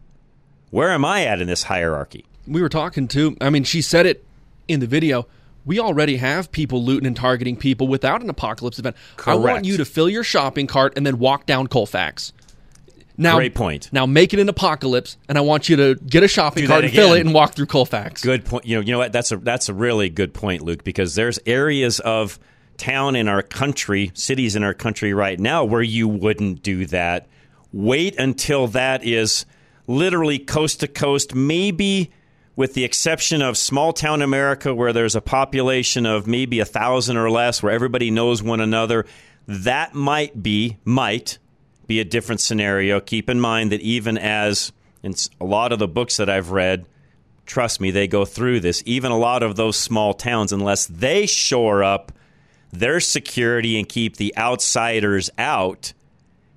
where 0.70 0.92
am 0.92 1.04
I 1.04 1.26
at 1.26 1.42
in 1.42 1.48
this 1.48 1.64
hierarchy? 1.64 2.26
we 2.48 2.62
were 2.62 2.70
talking 2.70 3.08
to 3.08 3.36
i 3.42 3.50
mean 3.50 3.64
she 3.64 3.82
said 3.82 4.06
it 4.06 4.24
in 4.68 4.80
the 4.80 4.88
video 4.88 5.28
we 5.66 5.80
already 5.80 6.18
have 6.18 6.52
people 6.52 6.84
looting 6.84 7.08
and 7.08 7.16
targeting 7.16 7.56
people 7.56 7.88
without 7.88 8.22
an 8.22 8.30
apocalypse 8.30 8.80
event. 8.80 8.98
I 9.26 9.36
want 9.36 9.64
you 9.64 9.78
to 9.78 9.86
fill 9.86 10.10
your 10.10 10.26
shopping 10.26 10.68
cart 10.68 10.92
and 10.98 11.06
then 11.06 11.20
walk 11.20 11.46
down 11.46 11.68
colfax 11.68 12.34
now 13.18 13.36
Great 13.36 13.54
point. 13.56 13.90
now 13.94 14.06
make 14.06 14.34
it 14.34 14.40
an 14.40 14.50
apocalypse 14.50 15.18
and 15.30 15.38
i 15.38 15.42
want 15.42 15.70
you 15.70 15.76
to 15.76 15.96
get 15.96 16.24
a 16.24 16.28
shopping 16.28 16.64
Do 16.64 16.68
cart 16.68 16.84
and 16.84 16.94
fill 16.94 17.14
it 17.14 17.22
and 17.22 17.34
walk 17.34 17.54
through 17.54 17.68
colfax 17.68 18.22
Good 18.24 18.46
point. 18.46 18.66
You 18.66 18.78
know, 18.78 18.82
you 18.82 18.92
know 18.92 18.98
what? 18.98 19.12
That's 19.12 19.32
a 19.32 19.38
that's 19.38 19.70
a 19.70 19.74
really 19.74 20.10
good 20.10 20.34
point, 20.34 20.62
Luke, 20.64 20.84
because 20.84 21.16
there's 21.16 21.40
areas 21.46 22.00
of 22.00 22.40
town 22.78 23.16
in 23.16 23.28
our 23.28 23.44
country, 23.44 24.12
cities 24.16 24.56
in 24.56 24.64
our 24.64 24.74
country 24.74 25.14
right 25.14 25.40
now 25.40 25.64
where 25.64 25.82
you 25.84 26.08
wouldn't 26.08 26.64
do 26.64 26.86
that. 26.88 27.28
Wait 27.72 28.18
until 28.20 28.68
that 28.68 29.04
is 29.04 29.46
literally 29.88 30.40
coast 30.40 30.80
to 30.80 30.88
coast, 30.88 31.36
maybe 31.36 32.12
with 32.56 32.74
the 32.74 32.84
exception 32.84 33.42
of 33.42 33.58
small 33.58 33.94
town 33.94 34.22
America 34.22 34.74
where 34.74 34.94
there's 34.94 35.16
a 35.16 35.22
population 35.22 36.06
of 36.06 36.26
maybe 36.28 36.60
a 36.60 36.66
thousand 36.66 37.18
or 37.18 37.30
less, 37.30 37.62
where 37.64 37.72
everybody 37.72 38.10
knows 38.12 38.42
one 38.44 38.60
another. 38.62 39.06
That 39.48 39.94
might 39.94 40.42
be 40.42 40.78
might 40.86 41.38
be 41.94 42.00
a 42.00 42.06
different 42.06 42.42
scenario. 42.42 43.00
Keep 43.00 43.30
in 43.30 43.40
mind 43.40 43.72
that 43.72 43.82
even 43.82 44.18
as 44.18 44.72
in 45.04 45.14
a 45.40 45.46
lot 45.46 45.72
of 45.72 45.78
the 45.78 45.88
books 45.88 46.18
that 46.18 46.28
I've 46.28 46.50
read, 46.50 46.88
trust 47.46 47.80
me, 47.80 47.92
they 47.92 48.08
go 48.08 48.26
through 48.26 48.62
this. 48.62 48.82
Even 48.88 49.12
a 49.12 49.18
lot 49.18 49.44
of 49.44 49.56
those 49.56 49.78
small 49.78 50.16
towns, 50.16 50.52
unless 50.52 50.88
they 50.88 51.28
shore 51.28 51.84
up 51.84 52.12
their 52.72 53.00
security 53.00 53.78
and 53.78 53.88
keep 53.88 54.18
the 54.18 54.36
outsiders 54.36 55.30
out, 55.38 55.94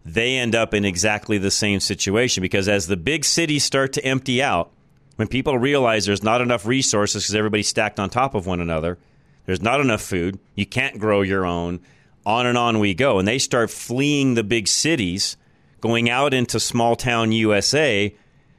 they 0.06 0.36
end 0.38 0.54
up 0.54 0.72
in 0.72 0.86
exactly 0.86 1.36
the 1.36 1.50
same 1.50 1.80
situation 1.80 2.40
because 2.40 2.66
as 2.66 2.86
the 2.86 2.96
big 2.96 3.22
cities 3.22 3.62
start 3.62 3.92
to 3.92 4.04
empty 4.04 4.42
out, 4.42 4.70
when 5.16 5.28
people 5.28 5.58
realize 5.58 6.06
there's 6.06 6.22
not 6.22 6.40
enough 6.40 6.64
resources 6.64 7.24
because 7.24 7.34
everybody's 7.34 7.68
stacked 7.68 8.00
on 8.00 8.08
top 8.08 8.34
of 8.34 8.46
one 8.46 8.60
another, 8.60 8.96
there's 9.44 9.60
not 9.60 9.82
enough 9.82 10.00
food, 10.00 10.38
you 10.54 10.64
can't 10.64 10.98
grow 10.98 11.20
your 11.20 11.44
own, 11.44 11.80
on 12.26 12.44
and 12.44 12.58
on 12.58 12.80
we 12.80 12.92
go. 12.92 13.18
And 13.18 13.26
they 13.26 13.38
start 13.38 13.70
fleeing 13.70 14.34
the 14.34 14.44
big 14.44 14.68
cities, 14.68 15.36
going 15.80 16.10
out 16.10 16.34
into 16.34 16.60
small 16.60 16.96
town 16.96 17.32
USA. 17.32 18.14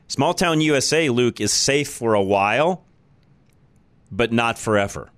Small 0.08 0.34
town 0.34 0.62
USA, 0.62 1.10
Luke, 1.10 1.42
is 1.42 1.52
safe 1.52 1.90
for 1.90 2.14
a 2.14 2.24
while, 2.24 2.86
but 4.10 4.32
not 4.32 4.58
forever. 4.58 5.12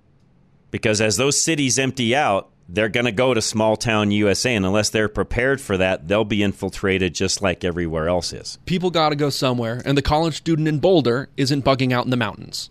Because 0.72 1.00
as 1.00 1.16
those 1.16 1.40
cities 1.40 1.78
empty 1.78 2.14
out, 2.14 2.50
they're 2.68 2.88
going 2.88 3.06
to 3.06 3.12
go 3.12 3.34
to 3.34 3.42
small 3.42 3.76
town 3.76 4.10
USA. 4.10 4.54
And 4.54 4.66
unless 4.66 4.90
they're 4.90 5.08
prepared 5.08 5.60
for 5.60 5.76
that, 5.76 6.08
they'll 6.08 6.24
be 6.24 6.42
infiltrated 6.42 7.14
just 7.14 7.42
like 7.42 7.64
everywhere 7.64 8.08
else 8.08 8.32
is. 8.32 8.58
People 8.66 8.90
got 8.90 9.10
to 9.10 9.16
go 9.16 9.30
somewhere, 9.30 9.80
and 9.84 9.96
the 9.96 10.02
college 10.02 10.36
student 10.36 10.68
in 10.68 10.78
Boulder 10.78 11.28
isn't 11.36 11.64
bugging 11.64 11.92
out 11.92 12.04
in 12.04 12.10
the 12.10 12.16
mountains. 12.16 12.70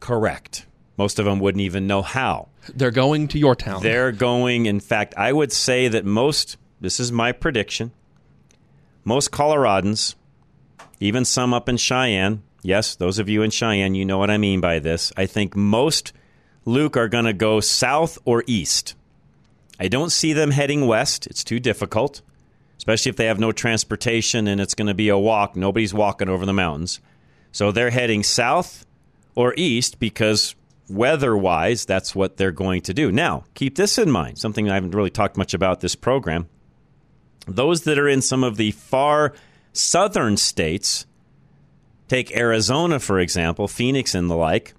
Correct. 0.00 0.66
Most 1.00 1.18
of 1.18 1.24
them 1.24 1.40
wouldn't 1.40 1.62
even 1.62 1.86
know 1.86 2.02
how. 2.02 2.48
They're 2.74 2.90
going 2.90 3.26
to 3.28 3.38
your 3.38 3.56
town. 3.56 3.82
They're 3.82 4.12
going, 4.12 4.66
in 4.66 4.80
fact, 4.80 5.14
I 5.16 5.32
would 5.32 5.50
say 5.50 5.88
that 5.88 6.04
most, 6.04 6.58
this 6.78 7.00
is 7.00 7.10
my 7.10 7.32
prediction, 7.32 7.92
most 9.02 9.30
Coloradans, 9.30 10.14
even 11.00 11.24
some 11.24 11.54
up 11.54 11.70
in 11.70 11.78
Cheyenne, 11.78 12.42
yes, 12.62 12.96
those 12.96 13.18
of 13.18 13.30
you 13.30 13.40
in 13.40 13.50
Cheyenne, 13.50 13.94
you 13.94 14.04
know 14.04 14.18
what 14.18 14.28
I 14.28 14.36
mean 14.36 14.60
by 14.60 14.78
this. 14.78 15.10
I 15.16 15.24
think 15.24 15.56
most 15.56 16.12
Luke 16.66 16.98
are 16.98 17.08
going 17.08 17.24
to 17.24 17.32
go 17.32 17.60
south 17.60 18.18
or 18.26 18.44
east. 18.46 18.94
I 19.78 19.88
don't 19.88 20.12
see 20.12 20.34
them 20.34 20.50
heading 20.50 20.86
west. 20.86 21.26
It's 21.28 21.42
too 21.42 21.60
difficult, 21.60 22.20
especially 22.76 23.08
if 23.08 23.16
they 23.16 23.24
have 23.24 23.40
no 23.40 23.52
transportation 23.52 24.46
and 24.46 24.60
it's 24.60 24.74
going 24.74 24.88
to 24.88 24.92
be 24.92 25.08
a 25.08 25.16
walk. 25.16 25.56
Nobody's 25.56 25.94
walking 25.94 26.28
over 26.28 26.44
the 26.44 26.52
mountains. 26.52 27.00
So 27.52 27.72
they're 27.72 27.88
heading 27.88 28.22
south 28.22 28.84
or 29.34 29.54
east 29.56 29.98
because 29.98 30.54
weather 30.90 31.36
wise, 31.36 31.84
that's 31.84 32.14
what 32.14 32.36
they're 32.36 32.50
going 32.50 32.82
to 32.82 32.94
do. 32.94 33.12
Now, 33.12 33.44
keep 33.54 33.76
this 33.76 33.98
in 33.98 34.10
mind 34.10 34.38
something 34.38 34.68
I 34.68 34.74
haven't 34.74 34.94
really 34.94 35.10
talked 35.10 35.36
much 35.36 35.54
about 35.54 35.80
this 35.80 35.94
program. 35.94 36.48
Those 37.46 37.82
that 37.82 37.98
are 37.98 38.08
in 38.08 38.22
some 38.22 38.44
of 38.44 38.56
the 38.56 38.72
far 38.72 39.32
southern 39.72 40.36
states, 40.36 41.06
take 42.08 42.36
Arizona, 42.36 42.98
for 42.98 43.18
example, 43.18 43.68
Phoenix 43.68 44.14
and 44.14 44.30
the 44.30 44.36
like. 44.36 44.74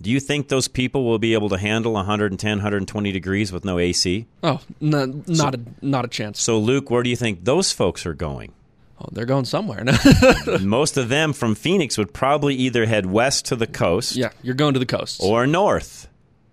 Do 0.00 0.10
you 0.10 0.18
think 0.18 0.48
those 0.48 0.66
people 0.66 1.04
will 1.04 1.18
be 1.18 1.34
able 1.34 1.50
to 1.50 1.58
handle 1.58 1.92
110, 1.92 2.56
120 2.58 3.12
degrees 3.12 3.52
with 3.52 3.66
no 3.66 3.78
AC? 3.78 4.26
Oh, 4.42 4.62
no, 4.80 5.22
not 5.26 5.54
a 5.54 5.60
not 5.82 6.06
a 6.06 6.08
chance. 6.08 6.40
So, 6.40 6.58
Luke, 6.58 6.90
where 6.90 7.02
do 7.02 7.10
you 7.10 7.16
think 7.16 7.44
those 7.44 7.70
folks 7.70 8.06
are 8.06 8.14
going? 8.14 8.54
Oh, 9.00 9.08
they're 9.12 9.24
going 9.24 9.46
somewhere. 9.46 9.84
Most 10.60 10.96
of 10.96 11.08
them 11.08 11.32
from 11.32 11.54
Phoenix 11.54 11.96
would 11.96 12.12
probably 12.12 12.54
either 12.54 12.84
head 12.84 13.06
west 13.06 13.46
to 13.46 13.56
the 13.56 13.66
coast. 13.66 14.14
yeah, 14.14 14.30
you're 14.42 14.54
going 14.54 14.74
to 14.74 14.80
the 14.80 14.86
coast. 14.86 15.20
or 15.22 15.46
north. 15.46 16.06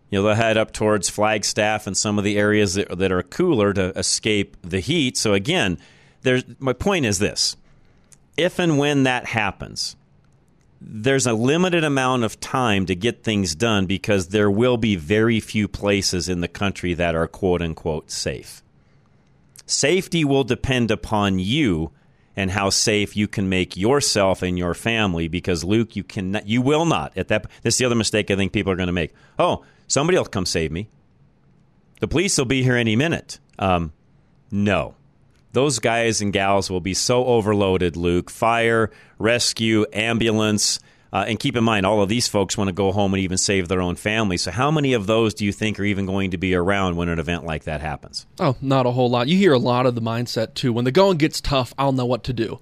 You 0.10 0.20
know, 0.20 0.28
they'll 0.28 0.36
head 0.36 0.56
up 0.56 0.72
towards 0.72 1.10
Flagstaff 1.10 1.86
and 1.88 1.98
some 1.98 2.18
of 2.18 2.24
the 2.24 2.38
areas 2.38 2.76
that, 2.76 2.98
that 2.98 3.12
are 3.12 3.24
cooler 3.24 3.74
to 3.74 3.90
escape 3.98 4.56
the 4.62 4.80
heat. 4.80 5.18
So 5.18 5.34
again, 5.34 5.78
there's 6.22 6.46
my 6.60 6.72
point 6.72 7.06
is 7.06 7.20
this: 7.20 7.58
if 8.38 8.60
and 8.60 8.78
when 8.78 9.04
that 9.04 9.26
happens, 9.26 9.98
there's 10.80 11.28
a 11.28 11.34
limited 11.34 11.84
amount 11.84 12.24
of 12.24 12.40
time 12.40 12.86
to 12.86 12.96
get 12.96 13.24
things 13.26 13.56
done 13.56 13.86
because 13.86 14.30
there 14.30 14.50
will 14.50 14.78
be 14.78 14.96
very 14.96 15.42
few 15.42 15.68
places 15.68 16.30
in 16.30 16.40
the 16.40 16.48
country 16.48 16.94
that 16.94 17.14
are 17.14 17.28
quote 17.28 17.62
unquote 17.62 18.10
safe. 18.10 18.64
Safety 19.66 20.24
will 20.24 20.46
depend 20.46 20.90
upon 20.92 21.40
you 21.40 21.92
and 22.38 22.52
how 22.52 22.69
safe 22.69 23.17
you 23.17 23.28
can 23.28 23.50
make 23.50 23.76
yourself 23.76 24.43
and 24.43 24.58
your 24.58 24.76
family 24.76 25.28
because 25.28 25.63
Luke 25.63 25.95
you 25.95 26.04
can 26.04 26.39
you 26.45 26.62
will 26.62 26.86
not 26.86 27.17
at 27.17 27.28
that 27.28 27.47
this 27.63 27.73
is 27.73 27.78
the 27.80 27.86
other 27.86 27.95
mistake 27.95 28.32
I 28.32 28.36
think 28.36 28.54
people 28.54 28.71
are 28.71 28.78
going 28.78 28.88
to 28.88 28.93
make. 28.93 29.13
Oh, 29.38 29.65
somebody 29.88 30.17
will 30.17 30.26
come 30.26 30.45
save 30.45 30.71
me. 30.71 30.88
The 32.00 32.08
police 32.08 32.38
will 32.38 32.45
be 32.45 32.63
here 32.63 32.76
any 32.76 32.95
minute. 32.95 33.39
Um, 33.58 33.91
no. 34.52 34.95
Those 35.54 35.80
guys 35.80 36.21
and 36.21 36.32
gals 36.32 36.69
will 36.69 36.82
be 36.82 36.93
so 36.93 37.26
overloaded, 37.26 37.97
Luke. 37.97 38.30
Fire, 38.30 38.91
rescue, 39.17 39.88
ambulance. 39.91 40.80
Uh, 41.17 41.23
and 41.23 41.39
keep 41.39 41.56
in 41.56 41.63
mind, 41.63 41.84
all 41.84 42.03
of 42.03 42.10
these 42.10 42.27
folks 42.27 42.56
want 42.60 42.67
to 42.67 42.71
go 42.71 42.91
home 42.91 43.12
and 43.12 43.23
even 43.23 43.39
save 43.39 43.67
their 43.67 43.82
own 43.82 43.95
family. 43.95 44.38
So, 44.38 44.51
how 44.51 44.69
many 44.69 44.93
of 44.93 45.08
those 45.08 45.34
do 45.34 45.45
you 45.45 45.51
think 45.51 45.80
are 45.80 45.84
even 45.84 46.06
going 46.06 46.30
to 46.30 46.38
be 46.38 46.53
around 46.53 46.95
when 46.95 47.10
an 47.10 47.17
event 47.17 47.43
like 47.43 47.63
that 47.63 47.82
happens? 47.82 48.27
Oh, 48.39 48.56
not 48.62 48.86
a 48.86 48.91
whole 48.91 49.10
lot. 49.10 49.27
You 49.27 49.36
hear 49.36 49.51
a 49.51 49.58
lot 49.58 49.88
of 49.88 49.95
the 49.95 50.01
mindset 50.01 50.53
too. 50.53 50.71
When 50.71 50.86
the 50.86 50.91
going 50.91 51.17
gets 51.17 51.41
tough, 51.41 51.73
I'll 51.75 51.91
know 51.91 52.06
what 52.06 52.23
to 52.25 52.34
do. 52.34 52.60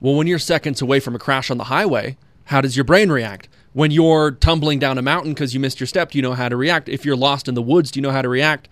Well, 0.00 0.14
when 0.14 0.26
you're 0.26 0.38
seconds 0.38 0.80
away 0.80 0.98
from 0.98 1.14
a 1.14 1.18
crash 1.18 1.50
on 1.50 1.58
the 1.58 1.64
highway, 1.64 2.16
how 2.44 2.62
does 2.62 2.74
your 2.74 2.84
brain 2.84 3.12
react? 3.12 3.50
When 3.74 3.90
you're 3.90 4.30
tumbling 4.30 4.78
down 4.78 4.96
a 4.96 5.02
mountain 5.02 5.34
because 5.34 5.52
you 5.52 5.60
missed 5.60 5.78
your 5.78 5.86
step, 5.86 6.12
do 6.12 6.18
you 6.18 6.22
know 6.22 6.32
how 6.32 6.48
to 6.48 6.56
react? 6.56 6.88
If 6.88 7.04
you're 7.04 7.16
lost 7.16 7.48
in 7.48 7.54
the 7.54 7.60
woods, 7.60 7.90
do 7.90 7.98
you 7.98 8.02
know 8.02 8.12
how 8.12 8.22
to 8.22 8.30
react? 8.30 8.70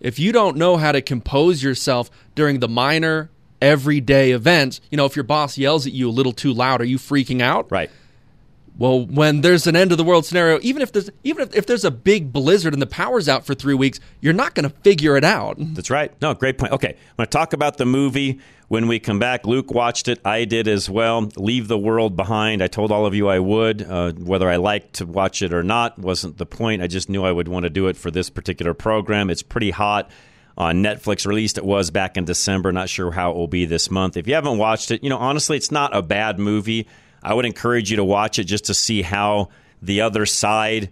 If 0.00 0.18
you 0.18 0.32
don't 0.32 0.56
know 0.56 0.78
how 0.78 0.92
to 0.92 1.02
compose 1.02 1.62
yourself 1.62 2.10
during 2.34 2.60
the 2.60 2.68
minor, 2.68 3.28
everyday 3.60 4.30
events, 4.30 4.80
you 4.90 4.96
know, 4.96 5.04
if 5.04 5.16
your 5.16 5.24
boss 5.24 5.58
yells 5.58 5.86
at 5.86 5.92
you 5.92 6.08
a 6.08 6.12
little 6.12 6.32
too 6.32 6.54
loud, 6.54 6.80
are 6.80 6.86
you 6.86 6.96
freaking 6.96 7.42
out? 7.42 7.70
Right. 7.70 7.90
Well, 8.76 9.06
when 9.06 9.42
there's 9.42 9.68
an 9.68 9.76
end 9.76 9.92
of 9.92 9.98
the 9.98 10.04
world 10.04 10.26
scenario, 10.26 10.58
even 10.62 10.82
if 10.82 10.90
there's 10.90 11.08
even 11.22 11.44
if, 11.44 11.54
if 11.54 11.66
there's 11.66 11.84
a 11.84 11.92
big 11.92 12.32
blizzard 12.32 12.72
and 12.72 12.82
the 12.82 12.86
power's 12.86 13.28
out 13.28 13.46
for 13.46 13.54
three 13.54 13.74
weeks, 13.74 14.00
you're 14.20 14.32
not 14.32 14.54
going 14.54 14.68
to 14.68 14.76
figure 14.80 15.16
it 15.16 15.22
out. 15.22 15.56
That's 15.58 15.90
right. 15.90 16.12
No, 16.20 16.34
great 16.34 16.58
point. 16.58 16.72
Okay, 16.72 16.88
I'm 16.88 17.16
going 17.16 17.26
to 17.26 17.30
talk 17.30 17.52
about 17.52 17.76
the 17.76 17.86
movie 17.86 18.40
when 18.66 18.88
we 18.88 18.98
come 18.98 19.20
back. 19.20 19.46
Luke 19.46 19.70
watched 19.72 20.08
it. 20.08 20.20
I 20.24 20.44
did 20.44 20.66
as 20.66 20.90
well. 20.90 21.28
Leave 21.36 21.68
the 21.68 21.78
World 21.78 22.16
Behind. 22.16 22.62
I 22.62 22.66
told 22.66 22.90
all 22.90 23.06
of 23.06 23.14
you 23.14 23.28
I 23.28 23.38
would. 23.38 23.82
Uh, 23.82 24.12
whether 24.12 24.48
I 24.48 24.56
liked 24.56 24.94
to 24.94 25.06
watch 25.06 25.40
it 25.42 25.54
or 25.54 25.62
not 25.62 25.96
wasn't 25.96 26.38
the 26.38 26.46
point. 26.46 26.82
I 26.82 26.88
just 26.88 27.08
knew 27.08 27.22
I 27.24 27.30
would 27.30 27.46
want 27.46 27.64
to 27.64 27.70
do 27.70 27.86
it 27.86 27.96
for 27.96 28.10
this 28.10 28.28
particular 28.28 28.74
program. 28.74 29.30
It's 29.30 29.42
pretty 29.42 29.70
hot 29.70 30.10
on 30.58 30.82
Netflix. 30.82 31.26
Released 31.26 31.58
it 31.58 31.64
was 31.64 31.92
back 31.92 32.16
in 32.16 32.24
December. 32.24 32.72
Not 32.72 32.88
sure 32.88 33.12
how 33.12 33.30
it 33.30 33.36
will 33.36 33.46
be 33.46 33.66
this 33.66 33.88
month. 33.88 34.16
If 34.16 34.26
you 34.26 34.34
haven't 34.34 34.58
watched 34.58 34.90
it, 34.90 35.04
you 35.04 35.10
know 35.10 35.18
honestly, 35.18 35.56
it's 35.56 35.70
not 35.70 35.96
a 35.96 36.02
bad 36.02 36.40
movie. 36.40 36.88
I 37.24 37.34
would 37.34 37.46
encourage 37.46 37.90
you 37.90 37.96
to 37.96 38.04
watch 38.04 38.38
it 38.38 38.44
just 38.44 38.66
to 38.66 38.74
see 38.74 39.02
how 39.02 39.48
the 39.80 40.02
other 40.02 40.26
side 40.26 40.90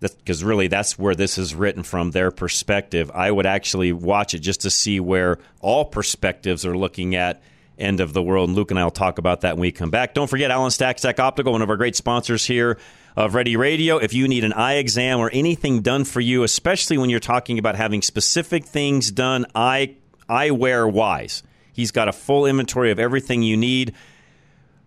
because 0.00 0.42
really 0.42 0.66
that's 0.66 0.98
where 0.98 1.14
this 1.14 1.38
is 1.38 1.54
written 1.54 1.82
from 1.82 2.10
their 2.10 2.30
perspective. 2.30 3.10
I 3.14 3.30
would 3.30 3.46
actually 3.46 3.92
watch 3.92 4.34
it 4.34 4.40
just 4.40 4.62
to 4.62 4.70
see 4.70 4.98
where 4.98 5.38
all 5.60 5.84
perspectives 5.84 6.66
are 6.66 6.76
looking 6.76 7.14
at 7.14 7.40
end 7.78 8.00
of 8.00 8.12
the 8.12 8.22
world. 8.22 8.48
And 8.48 8.56
Luke 8.56 8.70
and 8.70 8.80
I 8.80 8.84
will 8.84 8.90
talk 8.90 9.18
about 9.18 9.42
that 9.42 9.54
when 9.54 9.62
we 9.62 9.72
come 9.72 9.90
back. 9.90 10.14
Don't 10.14 10.28
forget 10.28 10.50
Alan 10.50 10.70
Stackstack 10.70 11.18
Optical, 11.18 11.52
one 11.52 11.62
of 11.62 11.70
our 11.70 11.76
great 11.76 11.96
sponsors 11.96 12.44
here 12.44 12.78
of 13.16 13.34
Ready 13.34 13.56
Radio. 13.56 13.98
If 13.98 14.12
you 14.14 14.28
need 14.28 14.44
an 14.44 14.52
eye 14.52 14.74
exam 14.74 15.20
or 15.20 15.30
anything 15.32 15.82
done 15.82 16.04
for 16.04 16.20
you, 16.20 16.42
especially 16.42 16.98
when 16.98 17.10
you're 17.10 17.20
talking 17.20 17.58
about 17.58 17.76
having 17.76 18.02
specific 18.02 18.64
things 18.64 19.10
done 19.10 19.46
eye 19.54 19.96
eyewear 20.28 20.90
wise, 20.90 21.42
he's 21.72 21.90
got 21.90 22.08
a 22.08 22.12
full 22.12 22.46
inventory 22.46 22.90
of 22.90 22.98
everything 22.98 23.42
you 23.42 23.56
need. 23.56 23.94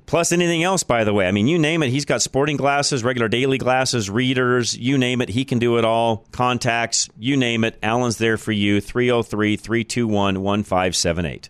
Plus 0.05 0.31
anything 0.31 0.63
else, 0.63 0.83
by 0.83 1.03
the 1.03 1.13
way. 1.13 1.27
I 1.27 1.31
mean, 1.31 1.47
you 1.47 1.57
name 1.57 1.81
it. 1.83 1.89
He's 1.89 2.05
got 2.05 2.21
sporting 2.21 2.57
glasses, 2.57 3.03
regular 3.03 3.27
daily 3.27 3.57
glasses, 3.57 4.09
readers, 4.09 4.77
you 4.77 4.97
name 4.97 5.21
it. 5.21 5.29
He 5.29 5.45
can 5.45 5.59
do 5.59 5.77
it 5.77 5.85
all. 5.85 6.25
Contacts, 6.31 7.09
you 7.17 7.37
name 7.37 7.63
it. 7.63 7.77
Alan's 7.81 8.17
there 8.17 8.37
for 8.37 8.51
you. 8.51 8.81
303 8.81 9.57
321 9.57 10.41
1578. 10.41 11.49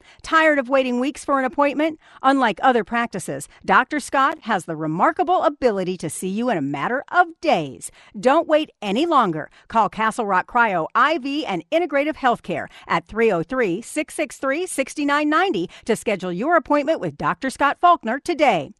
Tired 0.21 0.59
of 0.59 0.69
waiting 0.69 0.99
weeks 0.99 1.23
for 1.25 1.39
an 1.39 1.45
appointment? 1.45 1.99
Unlike 2.21 2.59
other 2.61 2.83
practices, 2.83 3.47
Dr. 3.65 3.99
Scott 3.99 4.39
has 4.41 4.65
the 4.65 4.75
remarkable 4.75 5.43
ability 5.43 5.97
to 5.97 6.09
see 6.09 6.27
you 6.27 6.49
in 6.49 6.57
a 6.57 6.61
matter 6.61 7.03
of 7.11 7.27
days. 7.41 7.91
Don't 8.19 8.47
wait 8.47 8.71
any 8.81 9.05
longer. 9.05 9.49
Call 9.67 9.89
Castle 9.89 10.25
Rock 10.25 10.47
Cryo 10.51 10.87
IV 10.95 11.45
and 11.47 11.63
Integrative 11.71 12.15
Healthcare 12.15 12.67
at 12.87 13.07
303 13.07 13.81
663 13.81 14.65
6990 14.65 15.69
to 15.85 15.95
schedule 15.95 16.31
your 16.31 16.55
appointment 16.55 16.99
with 16.99 17.17
Dr. 17.17 17.49
Scott 17.49 17.77
Faulkner 17.79 18.19
today. 18.19 18.71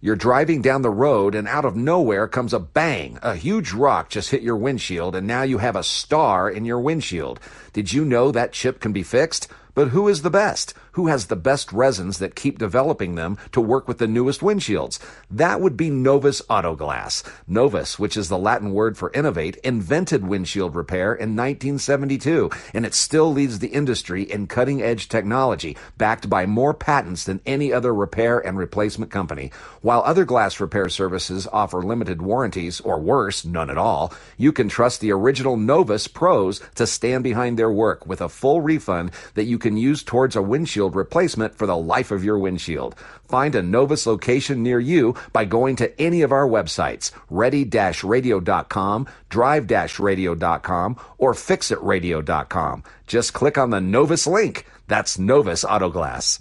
You're 0.00 0.14
driving 0.14 0.62
down 0.62 0.82
the 0.82 0.90
road 0.90 1.34
and 1.34 1.48
out 1.48 1.64
of 1.64 1.74
nowhere 1.74 2.28
comes 2.28 2.54
a 2.54 2.60
bang. 2.60 3.18
A 3.20 3.34
huge 3.34 3.72
rock 3.72 4.10
just 4.10 4.30
hit 4.30 4.42
your 4.42 4.56
windshield 4.56 5.16
and 5.16 5.26
now 5.26 5.42
you 5.42 5.58
have 5.58 5.74
a 5.74 5.82
star 5.82 6.48
in 6.48 6.64
your 6.64 6.78
windshield. 6.78 7.40
Did 7.72 7.92
you 7.92 8.04
know 8.04 8.30
that 8.30 8.52
chip 8.52 8.78
can 8.78 8.92
be 8.92 9.02
fixed? 9.02 9.48
But 9.78 9.90
who 9.90 10.08
is 10.08 10.22
the 10.22 10.28
best? 10.28 10.74
Who 10.98 11.06
has 11.06 11.26
the 11.26 11.36
best 11.36 11.72
resins 11.72 12.18
that 12.18 12.34
keep 12.34 12.58
developing 12.58 13.14
them 13.14 13.38
to 13.52 13.60
work 13.60 13.86
with 13.86 13.98
the 13.98 14.08
newest 14.08 14.40
windshields? 14.40 14.98
That 15.30 15.60
would 15.60 15.76
be 15.76 15.88
Novus 15.88 16.42
Autoglass. 16.50 17.22
Novus, 17.46 17.96
which 17.96 18.16
is 18.16 18.28
the 18.28 18.36
Latin 18.36 18.72
word 18.72 18.98
for 18.98 19.12
innovate, 19.12 19.54
invented 19.58 20.26
windshield 20.26 20.74
repair 20.74 21.14
in 21.14 21.36
1972, 21.36 22.50
and 22.74 22.84
it 22.84 22.92
still 22.92 23.32
leads 23.32 23.60
the 23.60 23.68
industry 23.68 24.24
in 24.24 24.48
cutting 24.48 24.82
edge 24.82 25.08
technology, 25.08 25.76
backed 25.96 26.28
by 26.28 26.44
more 26.44 26.74
patents 26.74 27.22
than 27.22 27.40
any 27.46 27.72
other 27.72 27.94
repair 27.94 28.40
and 28.40 28.58
replacement 28.58 29.12
company. 29.12 29.52
While 29.80 30.02
other 30.04 30.24
glass 30.24 30.58
repair 30.58 30.88
services 30.88 31.46
offer 31.52 31.82
limited 31.84 32.20
warranties, 32.20 32.80
or 32.80 32.98
worse, 32.98 33.44
none 33.44 33.70
at 33.70 33.78
all, 33.78 34.12
you 34.36 34.50
can 34.50 34.68
trust 34.68 35.00
the 35.00 35.12
original 35.12 35.56
Novus 35.56 36.08
pros 36.08 36.60
to 36.74 36.84
stand 36.84 37.22
behind 37.22 37.56
their 37.56 37.70
work 37.70 38.04
with 38.08 38.20
a 38.20 38.28
full 38.28 38.60
refund 38.60 39.12
that 39.34 39.44
you 39.44 39.56
can 39.56 39.67
use 39.76 40.02
towards 40.02 40.36
a 40.36 40.42
windshield 40.42 40.94
replacement 40.94 41.54
for 41.54 41.66
the 41.66 41.76
life 41.76 42.10
of 42.10 42.24
your 42.24 42.38
windshield. 42.38 42.94
Find 43.28 43.54
a 43.54 43.62
Novus 43.62 44.06
location 44.06 44.62
near 44.62 44.80
you 44.80 45.14
by 45.32 45.44
going 45.44 45.76
to 45.76 46.00
any 46.00 46.22
of 46.22 46.32
our 46.32 46.48
websites, 46.48 47.10
ready-radio.com, 47.28 49.06
drive-radio.com, 49.28 50.96
or 51.18 51.34
fixitradio.com. 51.34 52.82
Just 53.06 53.32
click 53.32 53.58
on 53.58 53.70
the 53.70 53.80
Novus 53.80 54.26
link. 54.26 54.66
That's 54.86 55.18
Novus 55.18 55.64
Autoglass. 55.64 56.40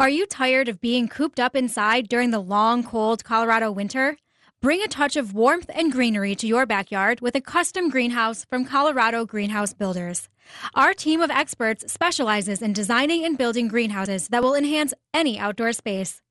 Are 0.00 0.08
you 0.08 0.26
tired 0.26 0.68
of 0.68 0.80
being 0.80 1.06
cooped 1.06 1.38
up 1.38 1.54
inside 1.54 2.08
during 2.08 2.30
the 2.30 2.40
long, 2.40 2.82
cold 2.82 3.22
Colorado 3.22 3.70
winter? 3.70 4.16
Bring 4.60 4.82
a 4.82 4.88
touch 4.88 5.14
of 5.14 5.34
warmth 5.34 5.70
and 5.74 5.92
greenery 5.92 6.34
to 6.36 6.46
your 6.46 6.66
backyard 6.66 7.20
with 7.20 7.36
a 7.36 7.40
custom 7.40 7.90
greenhouse 7.90 8.44
from 8.46 8.64
Colorado 8.64 9.24
Greenhouse 9.26 9.74
Builders. 9.74 10.28
Our 10.74 10.94
team 10.94 11.20
of 11.20 11.30
experts 11.30 11.92
specializes 11.92 12.62
in 12.62 12.72
designing 12.72 13.24
and 13.24 13.38
building 13.38 13.68
greenhouses 13.68 14.28
that 14.28 14.42
will 14.42 14.54
enhance 14.54 14.94
any 15.12 15.38
outdoor 15.38 15.72
space. 15.72 16.22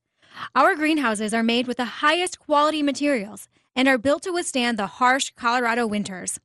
Our 0.56 0.76
greenhouses 0.76 1.34
are 1.34 1.43
made 1.43 1.67
with 1.67 1.78
the 1.78 1.86
highest 1.86 2.39
quality 2.39 2.82
materials 2.82 3.47
and 3.76 3.88
are 3.88 3.97
built 3.97 4.23
to 4.23 4.32
withstand 4.32 4.78
the 4.78 4.88
harsh 4.88 5.32
Colorado 5.36 5.88
winters. 5.88 6.39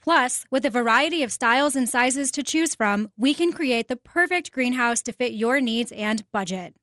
Plus, 0.00 0.44
with 0.50 0.64
a 0.64 0.70
variety 0.70 1.22
of 1.22 1.32
styles 1.32 1.76
and 1.76 1.88
sizes 1.88 2.32
to 2.32 2.42
choose 2.42 2.74
from, 2.74 3.10
we 3.16 3.34
can 3.34 3.52
create 3.52 3.88
the 3.88 3.96
perfect 3.96 4.50
greenhouse 4.50 5.00
to 5.02 5.12
fit 5.12 5.32
your 5.32 5.60
needs 5.60 5.92
and 5.92 6.24
budget. 6.32 6.74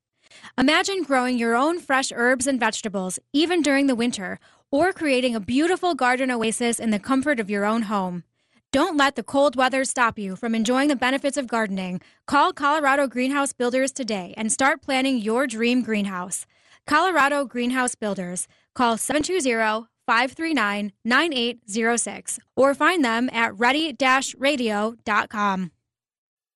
Imagine 0.56 1.02
growing 1.02 1.36
your 1.36 1.54
own 1.54 1.80
fresh 1.80 2.12
herbs 2.14 2.46
and 2.46 2.58
vegetables 2.58 3.18
even 3.32 3.60
during 3.60 3.88
the 3.88 3.94
winter, 3.94 4.38
or 4.70 4.92
creating 4.92 5.34
a 5.34 5.40
beautiful 5.40 5.94
garden 5.94 6.30
oasis 6.30 6.78
in 6.78 6.90
the 6.90 6.98
comfort 6.98 7.40
of 7.40 7.50
your 7.50 7.64
own 7.64 7.82
home. 7.82 8.24
Don't 8.72 8.96
let 8.96 9.16
the 9.16 9.24
cold 9.24 9.56
weather 9.56 9.84
stop 9.84 10.16
you 10.16 10.36
from 10.36 10.54
enjoying 10.54 10.86
the 10.86 10.94
benefits 10.94 11.36
of 11.36 11.48
gardening. 11.48 12.00
Call 12.26 12.52
Colorado 12.52 13.08
Greenhouse 13.08 13.52
Builders 13.52 13.90
today 13.90 14.32
and 14.36 14.52
start 14.52 14.80
planning 14.80 15.18
your 15.18 15.48
dream 15.48 15.82
greenhouse. 15.82 16.46
Colorado 16.86 17.44
Greenhouse 17.44 17.96
Builders. 17.96 18.46
Call 18.76 18.96
720 18.96 19.88
539 20.06 20.92
9806 21.04 22.38
or 22.56 22.72
find 22.72 23.04
them 23.04 23.28
at 23.32 23.58
ready 23.58 23.96
radio.com. 24.38 25.72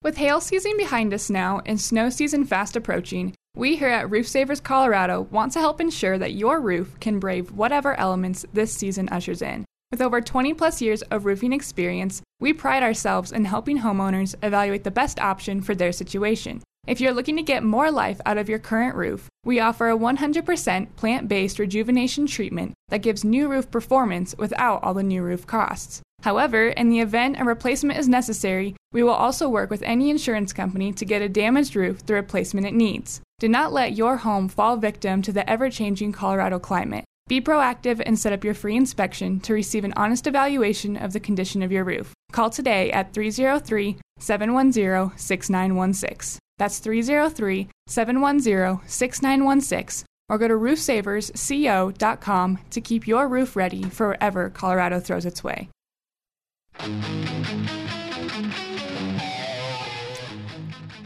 With 0.01 0.17
hail 0.17 0.41
season 0.41 0.77
behind 0.77 1.13
us 1.13 1.29
now 1.29 1.63
and 1.67 1.81
snow 1.81 2.11
season 2.11 2.45
fast 2.45 2.77
approaching, 2.77 3.35
we 3.57 3.77
here 3.77 3.89
at 3.89 4.09
Roof 4.09 4.29
Savers 4.29 4.61
Colorado 4.61 5.23
want 5.33 5.51
to 5.53 5.61
help 5.61 5.81
ensure 5.81 6.19
that 6.19 6.35
your 6.35 6.61
roof 6.61 6.99
can 7.01 7.19
brave 7.19 7.51
whatever 7.51 7.99
elements 7.99 8.47
this 8.53 8.73
season 8.73 9.09
ushers 9.09 9.43
in. 9.43 9.65
With 9.95 10.03
over 10.03 10.21
20 10.21 10.55
plus 10.55 10.83
years 10.83 11.03
of 11.03 11.25
roofing 11.25 11.53
experience, 11.53 12.21
we 12.41 12.53
pride 12.53 12.83
ourselves 12.83 13.31
in 13.31 13.45
helping 13.45 13.79
homeowners 13.79 14.35
evaluate 14.43 14.83
the 14.83 14.91
best 14.91 15.21
option 15.21 15.61
for 15.61 15.77
their 15.77 15.93
situation. 15.93 16.65
If 16.85 17.01
you're 17.01 17.13
looking 17.13 17.37
to 17.37 17.45
get 17.45 17.63
more 17.63 17.93
life 17.93 18.21
out 18.27 18.37
of 18.37 18.49
your 18.49 18.59
current 18.59 18.97
roof, 18.97 19.29
we 19.45 19.61
offer 19.61 19.89
a 19.89 19.97
100% 19.97 20.97
plant 20.97 21.29
based 21.29 21.61
rejuvenation 21.61 22.27
treatment 22.27 22.75
that 22.89 23.03
gives 23.03 23.23
new 23.23 23.47
roof 23.47 23.71
performance 23.71 24.35
without 24.37 24.83
all 24.83 24.95
the 24.95 25.05
new 25.05 25.23
roof 25.23 25.47
costs. 25.47 26.03
However, 26.25 26.71
in 26.71 26.89
the 26.89 26.99
event 26.99 27.39
a 27.39 27.45
replacement 27.45 27.97
is 27.97 28.09
necessary, 28.09 28.75
we 28.91 29.05
will 29.05 29.11
also 29.11 29.49
work 29.49 29.71
with 29.71 29.83
any 29.83 30.11
insurance 30.11 30.53
company 30.53 30.93
to 30.93 31.05
get 31.05 31.23
a 31.23 31.29
damaged 31.29 31.77
roof 31.77 32.05
the 32.05 32.15
replacement 32.15 32.67
it 32.67 32.75
needs. 32.75 33.21
Do 33.39 33.49
not 33.49 33.73
let 33.73 33.95
your 33.95 34.17
home 34.17 34.49
fall 34.49 34.77
victim 34.77 35.23
to 35.23 35.31
the 35.31 35.49
ever 35.49 35.71
changing 35.71 36.11
Colorado 36.11 36.59
climate. 36.59 37.05
Be 37.27 37.41
proactive 37.41 38.03
and 38.05 38.19
set 38.19 38.35
up 38.35 38.45
your 38.45 38.53
free 38.55 38.77
inspection 38.77 39.41
to 39.41 39.55
receive 39.55 39.85
an 39.85 39.95
honest 39.97 40.27
evaluation 40.27 40.95
of 40.97 41.15
the 41.15 41.21
condition 41.21 41.63
of 41.63 41.73
your 41.73 41.85
roof. 41.85 42.13
Call 42.33 42.51
today 42.51 42.93
at 42.93 43.15
303 43.15 43.97
710 44.19 45.17
6916. 45.17 46.39
That's 46.59 46.81
303 46.81 47.69
710 47.87 48.81
6916. 48.87 50.07
Or 50.29 50.37
go 50.39 50.49
to 50.49 50.55
roofsaversco.com 50.55 52.59
to 52.71 52.81
keep 52.81 53.07
your 53.07 53.29
roof 53.29 53.55
ready 53.57 53.83
for 53.85 54.09
whatever 54.09 54.51
Colorado 54.51 54.99
throws 55.01 55.25
its 55.27 55.45
way. 55.45 55.69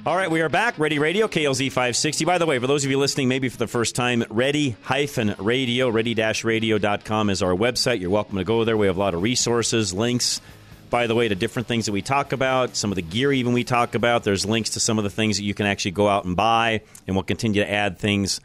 All 0.08 0.16
right, 0.16 0.30
we 0.30 0.40
are 0.40 0.48
back. 0.48 0.78
Ready 0.78 0.98
Radio, 0.98 1.28
KLZ 1.28 1.66
560. 1.66 2.24
By 2.24 2.38
the 2.38 2.46
way, 2.46 2.58
for 2.58 2.66
those 2.66 2.82
of 2.82 2.90
you 2.90 2.98
listening 2.98 3.28
maybe 3.28 3.50
for 3.50 3.58
the 3.58 3.66
first 3.66 3.94
time, 3.94 4.24
ready-radio, 4.30 5.90
ready-radio.com 5.90 7.28
is 7.28 7.42
our 7.42 7.54
website. 7.54 8.00
You're 8.00 8.08
welcome 8.08 8.38
to 8.38 8.44
go 8.44 8.64
there. 8.64 8.74
We 8.78 8.86
have 8.86 8.96
a 8.96 9.00
lot 9.00 9.12
of 9.12 9.20
resources, 9.20 9.92
links, 9.92 10.40
by 10.88 11.08
the 11.08 11.14
way, 11.14 11.28
to 11.28 11.34
different 11.34 11.68
things 11.68 11.84
that 11.84 11.92
we 11.92 12.00
talk 12.00 12.32
about, 12.32 12.74
some 12.74 12.90
of 12.90 12.96
the 12.96 13.02
gear 13.02 13.30
even 13.34 13.52
we 13.52 13.64
talk 13.64 13.94
about. 13.94 14.24
There's 14.24 14.46
links 14.46 14.70
to 14.70 14.80
some 14.80 14.96
of 14.96 15.04
the 15.04 15.10
things 15.10 15.36
that 15.36 15.42
you 15.42 15.52
can 15.52 15.66
actually 15.66 15.90
go 15.90 16.08
out 16.08 16.24
and 16.24 16.34
buy, 16.34 16.80
and 17.06 17.14
we'll 17.14 17.22
continue 17.22 17.62
to 17.62 17.70
add 17.70 17.98
things 17.98 18.40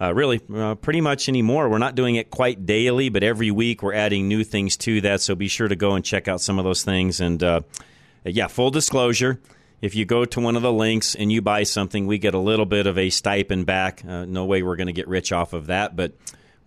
uh, 0.00 0.14
really 0.14 0.40
uh, 0.54 0.76
pretty 0.76 1.00
much 1.00 1.28
anymore. 1.28 1.68
We're 1.68 1.78
not 1.78 1.96
doing 1.96 2.14
it 2.14 2.30
quite 2.30 2.66
daily, 2.66 3.08
but 3.08 3.24
every 3.24 3.50
week 3.50 3.82
we're 3.82 3.94
adding 3.94 4.28
new 4.28 4.44
things 4.44 4.76
to 4.76 5.00
that. 5.00 5.22
So 5.22 5.34
be 5.34 5.48
sure 5.48 5.66
to 5.66 5.74
go 5.74 5.94
and 5.94 6.04
check 6.04 6.28
out 6.28 6.40
some 6.40 6.60
of 6.60 6.64
those 6.64 6.84
things. 6.84 7.20
And 7.20 7.42
uh, 7.42 7.62
yeah, 8.24 8.46
full 8.46 8.70
disclosure 8.70 9.40
if 9.80 9.94
you 9.94 10.04
go 10.04 10.24
to 10.24 10.40
one 10.40 10.56
of 10.56 10.62
the 10.62 10.72
links 10.72 11.14
and 11.14 11.32
you 11.32 11.40
buy 11.40 11.62
something, 11.62 12.06
we 12.06 12.18
get 12.18 12.34
a 12.34 12.38
little 12.38 12.66
bit 12.66 12.86
of 12.86 12.98
a 12.98 13.10
stipend 13.10 13.66
back. 13.66 14.04
Uh, 14.06 14.24
no 14.26 14.44
way 14.44 14.62
we're 14.62 14.76
going 14.76 14.88
to 14.88 14.92
get 14.92 15.08
rich 15.08 15.32
off 15.32 15.52
of 15.52 15.66
that, 15.66 15.96
but 15.96 16.12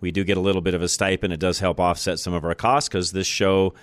we 0.00 0.10
do 0.10 0.24
get 0.24 0.36
a 0.36 0.40
little 0.40 0.62
bit 0.62 0.74
of 0.74 0.82
a 0.82 0.88
stipend. 0.88 1.32
It 1.32 1.40
does 1.40 1.60
help 1.60 1.78
offset 1.78 2.18
some 2.18 2.34
of 2.34 2.44
our 2.44 2.54
costs 2.54 2.88
because 2.88 3.12
this 3.12 3.26
show 3.26 3.74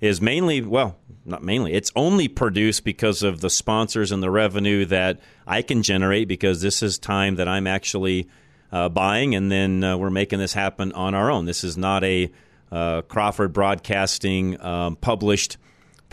is 0.00 0.20
mainly, 0.20 0.60
well, 0.60 0.98
not 1.24 1.42
mainly, 1.42 1.72
it's 1.72 1.90
only 1.96 2.28
produced 2.28 2.84
because 2.84 3.22
of 3.22 3.40
the 3.40 3.48
sponsors 3.48 4.12
and 4.12 4.22
the 4.22 4.30
revenue 4.30 4.84
that 4.86 5.20
I 5.46 5.62
can 5.62 5.82
generate 5.82 6.28
because 6.28 6.60
this 6.60 6.82
is 6.82 6.98
time 6.98 7.36
that 7.36 7.48
I'm 7.48 7.66
actually 7.66 8.28
uh, 8.70 8.90
buying 8.90 9.34
and 9.34 9.50
then 9.50 9.82
uh, 9.82 9.96
we're 9.96 10.10
making 10.10 10.40
this 10.40 10.52
happen 10.52 10.92
on 10.92 11.14
our 11.14 11.30
own. 11.30 11.46
This 11.46 11.64
is 11.64 11.78
not 11.78 12.04
a 12.04 12.30
uh, 12.70 13.02
Crawford 13.02 13.52
Broadcasting 13.52 14.60
um, 14.60 14.96
published 14.96 15.56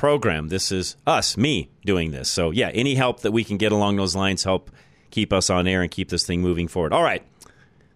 program. 0.01 0.47
This 0.47 0.71
is 0.71 0.95
us, 1.05 1.37
me, 1.37 1.69
doing 1.85 2.09
this. 2.09 2.27
So, 2.27 2.49
yeah, 2.49 2.69
any 2.69 2.95
help 2.95 3.19
that 3.19 3.33
we 3.33 3.43
can 3.43 3.57
get 3.57 3.71
along 3.71 3.97
those 3.97 4.15
lines 4.15 4.43
help 4.43 4.71
keep 5.11 5.31
us 5.31 5.51
on 5.51 5.67
air 5.67 5.83
and 5.83 5.91
keep 5.91 6.09
this 6.09 6.25
thing 6.25 6.41
moving 6.41 6.67
forward. 6.67 6.91
All 6.91 7.03
right. 7.03 7.21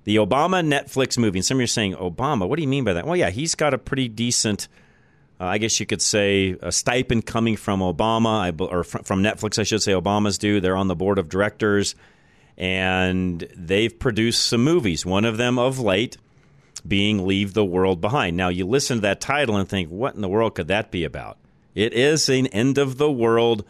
The 0.04 0.18
Obama 0.18 0.63
Netflix 0.63 1.18
movie. 1.18 1.39
And 1.39 1.46
some 1.46 1.58
of 1.58 1.62
you 1.62 1.63
are 1.63 1.68
saying, 1.68 1.96
Obama, 1.96 2.48
what 2.48 2.58
do 2.58 2.62
you 2.62 2.68
mean 2.68 2.84
by 2.84 2.94
that? 2.94 3.08
Well, 3.08 3.15
yeah, 3.15 3.32
he's 3.32 3.56
got 3.56 3.74
a 3.74 3.80
pretty 3.80 4.08
decent, 4.08 4.68
uh, 5.41 5.46
I 5.46 5.58
guess 5.58 5.80
you 5.80 5.88
could 5.88 6.00
say, 6.00 6.56
a 6.62 6.72
stipend 6.72 7.26
coming 7.26 7.58
from 7.58 7.80
Obama, 7.80 8.56
or 8.62 8.84
from 8.84 9.24
Netflix, 9.24 9.58
I 9.58 9.63
should 9.63 9.82
say. 9.82 9.94
Obama's 9.94 10.38
do. 10.38 10.62
They're 10.62 10.78
on 10.78 10.88
the 10.88 10.96
board 10.96 11.18
of 11.18 11.28
directors, 11.28 11.96
and 12.56 13.48
they've 13.58 13.98
produced 13.98 14.46
some 14.46 14.63
movies. 14.63 15.08
One 15.08 15.26
of 15.26 15.38
them 15.38 15.58
of 15.58 15.80
late 15.80 16.18
being 16.88 17.26
Leave 17.26 17.56
the 17.56 17.65
World 17.65 18.00
Behind. 18.00 18.38
Now, 18.38 18.50
you 18.50 18.68
listen 18.68 18.98
to 18.98 19.02
that 19.02 19.22
title 19.22 19.58
and 19.58 19.68
think, 19.68 19.89
what 19.89 20.13
in 20.13 20.22
the 20.22 20.30
world 20.30 20.54
could 20.54 20.68
that 20.68 20.91
be 20.91 21.04
about? 21.04 21.39
It 21.76 21.94
is 21.94 22.30
an 22.30 22.48
end 22.48 22.78
of 22.78 22.98
the 22.98 23.12
world 23.12 23.66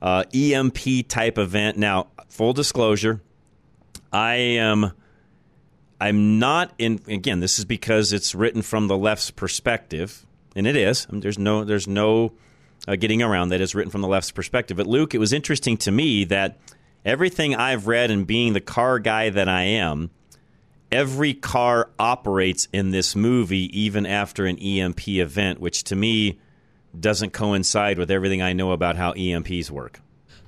uh, 0.00 0.24
EMP 0.32 1.08
type 1.08 1.36
event. 1.36 1.76
Now, 1.76 2.06
full 2.28 2.52
disclosure, 2.52 3.20
I 4.12 4.34
am. 4.34 4.92
I'm 6.00 6.38
not 6.38 6.72
in. 6.78 7.00
Again, 7.08 7.40
this 7.40 7.58
is 7.58 7.64
because 7.64 8.12
it's 8.12 8.34
written 8.34 8.62
from 8.62 8.86
the 8.86 8.96
left's 8.96 9.30
perspective, 9.30 10.24
and 10.54 10.66
it 10.66 10.76
is. 10.76 11.06
I 11.08 11.12
mean, 11.12 11.20
there's 11.20 11.38
no. 11.38 11.64
There's 11.64 11.88
no 11.88 12.32
uh, 12.86 12.96
getting 12.96 13.22
around 13.22 13.48
that. 13.48 13.60
It's 13.60 13.74
written 13.74 13.90
from 13.90 14.02
the 14.02 14.08
left's 14.08 14.30
perspective. 14.30 14.76
But 14.76 14.86
Luke, 14.86 15.14
it 15.14 15.18
was 15.18 15.32
interesting 15.32 15.76
to 15.78 15.90
me 15.90 16.24
that 16.24 16.58
everything 17.04 17.54
I've 17.54 17.86
read 17.86 18.10
and 18.10 18.26
being 18.26 18.52
the 18.52 18.60
car 18.60 18.98
guy 18.98 19.30
that 19.30 19.48
I 19.48 19.62
am, 19.62 20.10
every 20.92 21.34
car 21.34 21.90
operates 21.98 22.68
in 22.72 22.90
this 22.90 23.16
movie 23.16 23.76
even 23.78 24.06
after 24.06 24.46
an 24.46 24.58
EMP 24.58 25.08
event, 25.08 25.60
which 25.60 25.84
to 25.84 25.96
me 25.96 26.38
doesn't 26.98 27.32
coincide 27.32 27.98
with 27.98 28.10
everything 28.10 28.42
I 28.42 28.52
know 28.52 28.72
about 28.72 28.96
how 28.96 29.12
EMPs 29.12 29.70
work. 29.70 30.00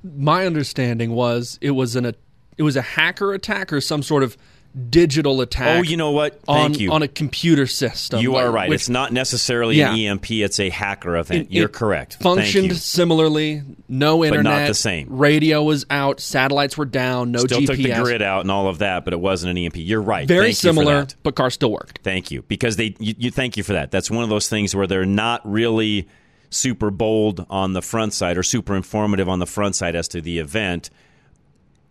My 0.03 0.47
understanding 0.47 1.13
was 1.13 1.59
it 1.61 1.73
was 1.73 1.97
an 1.97 2.07
a, 2.07 2.15
it 2.57 2.63
was 2.63 2.77
a 2.77 2.83
hacker 2.83 3.33
attack 3.35 3.73
or 3.73 3.81
some 3.81 4.03
sort 4.03 4.23
of 4.23 4.37
digital 4.91 5.41
attack. 5.41 5.79
Oh, 5.79 5.83
you 5.83 5.97
know 5.97 6.11
what? 6.11 6.39
on, 6.47 6.73
Thank 6.73 6.81
you. 6.81 6.93
on 6.93 7.03
a 7.03 7.09
computer 7.09 7.67
system. 7.67 8.21
You 8.21 8.37
are 8.37 8.45
like, 8.47 8.55
right. 8.55 8.69
which 8.69 8.83
it's 8.83 8.89
not 8.91 9.11
necessarily 9.11 9.77
Yeah. 9.77 9.95
an 9.95 9.99
EMP, 9.99 10.31
it's 10.43 10.61
a 10.61 10.69
hacker 10.69 11.17
event. 11.17 11.47
it- 11.49 11.53
You're 11.55 11.65
it 11.67 11.73
correct. 11.73 12.19
Functioned 12.21 12.69
you. 12.69 12.75
similarly. 12.75 13.63
No 13.89 14.23
internet. 14.23 14.45
But 14.45 14.51
not 14.61 14.67
the 14.69 14.75
same. 14.75 15.07
Radio 15.09 15.63
was 15.63 15.87
out. 15.89 16.21
Satellites 16.21 16.77
were 16.77 16.85
down. 16.85 17.33
No 17.33 17.39
Still 17.39 17.61
GPS. 17.61 17.67
took 17.69 17.77
the 17.79 18.03
grid 18.03 18.21
out 18.21 18.43
and 18.43 18.51
all 18.51 18.69
of 18.69 18.79
that, 18.79 19.05
but 19.07 19.15
it 19.15 19.21
wasn't 19.21 19.51
an 19.53 19.57
EMP. 19.57 19.77
You're 19.79 20.03
right. 20.03 20.29
Very 20.29 20.49
Thank 20.49 20.57
similar, 20.57 21.07
but 21.23 21.35
car 21.37 21.49
still 21.49 21.73
worked. 21.73 22.01
Thank 22.05 22.31
you. 22.31 22.43
Because 22.43 22.77
they 22.77 22.95
you, 22.99 23.15
you 23.17 23.31
thank 23.31 23.57
you 23.57 23.63
for 23.63 23.73
that. 23.73 23.91
That's 23.91 24.11
one 24.11 24.25
of 24.25 24.29
those 24.29 24.49
things 24.49 24.77
where 24.77 24.87
they're 24.87 25.07
not 25.07 25.41
really 25.51 26.07
super 26.51 26.91
bold 26.91 27.45
on 27.51 27.73
the 27.73 27.83
front 27.83 28.13
side 28.13 28.39
or 28.39 28.43
super 28.43 28.75
informative 28.75 29.29
on 29.29 29.39
the 29.39 29.47
front 29.47 29.77
side 29.77 29.95
as 29.95 30.09
to 30.09 30.21
the 30.21 30.39
event. 30.39 30.91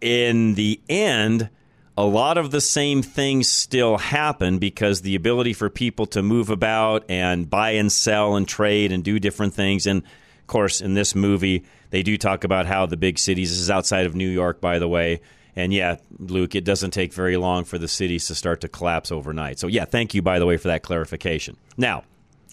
In 0.01 0.55
the 0.55 0.79
end, 0.89 1.49
a 1.97 2.05
lot 2.05 2.37
of 2.37 2.51
the 2.51 2.61
same 2.61 3.01
things 3.01 3.49
still 3.49 3.97
happen 3.97 4.57
because 4.57 5.01
the 5.01 5.15
ability 5.15 5.53
for 5.53 5.69
people 5.69 6.05
to 6.07 6.21
move 6.21 6.49
about 6.49 7.05
and 7.09 7.49
buy 7.49 7.71
and 7.71 7.91
sell 7.91 8.35
and 8.35 8.47
trade 8.47 8.91
and 8.91 9.03
do 9.03 9.19
different 9.19 9.53
things. 9.53 9.87
And 9.87 10.03
of 10.03 10.47
course, 10.47 10.81
in 10.81 10.93
this 10.93 11.15
movie, 11.15 11.63
they 11.91 12.03
do 12.03 12.17
talk 12.17 12.43
about 12.43 12.65
how 12.65 12.85
the 12.85 12.97
big 12.97 13.17
cities, 13.17 13.49
this 13.49 13.59
is 13.59 13.71
outside 13.71 14.05
of 14.05 14.15
New 14.15 14.29
York, 14.29 14.59
by 14.59 14.79
the 14.79 14.87
way. 14.87 15.21
And 15.55 15.73
yeah, 15.73 15.97
Luke, 16.19 16.53
it 16.53 16.65
doesn't 16.65 16.91
take 16.91 17.13
very 17.13 17.37
long 17.37 17.63
for 17.63 17.77
the 17.77 17.87
cities 17.87 18.27
to 18.27 18.35
start 18.35 18.61
to 18.61 18.67
collapse 18.67 19.11
overnight. 19.11 19.57
So, 19.57 19.67
yeah, 19.67 19.85
thank 19.85 20.13
you, 20.13 20.21
by 20.21 20.37
the 20.37 20.45
way, 20.45 20.57
for 20.57 20.67
that 20.67 20.83
clarification. 20.83 21.55
Now, 21.77 22.03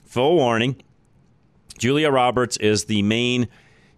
full 0.04 0.36
warning 0.36 0.76
Julia 1.82 2.12
Roberts 2.12 2.56
is 2.58 2.84
the 2.84 3.02
main 3.02 3.48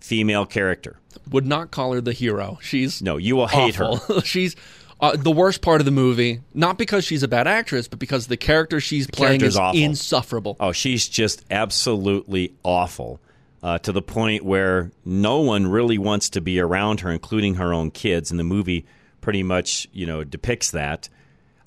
female 0.00 0.46
character. 0.46 0.96
Would 1.30 1.44
not 1.44 1.70
call 1.70 1.92
her 1.92 2.00
the 2.00 2.14
hero. 2.14 2.56
She's 2.62 3.02
No, 3.02 3.18
you 3.18 3.36
will 3.36 3.46
hate 3.46 3.74
her. 3.74 3.98
she's 4.24 4.56
uh, 5.02 5.18
the 5.18 5.30
worst 5.30 5.60
part 5.60 5.82
of 5.82 5.84
the 5.84 5.90
movie, 5.90 6.40
not 6.54 6.78
because 6.78 7.04
she's 7.04 7.22
a 7.22 7.28
bad 7.28 7.46
actress, 7.46 7.86
but 7.86 7.98
because 7.98 8.26
the 8.26 8.38
character 8.38 8.80
she's 8.80 9.06
playing 9.06 9.42
is 9.42 9.58
awful. 9.58 9.78
insufferable. 9.78 10.56
Oh, 10.60 10.72
she's 10.72 11.06
just 11.06 11.44
absolutely 11.50 12.54
awful 12.62 13.20
uh, 13.62 13.76
to 13.80 13.92
the 13.92 14.00
point 14.00 14.46
where 14.46 14.90
no 15.04 15.40
one 15.40 15.66
really 15.66 15.98
wants 15.98 16.30
to 16.30 16.40
be 16.40 16.60
around 16.60 17.00
her, 17.00 17.10
including 17.10 17.56
her 17.56 17.74
own 17.74 17.90
kids. 17.90 18.30
And 18.30 18.40
the 18.40 18.44
movie 18.44 18.86
pretty 19.20 19.42
much, 19.42 19.88
you 19.92 20.06
know, 20.06 20.24
depicts 20.24 20.70
that. 20.70 21.10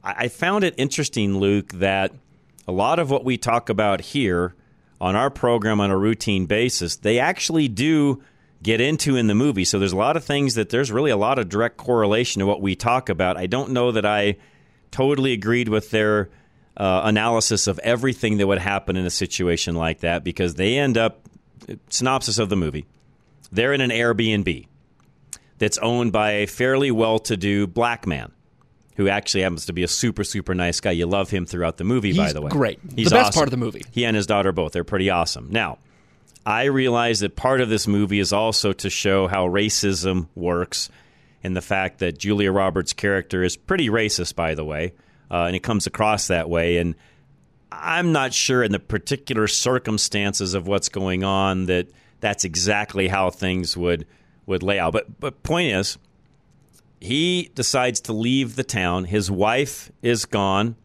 I, 0.03 0.15
I 0.17 0.27
found 0.29 0.63
it 0.63 0.73
interesting, 0.77 1.37
Luke, 1.37 1.73
that 1.73 2.11
a 2.67 2.71
lot 2.71 2.97
of 2.97 3.11
what 3.11 3.23
we 3.23 3.37
talk 3.37 3.69
about 3.69 4.01
here 4.01 4.55
on 4.99 5.15
our 5.15 5.29
program 5.29 5.79
on 5.79 5.91
a 5.91 5.97
routine 5.97 6.45
basis, 6.45 6.95
they 6.95 7.19
actually 7.19 7.67
do 7.67 8.21
get 8.63 8.81
into 8.81 9.15
in 9.15 9.27
the 9.27 9.35
movie. 9.35 9.65
So 9.65 9.79
there's 9.79 9.93
a 9.93 9.97
lot 9.97 10.17
of 10.17 10.23
things 10.23 10.55
that 10.55 10.69
there's 10.69 10.91
really 10.91 11.11
a 11.11 11.17
lot 11.17 11.37
of 11.39 11.49
direct 11.49 11.77
correlation 11.77 12.39
to 12.39 12.45
what 12.45 12.61
we 12.61 12.75
talk 12.75 13.09
about. 13.09 13.37
I 13.37 13.45
don't 13.45 13.71
know 13.71 13.91
that 13.91 14.05
I 14.05 14.37
totally 14.91 15.33
agreed 15.33 15.69
with 15.69 15.91
their 15.91 16.29
uh, 16.75 17.01
analysis 17.03 17.67
of 17.67 17.79
everything 17.79 18.37
that 18.37 18.47
would 18.47 18.59
happen 18.59 18.95
in 18.95 19.05
a 19.05 19.11
situation 19.11 19.75
like 19.75 19.99
that 19.99 20.23
because 20.23 20.55
they 20.55 20.77
end 20.77 20.97
up 20.97 21.27
synopsis 21.89 22.37
of 22.37 22.49
the 22.49 22.55
movie. 22.55 22.85
They're 23.51 23.73
in 23.73 23.81
an 23.81 23.91
Airbnb 23.91 24.67
that's 25.57 25.77
owned 25.79 26.11
by 26.11 26.31
a 26.31 26.45
fairly 26.45 26.91
well-to-do 26.91 27.67
black 27.67 28.05
man 28.05 28.31
who 28.97 29.07
actually 29.07 29.41
happens 29.41 29.65
to 29.67 29.73
be 29.73 29.83
a 29.83 29.87
super 29.87 30.23
super 30.23 30.53
nice 30.53 30.79
guy. 30.81 30.91
You 30.91 31.05
love 31.07 31.29
him 31.29 31.45
throughout 31.45 31.77
the 31.77 31.83
movie 31.85 32.15
by 32.15 32.33
the 32.33 32.41
way. 32.41 32.49
great. 32.49 32.79
He's 32.95 33.09
The 33.09 33.15
best 33.15 33.29
awesome. 33.29 33.39
part 33.39 33.47
of 33.47 33.51
the 33.51 33.57
movie. 33.57 33.83
He 33.91 34.05
and 34.05 34.15
his 34.15 34.27
daughter 34.27 34.51
both. 34.51 34.73
They're 34.73 34.83
pretty 34.83 35.09
awesome. 35.09 35.47
Now, 35.51 35.77
I 36.45 36.65
realize 36.65 37.19
that 37.21 37.35
part 37.35 37.61
of 37.61 37.69
this 37.69 37.87
movie 37.87 38.19
is 38.19 38.33
also 38.33 38.73
to 38.73 38.89
show 38.89 39.27
how 39.27 39.47
racism 39.47 40.27
works 40.35 40.89
and 41.43 41.55
the 41.55 41.61
fact 41.61 41.99
that 41.99 42.17
Julia 42.17 42.51
Roberts' 42.51 42.93
character 42.93 43.43
is 43.43 43.55
pretty 43.55 43.89
racist, 43.89 44.35
by 44.35 44.55
the 44.55 44.65
way, 44.65 44.93
uh, 45.29 45.43
and 45.43 45.55
it 45.55 45.61
comes 45.61 45.87
across 45.87 46.27
that 46.27 46.49
way. 46.49 46.77
And 46.77 46.95
I'm 47.71 48.11
not 48.11 48.33
sure 48.33 48.63
in 48.63 48.71
the 48.71 48.79
particular 48.79 49.47
circumstances 49.47 50.53
of 50.53 50.67
what's 50.67 50.89
going 50.89 51.23
on 51.23 51.65
that 51.67 51.87
that's 52.21 52.45
exactly 52.45 53.07
how 53.07 53.29
things 53.29 53.77
would 53.77 54.07
would 54.45 54.63
lay 54.63 54.79
out. 54.79 54.93
But 54.93 55.19
but 55.19 55.43
point 55.43 55.71
is, 55.73 55.97
he 56.99 57.51
decides 57.53 58.01
to 58.01 58.13
leave 58.13 58.55
the 58.55 58.63
town. 58.63 59.05
His 59.05 59.29
wife 59.29 59.91
is 60.01 60.25
gone. 60.25 60.75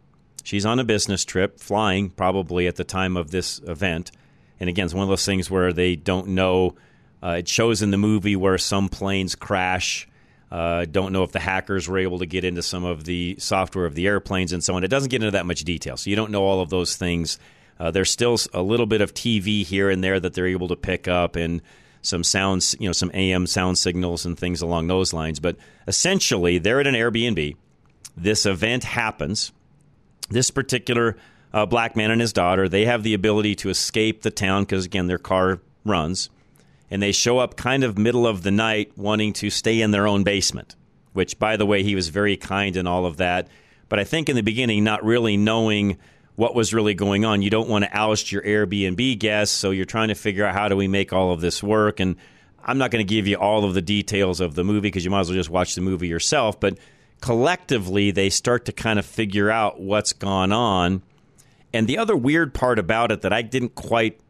She's 0.42 0.66
on 0.66 0.78
a 0.78 0.84
business 0.84 1.24
trip, 1.24 1.58
flying 1.58 2.10
probably 2.10 2.66
at 2.66 2.76
the 2.76 2.84
time 2.84 3.16
of 3.16 3.30
this 3.30 3.60
event. 3.60 4.10
And 4.60 4.68
again, 4.68 4.84
it's 4.84 4.94
one 4.94 5.04
of 5.04 5.08
those 5.08 5.24
things 5.24 5.50
where 5.50 5.72
they 5.72 5.96
don't 5.96 6.28
know. 6.28 6.74
Uh, 7.22 7.36
it 7.38 7.48
shows 7.48 7.82
in 7.82 7.90
the 7.90 7.98
movie 7.98 8.36
where 8.36 8.58
some 8.58 8.88
planes 8.88 9.34
crash. 9.34 10.08
Uh, 10.50 10.84
don't 10.84 11.12
know 11.12 11.22
if 11.22 11.32
the 11.32 11.40
hackers 11.40 11.88
were 11.88 11.98
able 11.98 12.18
to 12.18 12.26
get 12.26 12.44
into 12.44 12.62
some 12.62 12.84
of 12.84 13.04
the 13.04 13.36
software 13.38 13.86
of 13.86 13.94
the 13.94 14.06
airplanes 14.06 14.52
and 14.52 14.62
so 14.62 14.74
on. 14.74 14.84
It 14.84 14.88
doesn't 14.88 15.08
get 15.08 15.22
into 15.22 15.30
that 15.30 15.46
much 15.46 15.60
detail, 15.64 15.96
so 15.96 16.10
you 16.10 16.16
don't 16.16 16.30
know 16.30 16.44
all 16.44 16.60
of 16.60 16.68
those 16.68 16.94
things. 16.96 17.38
Uh, 17.80 17.90
there's 17.90 18.10
still 18.10 18.36
a 18.52 18.60
little 18.60 18.84
bit 18.86 19.00
of 19.00 19.14
TV 19.14 19.64
here 19.64 19.88
and 19.88 20.04
there 20.04 20.20
that 20.20 20.34
they're 20.34 20.46
able 20.46 20.68
to 20.68 20.76
pick 20.76 21.08
up, 21.08 21.36
and 21.36 21.62
some 22.02 22.24
sounds, 22.24 22.74
you 22.78 22.88
know, 22.88 22.92
some 22.92 23.10
AM 23.14 23.46
sound 23.46 23.78
signals 23.78 24.26
and 24.26 24.38
things 24.38 24.60
along 24.60 24.88
those 24.88 25.12
lines. 25.12 25.40
But 25.40 25.56
essentially, 25.86 26.58
they're 26.58 26.80
at 26.80 26.86
an 26.86 26.94
Airbnb. 26.94 27.56
This 28.16 28.44
event 28.44 28.84
happens. 28.84 29.52
This 30.28 30.50
particular 30.50 31.16
uh, 31.52 31.64
black 31.66 31.96
man 31.96 32.10
and 32.10 32.20
his 32.20 32.32
daughter, 32.32 32.68
they 32.68 32.84
have 32.84 33.04
the 33.04 33.14
ability 33.14 33.54
to 33.56 33.70
escape 33.70 34.22
the 34.22 34.30
town 34.30 34.64
because, 34.64 34.84
again, 34.84 35.06
their 35.06 35.18
car 35.18 35.60
runs. 35.84 36.28
And 36.90 37.00
they 37.00 37.12
show 37.12 37.38
up 37.38 37.56
kind 37.56 37.84
of 37.84 37.96
middle 37.96 38.26
of 38.26 38.42
the 38.42 38.50
night 38.50 38.92
wanting 38.98 39.32
to 39.34 39.48
stay 39.48 39.80
in 39.80 39.92
their 39.92 40.06
own 40.06 40.24
basement, 40.24 40.76
which, 41.12 41.38
by 41.38 41.56
the 41.56 41.64
way, 41.64 41.82
he 41.82 41.94
was 41.94 42.08
very 42.08 42.36
kind 42.36 42.76
and 42.76 42.86
all 42.88 43.06
of 43.06 43.16
that. 43.18 43.48
But 43.88 43.98
I 43.98 44.04
think 44.04 44.28
in 44.28 44.36
the 44.36 44.42
beginning, 44.42 44.84
not 44.84 45.04
really 45.04 45.36
knowing 45.36 45.98
what 46.36 46.54
was 46.54 46.72
really 46.72 46.94
going 46.94 47.24
on. 47.24 47.42
You 47.42 47.50
don't 47.50 47.68
want 47.68 47.84
to 47.84 47.96
oust 47.96 48.32
your 48.32 48.42
Airbnb 48.42 49.18
guests, 49.18 49.56
so 49.56 49.70
you're 49.70 49.84
trying 49.84 50.08
to 50.08 50.14
figure 50.14 50.44
out 50.46 50.54
how 50.54 50.68
do 50.68 50.76
we 50.76 50.88
make 50.88 51.12
all 51.12 51.32
of 51.32 51.40
this 51.40 51.62
work. 51.62 52.00
And 52.00 52.16
I'm 52.64 52.78
not 52.78 52.90
going 52.90 53.04
to 53.04 53.08
give 53.08 53.26
you 53.26 53.36
all 53.36 53.64
of 53.64 53.74
the 53.74 53.82
details 53.82 54.40
of 54.40 54.54
the 54.54 54.64
movie 54.64 54.80
because 54.80 55.04
you 55.04 55.10
might 55.10 55.20
as 55.20 55.28
well 55.28 55.36
just 55.36 55.50
watch 55.50 55.74
the 55.74 55.80
movie 55.80 56.08
yourself. 56.08 56.58
But 56.58 56.78
collectively, 57.20 58.10
they 58.10 58.30
start 58.30 58.64
to 58.66 58.72
kind 58.72 58.98
of 58.98 59.04
figure 59.06 59.50
out 59.50 59.80
what's 59.80 60.12
gone 60.12 60.52
on. 60.52 61.02
And 61.74 61.86
the 61.86 61.98
other 61.98 62.16
weird 62.16 62.54
part 62.54 62.78
about 62.78 63.10
it 63.12 63.22
that 63.22 63.32
I 63.32 63.42
didn't 63.42 63.74
quite 63.74 64.20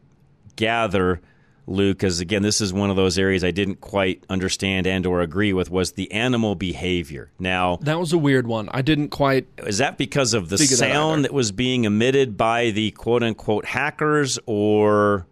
gather, 0.55 1.21
Luke, 1.65 1.97
because 1.97 2.19
again, 2.19 2.41
this 2.41 2.59
is 2.59 2.73
one 2.73 2.89
of 2.89 2.95
those 2.97 3.17
areas 3.17 3.43
I 3.43 3.51
didn't 3.51 3.79
quite 3.79 4.23
understand 4.29 4.85
and 4.85 5.05
or 5.05 5.21
agree 5.21 5.53
with, 5.53 5.69
was 5.69 5.93
the 5.93 6.11
animal 6.11 6.55
behavior. 6.55 7.31
Now, 7.39 7.77
That 7.81 7.99
was 7.99 8.11
a 8.11 8.17
weird 8.17 8.47
one. 8.47 8.67
I 8.71 8.81
didn't 8.81 9.09
quite. 9.09 9.47
is 9.59 9.77
that 9.77 9.97
because 9.97 10.33
of 10.33 10.49
the 10.49 10.57
Figure 10.57 10.75
that 10.77 10.91
sound 10.91 11.23
that 11.23 11.33
was 11.33 11.51
being 11.53 11.85
emitted 11.85 12.35
by 12.37 12.71
the 12.71 12.91
quote 12.91 13.23
unquote 13.23 13.65
hackers 13.65 14.37
or 14.45 15.25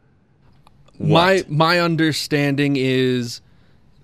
My 0.99 1.37
what? 1.37 1.49
my 1.49 1.79
understanding 1.79 2.75
is 2.77 3.41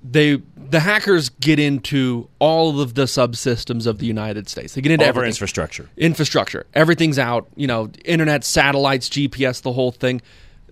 they 0.04 0.42
the 0.70 0.80
hackers 0.82 1.30
get 1.30 1.60
into 1.60 2.28
all 2.40 2.82
of 2.82 2.94
the 2.94 3.04
subsystems 3.06 3.88
of 3.88 4.00
the 4.00 4.06
United 4.06 4.50
States. 4.50 4.74
They 4.74 4.82
get 4.82 4.92
into 4.92 5.06
all 5.06 5.10
everything. 5.10 5.30
infrastructure? 5.30 5.90
infrastructure. 5.96 6.66
Everything's 6.74 7.18
out. 7.20 7.48
You 7.56 7.68
know, 7.68 7.90
internet, 8.04 8.44
satellites, 8.44 9.08
GPS, 9.10 9.62
the 9.62 9.72
whole 9.74 9.92
thing. 9.92 10.22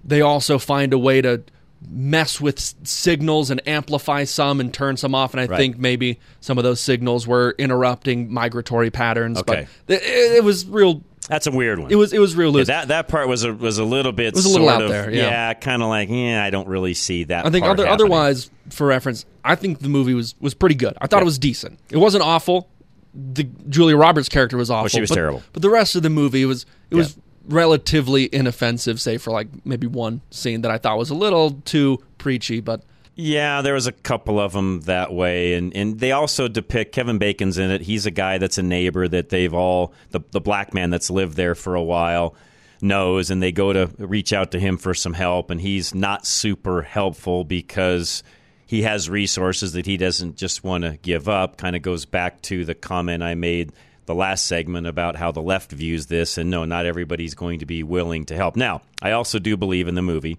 They 0.05 0.21
also 0.21 0.59
find 0.59 0.93
a 0.93 0.97
way 0.97 1.21
to 1.21 1.41
mess 1.89 2.39
with 2.41 2.57
s- 2.57 2.75
signals 2.83 3.51
and 3.51 3.61
amplify 3.67 4.23
some 4.23 4.59
and 4.59 4.73
turn 4.73 4.97
some 4.97 5.13
off. 5.13 5.33
And 5.33 5.41
I 5.41 5.45
Right. 5.45 5.57
think 5.57 5.77
maybe 5.77 6.19
some 6.41 6.57
of 6.57 6.63
those 6.63 6.79
signals 6.79 7.27
were 7.27 7.53
interrupting 7.57 8.31
migratory 8.33 8.89
patterns. 8.91 9.39
Okay. 9.39 9.67
But 9.87 9.93
it, 9.97 10.03
it 10.37 10.43
was 10.43 10.65
real. 10.65 11.01
That's 11.27 11.47
a 11.47 11.51
weird 11.51 11.79
one. 11.79 11.91
It 11.91 11.95
was 11.95 12.13
it 12.13 12.19
was 12.19 12.35
real 12.35 12.51
loose. 12.51 12.67
that 12.67 12.89
that 12.89 13.07
part 13.07 13.27
was 13.27 13.43
a 13.43 13.53
was 13.53 13.79
a 13.79 13.83
little 13.83 14.11
bit 14.11 14.35
was 14.35 14.45
a 14.45 14.49
little 14.49 14.67
sort 14.67 14.75
out 14.75 14.81
of- 14.83 14.89
there, 14.89 15.11
yeah. 15.11 15.53
kind 15.55 15.81
of 15.81 15.89
like 15.89 16.09
yeah, 16.09 16.43
I 16.43 16.51
don't 16.51 16.67
really 16.67 16.93
see 16.93 17.23
that. 17.25 17.45
I 17.47 17.49
think 17.49 17.63
part 17.65 17.79
other, 17.79 17.87
happening. 17.87 18.05
otherwise, 18.11 18.51
for 18.69 18.85
reference, 18.87 19.25
I 19.43 19.55
think 19.55 19.79
the 19.79 19.89
movie 19.89 20.13
was 20.13 20.35
was 20.39 20.53
pretty 20.53 20.75
good. 20.75 20.95
I 21.01 21.07
thought 21.07 21.21
it 21.23 21.25
was 21.25 21.39
decent. 21.39 21.79
It 21.89 21.97
wasn't 21.97 22.23
awful. 22.23 22.69
The 23.15 23.45
Julia 23.69 23.95
Roberts 23.97 24.29
character 24.29 24.55
was 24.57 24.69
awful. 24.69 24.89
she 24.89 25.01
was 25.01 25.09
but, 25.09 25.15
terrible. 25.15 25.41
But 25.53 25.61
the 25.63 25.69
rest 25.69 25.95
of 25.95 26.03
the 26.03 26.09
movie 26.11 26.45
was 26.45 26.65
it 26.91 26.95
was. 26.95 27.17
Relatively 27.47 28.29
inoffensive, 28.33 28.99
say 28.99 29.17
for 29.17 29.31
like 29.31 29.47
maybe 29.65 29.87
one 29.87 30.21
scene 30.29 30.61
that 30.61 30.71
I 30.71 30.77
thought 30.77 30.97
was 30.97 31.09
a 31.09 31.15
little 31.15 31.51
too 31.65 32.03
preachy. 32.17 32.59
But 32.59 32.81
Yeah, 33.15 33.61
there 33.61 33.73
was 33.73 33.87
a 33.87 33.91
couple 33.91 34.39
of 34.39 34.53
them 34.53 34.81
that 34.81 35.13
way, 35.13 35.53
and 35.53 35.75
and 35.75 35.99
they 35.99 36.11
also 36.11 36.47
depict 36.47 36.93
Kevin 36.93 37.17
Bacon's 37.17 37.57
in 37.57 37.71
it. 37.71 37.81
He's 37.81 38.05
a 38.05 38.11
guy 38.11 38.37
that's 38.37 38.57
a 38.57 38.63
neighbor 38.63 39.07
that 39.07 39.29
they've 39.29 39.53
all 39.53 39.93
the 40.11 40.21
the 40.31 40.41
black 40.41 40.73
man 40.73 40.89
that's 40.89 41.09
lived 41.09 41.35
there 41.35 41.55
for 41.55 41.75
a 41.75 41.83
while 41.83 42.35
knows, 42.81 43.29
and 43.29 43.41
they 43.41 43.51
go 43.51 43.73
to 43.73 43.89
reach 43.97 44.33
out 44.33 44.51
to 44.51 44.59
him 44.59 44.77
for 44.77 44.93
some 44.93 45.13
help, 45.13 45.49
and 45.49 45.61
he's 45.61 45.93
not 45.95 46.25
super 46.25 46.81
helpful 46.81 47.43
because 47.43 48.23
he 48.65 48.81
has 48.83 49.09
resources 49.09 49.73
that 49.73 49.85
he 49.85 49.97
doesn't 49.97 50.37
just 50.37 50.63
want 50.63 50.83
to 50.83 50.97
give 51.01 51.29
up. 51.29 51.57
Kind 51.57 51.75
of 51.75 51.81
goes 51.81 52.05
back 52.05 52.41
to 52.43 52.65
the 52.65 52.75
comment 52.75 53.23
I 53.23 53.35
made 53.35 53.71
the 54.05 54.15
last 54.15 54.45
segment 54.45 54.87
about 54.87 55.15
how 55.15 55.31
the 55.31 55.41
left 55.41 55.71
views 55.71 56.07
this, 56.07 56.37
and 56.37 56.49
no, 56.49 56.65
not 56.65 56.85
everybody's 56.85 57.33
going 57.33 57.59
to 57.59 57.65
be 57.65 57.83
willing 57.83 58.25
to 58.25 58.35
help. 58.35 58.55
Now, 58.55 58.81
I 59.01 59.11
also 59.11 59.39
do 59.39 59.57
believe 59.57 59.87
in 59.87 59.95
the 59.95 60.01
movie 60.01 60.37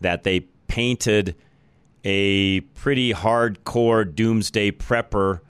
that 0.00 0.22
they 0.22 0.40
painted 0.68 1.36
a 2.04 2.60
pretty 2.60 3.12
hardcore 3.12 4.12
doomsday 4.12 4.72
prepper 4.72 5.40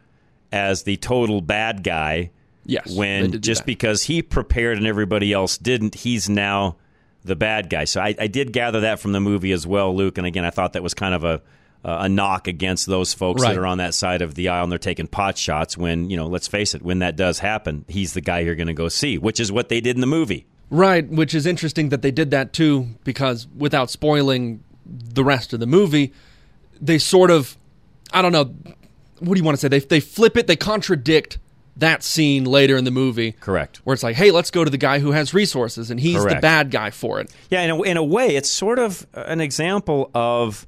as 0.51 0.83
the 0.83 0.97
total 0.97 1.41
bad 1.41 1.83
guy. 1.83 2.31
Yes, 2.65 2.95
when 2.95 3.41
just 3.41 3.67
because 3.67 4.05
he 4.05 4.23
prepared 4.23 4.79
and 4.79 4.87
everybody 4.87 5.33
else 5.33 5.59
didn't, 5.59 5.97
he's 5.97 6.29
now 6.29 6.77
the 7.25 7.35
bad 7.35 7.71
guy. 7.71 7.85
So 7.85 8.01
I, 8.01 8.15
I 8.19 8.27
did 8.29 8.53
gather 8.53 8.81
that 8.81 9.01
from 9.01 9.13
the 9.13 9.21
movie 9.21 9.53
as 9.53 9.67
well, 9.67 9.95
Luke. 9.95 10.19
And 10.19 10.27
again, 10.27 10.45
I 10.45 10.51
thought 10.51 10.75
that 10.75 10.83
was 10.83 10.95
kind 10.95 11.15
of 11.15 11.25
a 11.25 11.43
Uh, 11.85 12.03
a 12.03 12.09
knock 12.09 12.47
against 12.47 12.87
those 12.87 13.13
folks 13.13 13.43
Right. 13.43 13.55
that 13.55 13.61
are 13.61 13.67
on 13.67 13.79
that 13.79 13.93
side 13.93 14.23
of 14.23 14.37
the 14.37 14.49
aisle 14.51 14.63
and 14.63 14.71
they're 14.71 14.79
taking 14.79 15.09
pot 15.09 15.37
shots. 15.37 15.77
When 15.77 16.11
you 16.11 16.17
know, 16.17 16.29
let's 16.29 16.47
face 16.47 16.75
it, 16.77 16.83
when 16.83 17.01
that 17.01 17.17
does 17.17 17.41
happen, 17.41 17.85
he's 17.89 18.13
the 18.13 18.21
guy 18.21 18.39
you're 18.39 18.55
going 18.55 18.69
to 18.69 18.73
go 18.73 18.89
see, 18.89 19.19
which 19.19 19.41
is 19.41 19.51
what 19.51 19.69
they 19.69 19.81
did 19.81 19.97
in 19.97 20.01
the 20.01 20.07
movie. 20.07 20.47
Right, 20.71 21.07
which 21.09 21.35
is 21.35 21.45
interesting 21.45 21.89
that 21.89 22.01
they 22.03 22.13
did 22.13 22.31
that 22.31 22.53
too, 22.53 22.87
because 23.03 23.49
without 23.57 23.91
spoiling 23.91 24.63
the 24.87 25.25
rest 25.25 25.53
of 25.53 25.59
the 25.61 25.67
movie, 25.67 26.13
they 26.81 26.99
sort 26.99 27.33
of, 27.33 27.57
I 28.13 28.23
don't 28.23 28.33
know, 28.33 28.55
what 29.19 29.35
do 29.35 29.39
you 29.41 29.45
want 29.45 29.57
to 29.57 29.61
say? 29.61 29.67
They 29.69 29.81
they 29.81 30.01
flip 30.01 30.37
it, 30.37 30.47
they 30.47 30.55
contradict 30.57 31.39
that 31.77 32.03
scene 32.05 32.45
later 32.45 32.77
in 32.77 32.85
the 32.85 32.91
movie. 32.93 33.33
Correct. 33.33 33.81
Where 33.85 33.95
it's 33.95 34.03
like, 34.05 34.15
hey, 34.15 34.31
let's 34.31 34.51
go 34.53 34.63
to 34.63 34.71
the 34.71 34.79
guy 34.79 35.01
who 35.01 35.11
has 35.11 35.35
resources, 35.35 35.91
and 35.91 35.99
he's 35.99 36.25
the 36.25 36.39
bad 36.41 36.71
guy 36.71 36.91
for 36.91 37.21
it. 37.21 37.33
Yeah, 37.51 37.63
in 37.63 37.71
a, 37.71 37.83
in 37.83 37.97
a 37.97 38.05
way, 38.05 38.37
it's 38.37 38.49
sort 38.51 38.79
of 38.79 39.05
an 39.15 39.41
example 39.41 40.11
of 40.15 40.65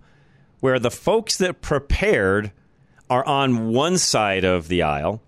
where 0.65 0.79
the 0.79 0.91
folks 0.91 1.37
that 1.37 1.61
prepared 1.61 2.51
are 3.11 3.23
on 3.27 3.69
one 3.69 3.99
side 3.99 4.45
of 4.45 4.69
the 4.69 4.81
aisle, 4.81 5.21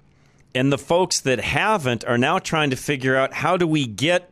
and 0.54 0.72
the 0.72 0.78
folks 0.78 1.20
that 1.20 1.38
haven't 1.38 2.02
are 2.06 2.16
now 2.16 2.38
trying 2.38 2.70
to 2.70 2.76
figure 2.76 3.14
out 3.14 3.34
how 3.34 3.54
do 3.54 3.66
we 3.66 3.86
get 3.86 4.30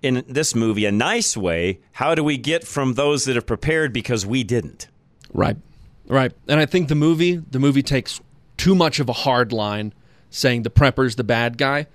in 0.00 0.24
this 0.26 0.54
movie 0.54 0.86
a 0.86 0.90
nice 0.90 1.36
way. 1.36 1.78
How 1.92 2.14
do 2.14 2.24
we 2.24 2.38
get 2.38 2.66
from 2.66 2.94
those 2.94 3.26
that 3.26 3.34
have 3.34 3.44
prepared 3.44 3.92
because 3.92 4.24
we 4.24 4.42
didn't? 4.42 4.88
Right. 5.34 5.58
Right. 6.06 6.32
And 6.48 6.58
I 6.58 6.64
think 6.64 6.88
the 6.88 6.94
movie 6.94 7.36
the 7.36 7.58
movie 7.58 7.82
takes 7.82 8.18
too 8.56 8.74
much 8.74 8.98
of 8.98 9.10
a 9.10 9.12
hard 9.12 9.52
line 9.52 9.92
saying 10.30 10.62
the 10.62 10.70
prepper's 10.70 11.16
the 11.16 11.22
bad 11.22 11.58
guy. 11.58 11.86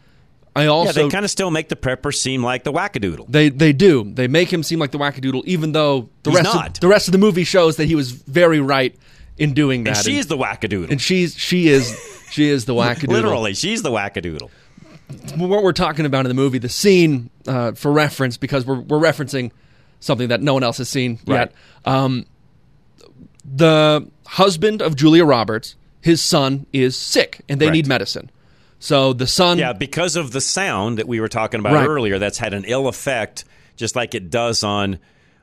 I 0.55 0.67
also 0.67 0.87
yeah, 1.01 1.05
they 1.07 1.11
kind 1.11 1.25
of 1.25 1.31
still 1.31 1.51
make 1.51 1.67
the 1.69 1.75
prepper 1.75 2.13
seem 2.15 2.41
like 2.43 2.63
the 2.63 2.71
wackadoodle. 2.71 3.25
They 3.27 3.49
they 3.49 3.73
do. 3.73 4.03
They 4.13 4.27
make 4.27 4.51
him 4.51 4.63
seem 4.63 4.79
like 4.79 4.91
the 4.91 4.97
wackadoodle, 4.97 5.43
even 5.45 5.73
though 5.73 6.09
the 6.23 6.31
He's 6.31 6.39
rest 6.39 6.55
not. 6.55 6.67
of 6.69 6.79
the 6.79 6.87
rest 6.87 7.07
of 7.07 7.11
the 7.11 7.17
movie 7.17 7.43
shows 7.43 7.75
that 7.77 7.85
he 7.85 7.95
was 7.95 8.11
very 8.11 8.59
right 8.61 8.95
in 9.37 9.53
doing 9.53 9.83
that. 9.83 9.97
And 9.97 10.05
she's 10.05 10.27
the 10.27 10.37
wackadoodle. 10.37 10.89
and 10.91 11.01
she's 11.01 11.35
she 11.37 11.67
is 11.67 11.93
she 12.31 12.47
is 12.47 12.63
the 12.65 12.73
wackadoodle. 12.81 13.09
Literally, 13.09 13.53
she's 13.53 13.81
the 13.81 13.91
wackadoodle. 13.91 14.49
what 15.35 15.61
we're 15.61 15.73
talking 15.73 16.05
about 16.05 16.25
in 16.25 16.29
the 16.29 16.33
movie, 16.35 16.57
the 16.57 16.69
scene 16.69 17.29
uh, 17.47 17.73
for 17.73 17.91
reference, 17.91 18.37
because 18.37 18.65
we're 18.65 18.79
we're 18.79 18.99
referencing 18.99 19.51
something 19.99 20.29
that 20.29 20.41
no 20.41 20.53
one 20.53 20.63
else 20.63 20.77
has 20.77 20.87
seen 20.87 21.19
Right. 21.27 21.39
yet. 21.39 21.53
Um, 21.83 22.25
the 23.43 24.07
husband 24.25 24.81
of 24.81 24.95
Julia 24.95 25.25
Roberts, 25.25 25.75
his 26.01 26.21
son 26.21 26.65
is 26.73 26.97
sick, 26.97 27.41
and 27.49 27.59
they 27.59 27.65
Correct. 27.65 27.73
need 27.75 27.87
medicine. 27.87 28.31
So 28.85 29.13
the 29.13 29.25
son, 29.25 29.57
Yeah, 29.57 29.73
because 29.73 30.15
of 30.15 30.31
the 30.31 30.39
sound 30.39 30.99
that 30.99 31.07
we 31.07 31.19
were 31.19 31.27
talking 31.27 31.59
about 31.59 31.73
Right. 31.73 31.87
earlier, 31.89 32.19
that's 32.19 32.37
had 32.37 32.53
an 32.53 32.65
ill 32.67 32.87
effect, 32.87 33.43
just 33.75 33.95
like 33.95 34.13
it 34.13 34.29
does 34.29 34.63
on 34.63 34.99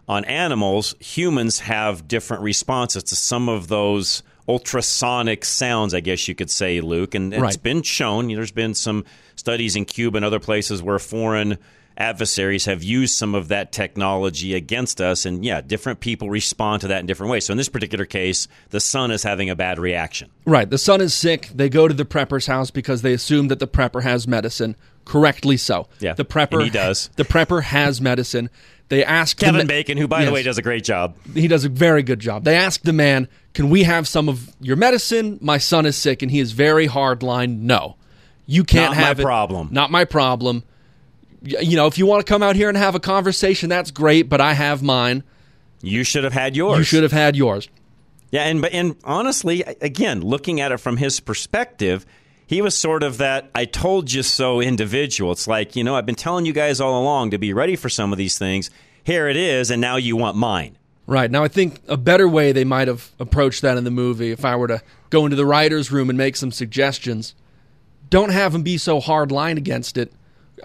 on 0.08 0.24
animals. 0.26 0.94
Humans 1.00 1.58
have 1.60 2.06
different 2.06 2.42
responses 2.44 3.02
to 3.04 3.16
some 3.16 3.48
of 3.48 3.66
those 3.66 4.22
ultrasonic 4.48 5.44
sounds, 5.44 5.92
I 5.92 5.98
guess 6.00 6.28
you 6.28 6.34
could 6.36 6.50
say, 6.50 6.80
Luke. 6.80 7.16
And 7.16 7.32
it's 7.32 7.40
Right. 7.42 7.62
been 7.62 7.82
shown. 7.82 8.28
There's 8.28 8.52
been 8.52 8.74
some 8.74 9.04
studies 9.34 9.74
in 9.74 9.86
Cuba 9.86 10.16
and 10.18 10.24
other 10.24 10.40
places 10.40 10.80
where 10.82 10.98
foreign 11.00 11.58
adversaries 11.96 12.64
have 12.66 12.82
used 12.82 13.14
some 13.14 13.34
of 13.34 13.48
that 13.48 13.72
technology 13.72 14.54
against 14.54 15.00
us. 15.00 15.26
And 15.26 15.44
yeah, 15.44 15.60
different 15.60 16.00
people 16.00 16.30
respond 16.30 16.80
to 16.82 16.88
that 16.88 17.00
in 17.00 17.06
different 17.06 17.30
ways. 17.30 17.46
So 17.46 17.52
in 17.52 17.58
this 17.58 17.68
particular 17.68 18.04
case, 18.04 18.48
the 18.70 18.80
son 18.80 19.10
is 19.10 19.22
having 19.22 19.50
a 19.50 19.56
bad 19.56 19.78
reaction. 19.78 20.30
Right. 20.44 20.68
The 20.68 20.78
son 20.78 21.00
is 21.00 21.14
sick. 21.14 21.48
They 21.54 21.68
go 21.68 21.88
to 21.88 21.94
the 21.94 22.04
prepper's 22.04 22.46
house 22.46 22.70
because 22.70 23.02
they 23.02 23.12
assume 23.12 23.48
that 23.48 23.58
the 23.58 23.68
prepper 23.68 24.02
has 24.02 24.26
medicine. 24.26 24.76
Correctly 25.04 25.56
so. 25.56 25.88
Yeah, 25.98 26.12
The 26.14 26.24
prepper 26.24 26.54
and 26.54 26.62
he 26.64 26.70
does. 26.70 27.10
The 27.16 27.24
prepper 27.24 27.62
has 27.62 28.00
medicine. 28.00 28.50
They 28.88 29.04
ask 29.04 29.38
the 29.38 29.46
Kevin 29.46 29.66
ma- 29.66 29.68
Bacon, 29.68 29.96
who, 29.98 30.06
by 30.06 30.24
the 30.24 30.30
way, 30.32 30.42
does 30.42 30.58
a 30.58 30.62
great 30.62 30.84
job. 30.84 31.16
He 31.34 31.48
does 31.48 31.64
a 31.64 31.68
very 31.68 32.02
good 32.02 32.20
job. 32.20 32.44
They 32.44 32.56
ask 32.56 32.82
the 32.82 32.92
man, 32.92 33.26
"Can 33.54 33.70
we 33.70 33.84
have 33.84 34.06
some 34.06 34.28
of 34.28 34.54
your 34.60 34.76
medicine? 34.76 35.38
My 35.40 35.56
son 35.58 35.86
is 35.86 35.96
sick," 35.96 36.20
and 36.22 36.30
he 36.30 36.40
is 36.40 36.52
very 36.52 36.86
hard 36.86 37.22
line. 37.22 37.66
No, 37.66 37.96
you 38.46 38.64
can't 38.64 38.92
Not 38.92 39.00
my 39.00 39.06
have 39.06 39.18
it. 39.18 39.22
problem. 39.22 39.68
Not 39.72 39.90
my 39.90 40.04
problem. 40.04 40.62
You 41.44 41.76
know, 41.76 41.86
if 41.86 41.98
you 41.98 42.06
want 42.06 42.24
to 42.24 42.30
come 42.30 42.42
out 42.42 42.56
here 42.56 42.68
and 42.68 42.76
have 42.76 42.94
a 42.94 43.00
conversation, 43.00 43.68
that's 43.68 43.90
great. 43.90 44.28
But 44.28 44.40
I 44.40 44.54
have 44.54 44.82
mine. 44.82 45.24
You 45.80 46.04
should 46.04 46.24
have 46.24 46.32
had 46.32 46.56
yours. 46.56 46.78
You 46.78 46.84
should 46.84 47.02
have 47.02 47.12
had 47.12 47.36
yours. 47.36 47.68
Yeah, 48.30 48.44
and 48.44 48.62
but 48.62 48.72
and 48.72 48.96
honestly, 49.04 49.62
again, 49.62 50.22
looking 50.22 50.60
at 50.60 50.72
it 50.72 50.78
from 50.78 50.96
his 50.96 51.20
perspective, 51.20 52.06
he 52.46 52.62
was 52.62 52.76
sort 52.76 53.02
of 53.02 53.18
that 53.18 53.50
"I 53.54 53.64
told 53.64 54.12
you 54.12 54.22
so" 54.22 54.60
individual. 54.60 55.32
It's 55.32 55.46
like 55.46 55.76
you 55.76 55.84
know, 55.84 55.96
I've 55.96 56.06
been 56.06 56.14
telling 56.14 56.46
you 56.46 56.52
guys 56.52 56.80
all 56.80 57.00
along 57.00 57.30
to 57.30 57.38
be 57.38 57.52
ready 57.52 57.76
for 57.76 57.88
some 57.88 58.12
of 58.12 58.18
these 58.18 58.38
things. 58.38 58.70
Here 59.04 59.28
it 59.28 59.36
is, 59.36 59.70
and 59.70 59.80
now 59.80 59.96
you 59.96 60.16
want 60.16 60.36
mine. 60.36 60.78
Right. 61.06 61.30
Now, 61.30 61.42
I 61.42 61.48
think 61.48 61.80
a 61.88 61.96
better 61.96 62.28
way 62.28 62.52
they 62.52 62.64
might 62.64 62.86
have 62.88 63.10
approached 63.18 63.62
that 63.62 63.76
in 63.76 63.84
the 63.84 63.90
movie, 63.90 64.30
if 64.30 64.44
I 64.44 64.54
were 64.54 64.68
to 64.68 64.82
go 65.10 65.24
into 65.24 65.36
the 65.36 65.44
writer's 65.44 65.90
room 65.90 66.08
and 66.08 66.16
make 66.16 66.36
some 66.36 66.52
suggestions, 66.52 67.34
don't 68.08 68.30
have 68.30 68.54
him 68.54 68.62
be 68.62 68.78
so 68.78 69.00
hard 69.00 69.32
line 69.32 69.58
against 69.58 69.96
it. 69.96 70.12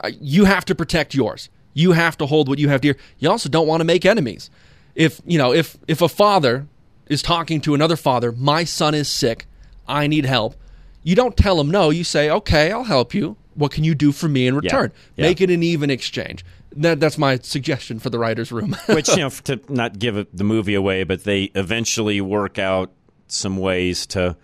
Uh, 0.04 0.12
You 0.20 0.46
have 0.46 0.66
to 0.66 0.76
protect 0.76 1.14
yours. 1.14 1.50
You 1.74 1.92
have 1.92 2.18
to 2.18 2.26
hold 2.26 2.50
what 2.50 2.60
you 2.60 2.70
have 2.70 2.82
dear. 2.82 2.98
You 3.20 3.30
also 3.30 3.50
don't 3.50 3.68
want 3.68 3.82
to 3.82 3.86
make 3.86 4.06
enemies. 4.06 4.50
If, 4.96 5.22
you 5.26 5.38
know, 5.38 5.54
if, 5.54 5.78
if 5.88 6.02
a 6.02 6.10
father 6.10 6.68
is 7.08 7.22
talking 7.22 7.62
to 7.62 7.74
another 7.76 7.96
father, 7.96 8.32
my 8.32 8.64
son 8.64 8.96
is 8.96 9.08
sick, 9.08 9.46
I 9.88 10.08
need 10.08 10.26
help, 10.26 10.56
you 11.04 11.16
don't 11.16 11.38
tell 11.38 11.60
him 11.62 11.70
no. 11.70 11.90
You 11.92 12.04
say, 12.04 12.30
okay, 12.30 12.72
I'll 12.72 12.84
help 12.84 13.14
you. 13.14 13.38
What 13.54 13.72
can 13.72 13.84
you 13.84 13.96
do 13.96 14.12
for 14.12 14.28
me 14.28 14.48
in 14.48 14.56
return? 14.56 14.92
Yeah. 15.16 15.26
Make 15.28 15.42
it 15.42 15.50
an 15.50 15.64
even 15.64 15.90
exchange. 15.90 16.44
That, 16.76 17.00
that's 17.00 17.18
my 17.18 17.38
suggestion 17.40 18.00
for 18.00 18.10
the 18.10 18.20
writer's 18.20 18.52
room. 18.52 18.76
Which 18.88 19.10
you 19.10 19.18
know, 19.18 19.30
to 19.30 19.60
not 19.70 19.98
give 20.00 20.28
the 20.34 20.44
movie 20.44 20.76
away, 20.76 21.04
but 21.04 21.24
they 21.24 21.44
eventually 21.56 22.22
work 22.22 22.60
out 22.60 22.92
some 23.28 23.58
ways 23.58 24.06
to 24.08 24.36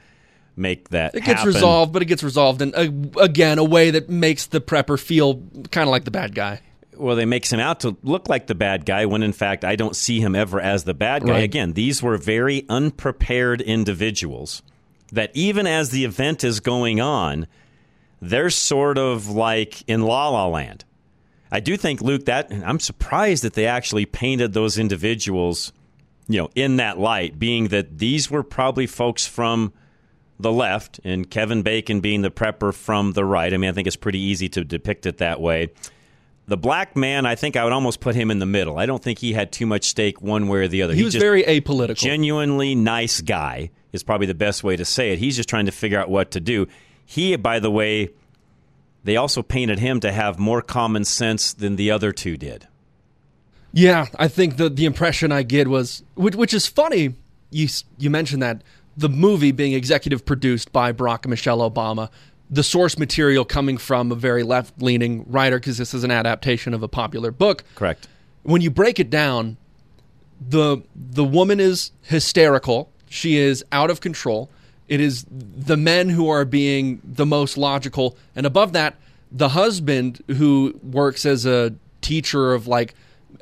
make 0.55 0.89
that 0.89 1.15
It 1.15 1.23
gets 1.23 1.39
happen. 1.39 1.47
resolved, 1.53 1.93
but 1.93 2.01
it 2.01 2.05
gets 2.05 2.23
resolved 2.23 2.61
in 2.61 2.73
uh, 2.75 3.21
again 3.21 3.57
a 3.59 3.63
way 3.63 3.91
that 3.91 4.09
makes 4.09 4.45
the 4.47 4.61
prepper 4.61 4.99
feel 4.99 5.35
kind 5.71 5.87
of 5.87 5.91
like 5.91 6.03
the 6.05 6.11
bad 6.11 6.35
guy. 6.35 6.61
well, 6.95 7.15
they 7.15 7.25
makes 7.25 7.51
him 7.51 7.59
out 7.59 7.79
to 7.81 7.97
look 8.03 8.29
like 8.29 8.45
the 8.47 8.53
bad 8.55 8.85
guy 8.85 9.05
when 9.07 9.23
in 9.23 9.33
fact 9.33 9.65
I 9.65 9.75
don't 9.75 9.95
see 9.95 10.19
him 10.19 10.35
ever 10.35 10.61
as 10.61 10.83
the 10.83 10.93
bad 10.93 11.23
guy. 11.25 11.31
Right. 11.31 11.43
Again, 11.43 11.73
these 11.73 12.03
were 12.03 12.17
very 12.17 12.65
unprepared 12.69 13.61
individuals 13.61 14.61
that 15.11 15.31
even 15.33 15.65
as 15.67 15.89
the 15.89 16.05
event 16.05 16.43
is 16.43 16.59
going 16.59 16.99
on, 17.01 17.47
they're 18.21 18.49
sort 18.49 18.97
of 18.97 19.27
like 19.29 19.81
in 19.87 20.01
La 20.03 20.29
La 20.29 20.47
Land. 20.47 20.85
I 21.51 21.59
do 21.59 21.77
think 21.77 22.01
Luke 22.01 22.25
that 22.25 22.51
I'm 22.51 22.79
surprised 22.79 23.43
that 23.43 23.53
they 23.53 23.67
actually 23.67 24.05
painted 24.05 24.53
those 24.53 24.77
individuals, 24.79 25.71
you 26.27 26.39
know, 26.41 26.49
in 26.55 26.77
that 26.77 26.97
light, 26.99 27.37
being 27.37 27.67
that 27.67 27.97
these 27.99 28.31
were 28.31 28.41
probably 28.43 28.87
folks 28.87 29.27
from 29.27 29.71
the 30.43 30.51
left 30.51 30.99
and 31.03 31.29
Kevin 31.29 31.63
Bacon 31.63 31.99
being 31.99 32.21
the 32.21 32.29
prepper 32.29 32.73
from 32.73 33.13
the 33.13 33.25
right. 33.25 33.53
I 33.53 33.57
mean, 33.57 33.69
I 33.69 33.73
think 33.73 33.87
it's 33.87 33.95
pretty 33.95 34.19
easy 34.19 34.47
to 34.49 34.63
depict 34.63 35.05
it 35.05 35.17
that 35.17 35.41
way. 35.41 35.71
The 36.45 36.57
black 36.57 36.95
man, 36.95 37.25
I 37.25 37.35
think 37.35 37.55
I 37.55 37.63
would 37.63 37.73
almost 37.73 38.01
put 38.01 38.15
him 38.15 38.29
in 38.29 38.39
the 38.39 38.45
middle. 38.45 38.77
I 38.77 38.85
don't 38.85 39.01
think 39.01 39.19
he 39.19 39.33
had 39.33 39.51
too 39.51 39.65
much 39.65 39.85
stake 39.85 40.21
one 40.21 40.49
way 40.49 40.59
or 40.59 40.67
the 40.67 40.81
other. 40.81 40.93
He 40.93 41.03
was 41.03 41.15
very 41.15 41.43
apolitical. 41.43 41.95
genuinely 41.95 42.75
nice 42.75 43.21
guy 43.21 43.71
is 43.93 44.03
probably 44.03 44.27
the 44.27 44.35
best 44.35 44.63
way 44.63 44.75
to 44.75 44.83
say 44.83 45.13
it. 45.13 45.19
He's 45.19 45.37
just 45.37 45.47
trying 45.47 45.65
to 45.67 45.71
figure 45.71 45.99
out 45.99 46.09
what 46.09 46.31
to 46.31 46.41
do. 46.41 46.67
He, 47.05 47.35
by 47.37 47.59
the 47.59 47.71
way, 47.71 48.09
they 49.03 49.15
also 49.15 49.41
painted 49.41 49.79
him 49.79 50.01
to 50.01 50.11
have 50.11 50.37
more 50.37 50.61
common 50.61 51.05
sense 51.05 51.53
than 51.53 51.77
the 51.77 51.91
other 51.91 52.11
two 52.11 52.35
did. 52.35 52.67
Yeah, 53.71 54.07
I 54.19 54.27
think 54.27 54.57
the 54.57 54.69
the 54.69 54.85
impression 54.85 55.31
I 55.31 55.43
get 55.43 55.67
was, 55.67 56.03
which, 56.15 56.35
which 56.35 56.53
is 56.53 56.67
funny. 56.67 57.15
You 57.49 57.67
you 57.97 58.09
mentioned 58.09 58.43
that 58.43 58.63
the 58.97 59.09
movie 59.09 59.51
being 59.51 59.73
executive 59.73 60.25
produced 60.25 60.71
by 60.71 60.91
Barack 60.91 61.23
and 61.23 61.29
Michelle 61.31 61.59
Obama, 61.69 62.09
the 62.49 62.63
source 62.63 62.97
material 62.97 63.45
coming 63.45 63.77
from 63.77 64.11
a 64.11 64.15
very 64.15 64.43
left 64.43 64.81
leaning 64.81 65.25
writer 65.27 65.59
because 65.59 65.77
this 65.77 65.93
is 65.93 66.03
an 66.03 66.11
adaptation 66.11 66.73
of 66.73 66.83
a 66.83 66.87
popular 66.87 67.31
book. 67.31 67.63
Correct. 67.75 68.07
When 68.43 68.61
you 68.61 68.69
break 68.69 68.99
it 68.99 69.09
down, 69.09 69.57
the 70.45 70.83
the 70.95 71.23
woman 71.23 71.59
is 71.59 71.91
hysterical. 72.01 72.91
She 73.09 73.37
is 73.37 73.63
out 73.71 73.89
of 73.89 74.01
control. 74.01 74.49
It 74.87 74.99
is 74.99 75.25
the 75.31 75.77
men 75.77 76.09
who 76.09 76.27
are 76.29 76.43
being 76.45 77.01
the 77.03 77.25
most 77.25 77.57
logical, 77.57 78.17
and 78.35 78.45
above 78.45 78.73
that, 78.73 78.95
the 79.31 79.49
husband 79.49 80.21
who 80.27 80.77
works 80.83 81.25
as 81.25 81.45
a 81.45 81.73
teacher 82.01 82.53
of 82.53 82.67
like 82.67 82.93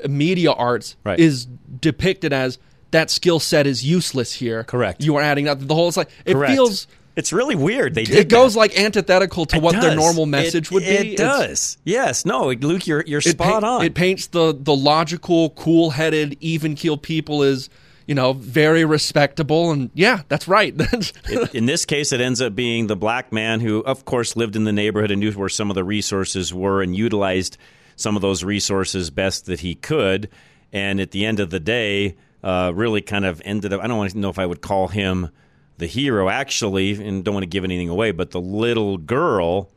media 0.08 0.52
arts 0.52 0.95
Right. 1.04 1.20
is 1.20 1.47
depicted 1.82 2.32
as 2.32 2.60
that 2.92 3.10
skill 3.10 3.39
set 3.39 3.68
is 3.68 3.84
useless 3.84 4.34
here. 4.34 4.64
Correct. 4.64 5.04
You 5.04 5.16
are 5.18 5.22
adding 5.22 5.46
that 5.46 5.66
the 5.68 5.74
whole. 5.76 5.88
It's 5.88 5.98
like 5.98 6.10
it 6.26 6.34
Correct. 6.34 6.54
feels. 6.54 6.88
It's 7.14 7.34
really 7.34 7.56
weird. 7.56 7.94
They 7.94 8.06
did 8.06 8.16
It 8.18 8.30
goes 8.30 8.54
that. 8.54 8.60
like 8.60 8.80
antithetical 8.80 9.46
to 9.48 9.58
It 9.58 9.62
what 9.62 9.80
their 9.82 9.96
normal 9.96 10.26
message 10.26 10.68
It- 10.68 10.72
would 10.72 10.84
be. 10.84 10.89
It 10.89 11.06
It's- 11.14 11.18
does. 11.18 11.78
Yes. 11.84 12.26
No, 12.26 12.52
Luke, 12.52 12.88
you're 12.88 13.04
you're 13.06 13.20
spot 13.22 13.64
on. 13.66 13.84
It 13.86 13.94
paints 13.96 14.28
the 14.28 14.56
the 14.58 14.76
logical, 14.76 15.50
cool 15.52 15.89
headed, 15.92 16.38
even 16.39 16.74
keeled 16.76 17.02
people 17.02 17.44
as 17.44 17.70
you 18.08 18.16
know 18.16 18.32
very 18.34 18.86
respectable, 18.86 19.72
and 19.72 19.89
yeah, 19.94 20.22
that's 20.30 20.48
right. 20.48 20.74
It- 21.30 21.54
in 21.54 21.66
this 21.66 21.84
case, 21.86 22.14
it 22.14 22.22
ends 22.22 22.42
up 22.42 22.56
being 22.56 22.88
the 22.88 22.96
black 22.96 23.32
man 23.34 23.60
who, 23.60 23.80
of 23.84 24.06
course, 24.06 24.36
lived 24.38 24.56
in 24.56 24.64
the 24.64 24.72
neighborhood 24.74 25.12
and 25.12 25.20
knew 25.20 25.32
where 25.34 25.50
some 25.50 25.70
of 25.70 25.76
the 25.76 25.84
resources 25.84 26.54
were 26.54 26.82
and 26.82 26.96
utilized 26.96 27.58
some 27.98 28.16
of 28.16 28.22
those 28.22 28.44
resources 28.44 29.10
best 29.10 29.46
that 29.48 29.60
he 29.60 29.76
could. 29.76 30.30
And 30.74 31.02
at 31.02 31.12
the 31.12 31.26
end 31.26 31.42
of 31.42 31.50
the 31.50 31.60
day, 31.60 32.16
uh, 32.44 32.72
really 32.74 33.02
kind 33.02 33.26
of 33.26 33.42
ended 33.46 33.74
up. 33.74 33.82
I 33.84 33.88
don't 33.88 33.98
want 33.98 34.12
to 34.12 34.18
know 34.18 34.30
if 34.30 34.39
I 34.39 34.46
would 34.46 34.62
call 34.62 34.88
him 34.88 35.30
the 35.78 35.88
hero, 35.88 36.30
actually, 36.30 36.94
and 37.04 37.24
don't 37.24 37.34
want 37.34 37.44
to 37.44 37.50
give 37.50 37.64
anything 37.64 37.89
away, 37.89 38.12
but 38.12 38.32
the 38.32 38.42
little 38.42 38.98
girl 38.98 39.70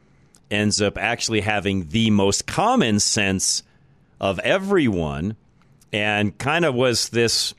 ends 0.50 0.82
up 0.82 0.98
actually 0.98 1.40
having 1.40 1.88
the 1.88 2.10
most 2.10 2.46
common 2.46 3.00
sense 3.00 3.62
of 4.20 4.38
everyone 4.40 5.36
and 5.92 6.36
kind 6.38 6.64
of 6.64 6.74
was 6.74 7.08
this 7.08 7.54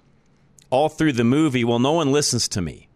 all 0.70 0.88
through 0.88 1.12
the 1.12 1.24
movie 1.24 1.64
well 1.64 1.80
no 1.80 1.92
one 1.92 2.12
listens 2.12 2.48
to 2.48 2.62
me 2.62 2.88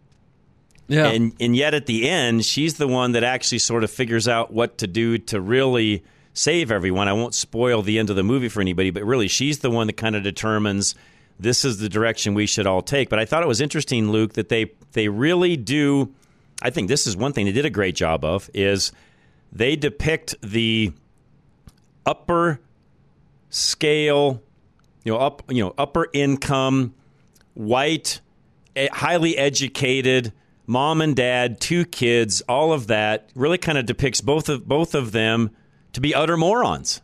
yeah. 0.90 1.06
and 1.06 1.32
and 1.38 1.54
yet 1.54 1.72
at 1.72 1.86
the 1.86 2.08
end, 2.08 2.44
she's 2.44 2.74
the 2.74 2.88
one 2.88 3.12
that 3.12 3.22
actually 3.22 3.60
sort 3.60 3.84
of 3.84 3.92
figures 3.92 4.26
out 4.26 4.52
what 4.52 4.78
to 4.78 4.88
do 4.88 5.18
to 5.18 5.40
really 5.40 6.02
save 6.34 6.72
everyone. 6.72 7.06
I 7.06 7.12
won't 7.12 7.32
spoil 7.32 7.82
the 7.82 8.00
end 8.00 8.10
of 8.10 8.16
the 8.16 8.24
movie 8.24 8.48
for 8.48 8.60
anybody, 8.60 8.90
but 8.90 9.04
really 9.04 9.28
she's 9.28 9.60
the 9.60 9.70
one 9.70 9.86
that 9.86 9.96
kind 9.96 10.16
of 10.16 10.24
determines 10.24 10.96
this 11.40 11.64
is 11.64 11.78
the 11.78 11.88
direction 11.88 12.34
we 12.34 12.46
should 12.46 12.66
all 12.66 12.82
take. 12.82 13.08
But 13.08 13.18
I 13.18 13.24
thought 13.24 13.42
it 13.42 13.48
was 13.48 13.60
interesting, 13.60 14.10
Luke, 14.10 14.34
that 14.34 14.48
they 14.48 14.72
they 14.92 15.08
really 15.08 15.56
do 15.56 16.14
I 16.62 16.70
think 16.70 16.88
this 16.88 17.06
is 17.06 17.16
one 17.16 17.32
thing 17.32 17.46
they 17.46 17.52
did 17.52 17.64
a 17.64 17.70
great 17.70 17.94
job 17.94 18.24
of 18.24 18.50
is 18.52 18.92
they 19.52 19.76
depict 19.76 20.34
the 20.42 20.92
upper 22.04 22.60
scale, 23.48 24.42
you 25.04 25.12
know, 25.12 25.18
up 25.18 25.42
you 25.48 25.64
know, 25.64 25.74
upper 25.78 26.08
income, 26.12 26.94
white, 27.54 28.20
highly 28.76 29.36
educated, 29.38 30.32
mom 30.66 31.00
and 31.00 31.16
dad, 31.16 31.60
two 31.60 31.84
kids, 31.86 32.42
all 32.42 32.72
of 32.72 32.86
that 32.88 33.30
really 33.34 33.58
kind 33.58 33.78
of 33.78 33.86
depicts 33.86 34.20
both 34.20 34.48
of 34.48 34.68
both 34.68 34.94
of 34.94 35.12
them 35.12 35.50
to 35.92 36.00
be 36.00 36.14
utter 36.14 36.36
morons. 36.36 37.00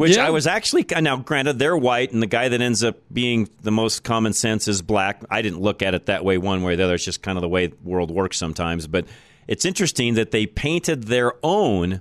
Which 0.00 0.16
Yeah. 0.16 0.26
I 0.26 0.30
was 0.30 0.46
actually 0.46 0.86
now 1.02 1.16
granted 1.18 1.58
they're 1.58 1.76
white 1.76 2.10
and 2.10 2.22
the 2.22 2.26
guy 2.26 2.48
that 2.48 2.58
ends 2.62 2.82
up 2.82 2.96
being 3.12 3.50
the 3.60 3.70
most 3.70 4.02
common 4.02 4.32
sense 4.32 4.66
is 4.66 4.80
black. 4.80 5.22
I 5.30 5.42
didn't 5.42 5.60
look 5.60 5.82
at 5.82 5.94
it 5.94 6.06
that 6.06 6.24
way 6.24 6.38
one 6.38 6.62
way 6.62 6.72
or 6.72 6.76
the 6.76 6.84
other. 6.84 6.94
It's 6.94 7.04
just 7.04 7.20
kind 7.20 7.36
of 7.36 7.42
the 7.42 7.50
way 7.50 7.66
the 7.66 7.76
world 7.84 8.10
works 8.10 8.38
sometimes. 8.38 8.86
But 8.86 9.04
it's 9.46 9.66
interesting 9.66 10.14
that 10.14 10.30
they 10.30 10.46
painted 10.46 11.04
their 11.04 11.34
own 11.42 12.00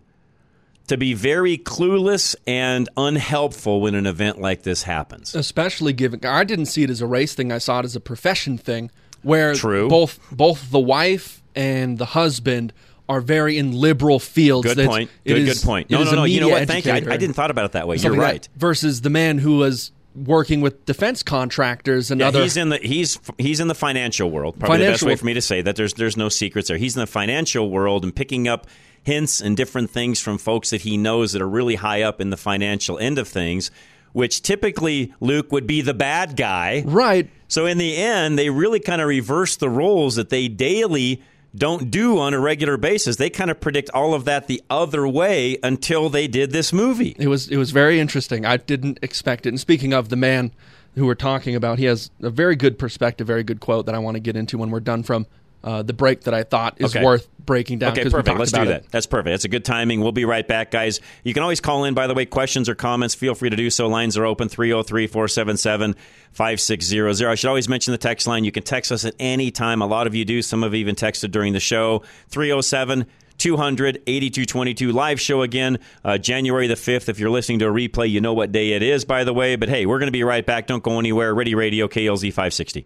to 0.87 0.95
be 0.95 1.13
very 1.13 1.57
clueless 1.57 2.37
and 2.47 2.87
unhelpful 2.95 3.81
when 3.81 3.95
an 3.95 4.07
event 4.07 4.39
like 4.39 4.63
this 4.63 4.83
happens. 4.83 5.35
especially 5.35 5.91
given 5.91 6.21
I 6.23 6.45
didn't 6.45 6.67
see 6.67 6.83
it 6.83 6.89
as 6.89 7.01
a 7.01 7.05
race 7.05 7.35
thing. 7.35 7.51
I 7.51 7.57
saw 7.57 7.79
it 7.79 7.85
as 7.85 7.97
a 7.97 7.99
profession 7.99 8.57
thing, 8.57 8.91
where 9.23 9.55
True. 9.55 9.89
both 9.89 10.19
both 10.31 10.71
the 10.71 10.79
wife 10.79 11.43
and 11.53 11.97
the 11.97 12.05
husband 12.05 12.71
are 13.09 13.19
very 13.19 13.57
in 13.57 13.73
liberal 13.73 14.19
fields. 14.19 14.65
Good 14.67 14.77
That's- 14.77 14.87
point. 14.95 15.09
Good, 15.25 15.37
is- 15.39 15.59
good 15.59 15.65
point. 15.65 15.89
No, 15.89 16.03
no, 16.03 16.11
no. 16.11 16.23
You 16.23 16.39
know 16.39 16.49
what? 16.49 16.67
Thank 16.67 16.85
you. 16.85 16.93
I. 16.93 16.97
I 16.97 17.17
didn't 17.17 17.33
thought 17.33 17.51
about 17.51 17.65
it 17.65 17.71
that 17.73 17.87
way. 17.87 17.97
You're 17.97 18.13
right. 18.13 18.43
that. 18.43 18.49
Versus 18.59 19.01
the 19.01 19.09
man 19.09 19.39
who 19.39 19.57
was 19.57 19.91
working 20.15 20.61
with 20.61 20.85
defense 20.85 21.23
contractors 21.23 22.11
and 22.11 22.19
Yeah, 22.21 22.27
other. 22.29 22.41
he's 22.43 22.57
in 22.57 22.69
the 22.69 22.77
he's 22.77 23.19
he's 23.37 23.59
in 23.59 23.67
the 23.67 23.75
financial 23.75 24.29
world. 24.31 24.59
Probably 24.59 24.77
the 24.77 24.83
best 24.91 25.01
Financial 25.01 25.07
way 25.07 25.15
for 25.17 25.25
me 25.25 25.33
to 25.33 25.41
say 25.41 25.61
that. 25.61 25.75
There's 25.75 25.93
there's 25.95 26.17
no 26.17 26.29
secrets 26.29 26.67
there. 26.67 26.77
He's 26.77 26.95
in 26.95 26.99
the 27.01 27.07
financial 27.07 27.69
world 27.69 28.03
and 28.03 28.15
picking 28.15 28.47
up 28.47 28.67
hints 29.03 29.41
and 29.41 29.55
different 29.57 29.89
things 29.89 30.19
from 30.19 30.37
folks 30.37 30.69
that 30.71 30.81
he 30.81 30.97
knows 30.97 31.31
that 31.33 31.41
are 31.41 31.49
really 31.49 31.75
high 31.75 32.01
up 32.03 32.19
in 32.21 32.29
the 32.31 32.37
financial 32.37 32.99
end 32.99 33.17
of 33.17 33.27
things, 33.27 33.71
which 34.13 34.41
typically 34.41 35.13
Luke 35.19 35.51
would 35.51 35.65
be 35.65 35.81
the 35.81 35.93
bad 35.93 36.35
guy. 36.35 36.83
right. 36.85 37.29
So 37.47 37.65
in 37.65 37.77
the 37.79 37.97
end, 37.97 38.37
they 38.37 38.49
really 38.51 38.79
kind 38.79 39.01
of 39.01 39.07
reverse 39.07 39.55
the 39.55 39.69
roles 39.69 40.17
that 40.17 40.29
they 40.29 40.47
daily 40.49 41.23
don't 41.55 41.89
do 41.89 42.19
on 42.19 42.33
a 42.33 42.39
regular 42.39 42.77
basis. 42.77 43.15
They 43.15 43.29
kind 43.29 43.49
of 43.49 43.59
predict 43.59 43.89
all 43.91 44.13
of 44.13 44.25
that 44.25 44.47
the 44.47 44.61
other 44.69 45.07
way 45.07 45.57
until 45.63 46.09
they 46.09 46.27
did 46.27 46.51
this 46.51 46.71
movie. 46.71 47.15
It 47.17 47.27
was 47.27 47.47
it 47.49 47.57
was 47.57 47.71
very 47.71 47.99
interesting. 47.99 48.45
I 48.45 48.57
didn't 48.57 48.99
expect 49.01 49.45
it. 49.45 49.49
And 49.49 49.59
speaking 49.59 49.93
of 49.93 50.09
the 50.09 50.15
man 50.15 50.51
who 50.95 51.05
we're 51.05 51.15
talking 51.15 51.55
about, 51.55 51.79
he 51.79 51.85
has 51.85 52.11
a 52.21 52.29
very 52.29 52.55
good 52.55 52.77
perspective, 52.77 53.25
very 53.25 53.43
good 53.43 53.59
quote 53.59 53.85
that 53.85 53.95
I 53.95 53.99
want 53.99 54.15
to 54.15 54.19
get 54.19 54.35
into 54.35 54.57
when 54.57 54.69
we're 54.69 54.79
done 54.79 55.03
from 55.03 55.25
uh, 55.63 55.81
the 55.83 55.93
break 55.93 56.21
that 56.21 56.33
I 56.33 56.43
thought 56.43 56.75
is 56.79 56.95
Okay. 56.95 57.03
worth 57.05 57.27
breaking 57.45 57.79
down. 57.79 57.91
Okay, 57.93 58.09
perfect. 58.09 58.37
Let's 58.37 58.51
do 58.51 58.63
that. 58.65 58.83
it. 58.83 58.91
That's 58.91 59.07
perfect. 59.07 59.33
That's 59.33 59.45
a 59.45 59.49
good 59.49 59.65
timing. 59.65 60.01
We'll 60.01 60.11
be 60.11 60.23
right 60.25 60.47
back, 60.47 60.69
guys. 60.71 60.99
You 61.23 61.33
can 61.33 61.41
always 61.43 61.59
call 61.59 61.83
in, 61.85 61.93
by 61.95 62.05
the 62.07 62.13
way, 62.13 62.25
questions 62.25 62.69
or 62.69 62.75
comments. 62.75 63.15
Feel 63.15 63.33
free 63.35 63.49
to 63.49 63.55
do 63.55 63.69
so. 63.69 63.87
Lines 63.87 64.17
are 64.17 64.25
open 64.25 64.47
303 64.49 65.07
477 65.07 65.95
5600. 66.31 67.29
I 67.29 67.35
should 67.35 67.47
always 67.47 67.67
mention 67.67 67.91
the 67.91 67.97
text 67.97 68.27
line. 68.27 68.43
You 68.43 68.51
can 68.51 68.63
text 68.63 68.91
us 68.91 69.03
at 69.03 69.15
any 69.19 69.51
time. 69.51 69.81
A 69.81 69.87
lot 69.87 70.07
of 70.07 70.15
you 70.15 70.25
do. 70.25 70.41
Some 70.41 70.61
have 70.63 70.75
even 70.75 70.95
texted 70.95 71.31
during 71.31 71.53
the 71.53 71.59
show. 71.59 72.03
307 72.29 73.05
200 73.37 74.03
8222. 74.05 74.91
Live 74.91 75.19
show 75.19 75.41
again, 75.41 75.79
uh, 76.03 76.17
January 76.17 76.67
the 76.67 76.75
5th. 76.75 77.09
If 77.09 77.19
you're 77.19 77.29
listening 77.29 77.59
to 77.59 77.67
a 77.67 77.71
replay, 77.71 78.09
you 78.09 78.21
know 78.21 78.33
what 78.33 78.51
day 78.51 78.73
it 78.73 78.83
is, 78.83 79.05
by 79.05 79.23
the 79.23 79.33
way. 79.33 79.55
But 79.55 79.69
hey, 79.69 79.85
we're 79.85 79.99
going 79.99 80.07
to 80.07 80.11
be 80.11 80.23
right 80.23 80.45
back. 80.45 80.67
Don't 80.67 80.83
go 80.83 80.99
anywhere. 80.99 81.33
Ready 81.33 81.55
Radio, 81.55 81.87
KLZ 81.87 82.29
560. 82.29 82.85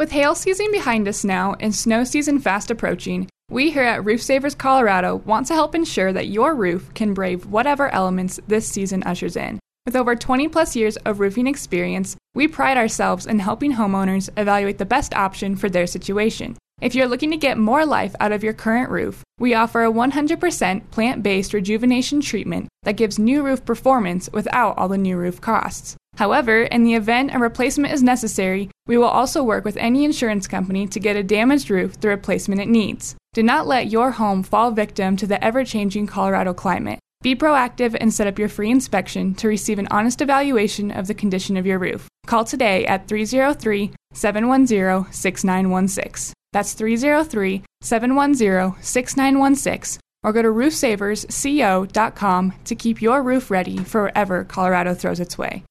With 0.00 0.12
hail 0.12 0.34
season 0.34 0.72
behind 0.72 1.06
us 1.08 1.24
now 1.24 1.56
and 1.60 1.74
snow 1.74 2.04
season 2.04 2.38
fast 2.38 2.70
approaching, 2.70 3.28
we 3.50 3.70
here 3.70 3.82
at 3.82 4.02
Roof 4.02 4.22
Savers 4.22 4.54
Colorado 4.54 5.16
want 5.26 5.46
to 5.48 5.52
help 5.52 5.74
ensure 5.74 6.10
that 6.10 6.28
your 6.28 6.54
roof 6.54 6.90
can 6.94 7.12
brave 7.12 7.44
whatever 7.44 7.90
elements 7.90 8.40
this 8.48 8.66
season 8.66 9.02
ushers 9.02 9.36
in. 9.36 9.60
With 9.84 9.94
over 9.94 10.16
20 10.16 10.48
plus 10.48 10.74
years 10.74 10.96
of 11.04 11.20
roofing 11.20 11.46
experience, 11.46 12.16
we 12.34 12.48
pride 12.48 12.78
ourselves 12.78 13.26
in 13.26 13.40
helping 13.40 13.74
homeowners 13.74 14.30
evaluate 14.38 14.78
the 14.78 14.86
best 14.86 15.12
option 15.12 15.54
for 15.54 15.68
their 15.68 15.86
situation. 15.86 16.56
If 16.80 16.94
you're 16.94 17.06
looking 17.06 17.32
to 17.32 17.36
get 17.36 17.58
more 17.58 17.84
life 17.84 18.14
out 18.20 18.32
of 18.32 18.42
your 18.42 18.54
current 18.54 18.88
roof, 18.88 19.22
we 19.38 19.52
offer 19.52 19.84
a 19.84 19.92
100% 19.92 20.90
plant 20.90 21.22
based 21.22 21.52
rejuvenation 21.52 22.22
treatment 22.22 22.68
that 22.84 22.96
gives 22.96 23.18
new 23.18 23.42
roof 23.42 23.66
performance 23.66 24.30
without 24.32 24.78
all 24.78 24.88
the 24.88 24.96
new 24.96 25.18
roof 25.18 25.42
costs. 25.42 25.98
However, 26.16 26.62
in 26.62 26.84
the 26.84 26.94
event 26.94 27.34
a 27.34 27.38
replacement 27.38 27.94
is 27.94 28.02
necessary, 28.02 28.70
we 28.86 28.98
will 28.98 29.06
also 29.06 29.42
work 29.42 29.64
with 29.64 29.76
any 29.76 30.04
insurance 30.04 30.46
company 30.46 30.86
to 30.88 31.00
get 31.00 31.16
a 31.16 31.22
damaged 31.22 31.70
roof 31.70 32.00
the 32.00 32.08
replacement 32.08 32.60
it 32.60 32.68
needs. 32.68 33.16
Do 33.32 33.42
not 33.42 33.66
let 33.66 33.90
your 33.90 34.10
home 34.10 34.42
fall 34.42 34.70
victim 34.70 35.16
to 35.16 35.26
the 35.26 35.42
ever 35.42 35.64
changing 35.64 36.06
Colorado 36.06 36.52
climate. 36.52 36.98
Be 37.22 37.36
proactive 37.36 37.96
and 38.00 38.12
set 38.12 38.26
up 38.26 38.38
your 38.38 38.48
free 38.48 38.70
inspection 38.70 39.34
to 39.34 39.48
receive 39.48 39.78
an 39.78 39.88
honest 39.90 40.22
evaluation 40.22 40.90
of 40.90 41.06
the 41.06 41.14
condition 41.14 41.56
of 41.56 41.66
your 41.66 41.78
roof. 41.78 42.08
Call 42.26 42.44
today 42.44 42.84
at 42.86 43.08
303 43.08 43.92
710 44.12 45.12
6916. 45.12 46.34
That's 46.52 46.72
303 46.72 47.62
710 47.82 48.82
6916. 48.82 50.00
Or 50.22 50.32
go 50.32 50.42
to 50.42 50.48
roofsaversco.com 50.48 52.52
to 52.64 52.74
keep 52.74 53.00
your 53.00 53.22
roof 53.22 53.50
ready 53.50 53.78
for 53.78 54.02
wherever 54.02 54.44
Colorado 54.44 54.92
throws 54.94 55.20
its 55.20 55.38
way. 55.38 55.64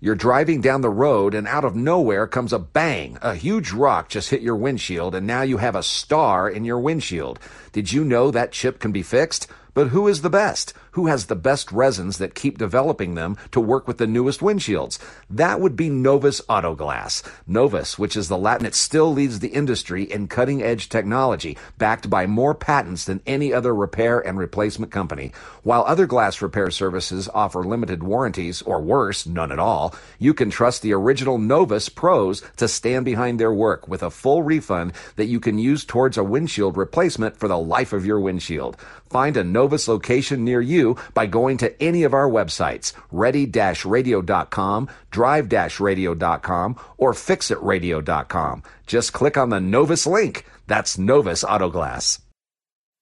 You're 0.00 0.14
driving 0.14 0.60
down 0.60 0.82
the 0.82 0.90
road 0.90 1.34
and 1.34 1.48
out 1.48 1.64
of 1.64 1.74
nowhere 1.74 2.28
comes 2.28 2.52
a 2.52 2.60
bang. 2.60 3.18
A 3.20 3.34
huge 3.34 3.72
rock 3.72 4.08
just 4.08 4.30
hit 4.30 4.42
your 4.42 4.54
windshield 4.54 5.12
and 5.12 5.26
now 5.26 5.42
you 5.42 5.56
have 5.56 5.74
a 5.74 5.82
star 5.82 6.48
in 6.48 6.64
your 6.64 6.78
windshield. 6.78 7.40
Did 7.72 7.92
you 7.92 8.04
know 8.04 8.30
that 8.30 8.52
chip 8.52 8.78
can 8.78 8.92
be 8.92 9.02
fixed? 9.02 9.48
But 9.74 9.88
who 9.88 10.06
is 10.06 10.22
the 10.22 10.30
best? 10.30 10.72
Who 10.98 11.06
has 11.06 11.26
the 11.26 11.36
best 11.36 11.70
resins 11.70 12.18
that 12.18 12.34
keep 12.34 12.58
developing 12.58 13.14
them 13.14 13.36
to 13.52 13.60
work 13.60 13.86
with 13.86 13.98
the 13.98 14.06
newest 14.08 14.40
windshields? 14.40 14.98
That 15.30 15.60
would 15.60 15.76
be 15.76 15.88
Novus 15.88 16.42
Auto 16.48 16.74
Glass. 16.74 17.22
Novus, 17.46 18.00
which 18.00 18.16
is 18.16 18.26
the 18.26 18.36
Latin, 18.36 18.66
it 18.66 18.74
still 18.74 19.12
leads 19.12 19.38
the 19.38 19.46
industry 19.50 20.02
in 20.02 20.26
cutting 20.26 20.60
edge 20.60 20.88
technology, 20.88 21.56
backed 21.76 22.10
by 22.10 22.26
more 22.26 22.52
patents 22.52 23.04
than 23.04 23.22
any 23.28 23.52
other 23.52 23.72
repair 23.72 24.18
and 24.18 24.40
replacement 24.40 24.90
company. 24.90 25.30
While 25.62 25.84
other 25.86 26.04
glass 26.04 26.42
repair 26.42 26.68
services 26.72 27.28
offer 27.32 27.62
limited 27.62 28.02
warranties, 28.02 28.60
or 28.62 28.80
worse, 28.80 29.24
none 29.24 29.52
at 29.52 29.60
all, 29.60 29.94
you 30.18 30.34
can 30.34 30.50
trust 30.50 30.82
the 30.82 30.94
original 30.94 31.38
Novus 31.38 31.88
pros 31.88 32.42
to 32.56 32.66
stand 32.66 33.04
behind 33.04 33.38
their 33.38 33.52
work 33.52 33.86
with 33.86 34.02
a 34.02 34.10
full 34.10 34.42
refund 34.42 34.94
that 35.14 35.26
you 35.26 35.38
can 35.38 35.60
use 35.60 35.84
towards 35.84 36.18
a 36.18 36.24
windshield 36.24 36.76
replacement 36.76 37.36
for 37.36 37.46
the 37.46 37.56
life 37.56 37.92
of 37.92 38.04
your 38.04 38.18
windshield. 38.18 38.76
Find 39.10 39.36
a 39.36 39.44
Novus 39.44 39.86
location 39.86 40.44
near 40.44 40.60
you 40.60 40.87
by 41.14 41.26
going 41.26 41.56
to 41.58 41.82
any 41.82 42.04
of 42.04 42.14
our 42.14 42.28
websites, 42.28 42.92
ready-radio.com, 43.10 44.88
drive-radio.com, 45.10 46.76
or 46.96 47.12
fixitradio.com. 47.12 48.62
Just 48.86 49.12
click 49.12 49.36
on 49.36 49.50
the 49.50 49.60
Novus 49.60 50.06
link. 50.06 50.46
That's 50.66 50.98
Novus 50.98 51.44
Auto 51.44 51.70
Glass. 51.70 52.20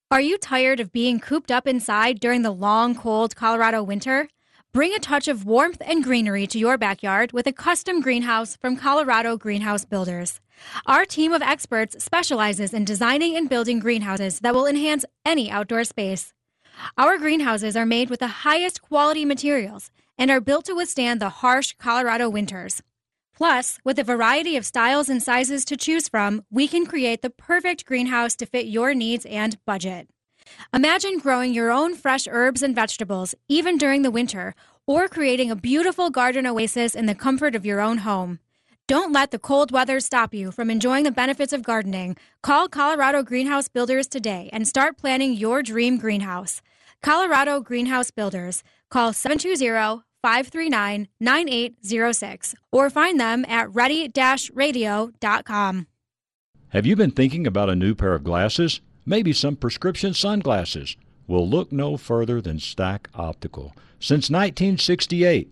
Are 0.09 0.21
you 0.21 0.37
tired 0.37 0.79
of 0.79 0.93
being 0.93 1.19
cooped 1.19 1.51
up 1.51 1.67
inside 1.67 2.21
during 2.21 2.41
the 2.41 2.51
long, 2.51 2.95
cold 2.95 3.35
Colorado 3.35 3.83
winter? 3.83 4.29
Bring 4.73 4.93
a 4.93 4.99
touch 4.99 5.27
of 5.27 5.45
warmth 5.45 5.81
and 5.85 6.03
greenery 6.03 6.47
to 6.47 6.59
your 6.59 6.77
backyard 6.77 7.31
with 7.33 7.47
a 7.47 7.51
custom 7.51 7.99
greenhouse 7.99 8.55
from 8.55 8.77
Colorado 8.77 9.35
Greenhouse 9.35 9.85
Builders. 9.85 10.39
Our 10.85 11.03
team 11.03 11.33
of 11.33 11.41
experts 11.41 12.03
specializes 12.03 12.73
in 12.73 12.85
designing 12.85 13.35
and 13.35 13.49
building 13.49 13.79
greenhouses 13.79 14.39
that 14.41 14.53
will 14.53 14.65
enhance 14.65 15.03
any 15.25 15.49
outdoor 15.51 15.83
space. 15.83 16.33
Our 16.97 17.17
greenhouses 17.17 17.75
are 17.75 17.85
made 17.85 18.09
with 18.09 18.19
the 18.19 18.27
highest 18.27 18.81
quality 18.81 19.25
materials 19.25 19.91
and 20.17 20.31
are 20.31 20.41
built 20.41 20.65
to 20.65 20.73
withstand 20.73 21.21
the 21.21 21.29
harsh 21.29 21.73
Colorado 21.77 22.29
winters. 22.29 22.81
Plus, 23.35 23.77
with 23.83 23.99
a 23.99 24.03
variety 24.03 24.57
of 24.57 24.65
styles 24.65 25.09
and 25.09 25.21
sizes 25.21 25.63
to 25.65 25.77
choose 25.77 26.07
from, 26.09 26.43
we 26.49 26.67
can 26.67 26.85
create 26.85 27.21
the 27.21 27.29
perfect 27.29 27.85
greenhouse 27.85 28.35
to 28.35 28.47
fit 28.47 28.65
your 28.65 28.95
needs 28.95 29.25
and 29.27 29.63
budget. 29.65 30.09
Imagine 30.73 31.19
growing 31.19 31.53
your 31.53 31.71
own 31.71 31.93
fresh 31.93 32.27
herbs 32.29 32.63
and 32.63 32.73
vegetables, 32.73 33.35
even 33.47 33.77
during 33.77 34.01
the 34.01 34.11
winter, 34.11 34.55
or 34.87 35.07
creating 35.07 35.51
a 35.51 35.55
beautiful 35.55 36.09
garden 36.09 36.47
oasis 36.47 36.95
in 36.95 37.05
the 37.05 37.13
comfort 37.13 37.53
of 37.53 37.65
your 37.65 37.79
own 37.79 37.99
home. 37.99 38.39
Don't 38.87 39.11
let 39.11 39.31
the 39.31 39.39
cold 39.39 39.71
weather 39.71 39.99
stop 39.99 40.33
you 40.33 40.49
from 40.49 40.71
enjoying 40.71 41.03
the 41.03 41.11
benefits 41.11 41.51
of 41.51 41.61
gardening. 41.61 42.15
Call 42.41 42.69
Colorado 42.69 43.21
Greenhouse 43.21 43.67
Builders 43.67 44.07
today 44.07 44.49
and 44.53 44.65
start 44.65 44.97
planning 44.97 45.33
your 45.33 45.61
dream 45.61 45.97
greenhouse. 45.97 46.61
Colorado 47.01 47.61
Greenhouse 47.61 48.11
Builders. 48.11 48.63
Call 48.89 49.13
720 49.13 50.03
539 50.21 51.07
9806 51.19 52.55
or 52.71 52.89
find 52.89 53.19
them 53.19 53.45
at 53.47 53.73
ready 53.73 54.11
radio.com. 54.53 55.87
Have 56.69 56.85
you 56.85 56.95
been 56.95 57.11
thinking 57.11 57.47
about 57.47 57.69
a 57.69 57.75
new 57.75 57.95
pair 57.95 58.13
of 58.13 58.23
glasses? 58.23 58.81
maybe 59.07 59.31
some 59.31 59.55
prescription 59.55 60.13
sunglasses. 60.13 60.97
We'll 61.27 61.49
look 61.49 61.71
no 61.71 61.97
further 61.97 62.41
than 62.41 62.59
Stack 62.59 63.09
Optical. 63.15 63.73
Since 63.99 64.29
1968, 64.29 65.51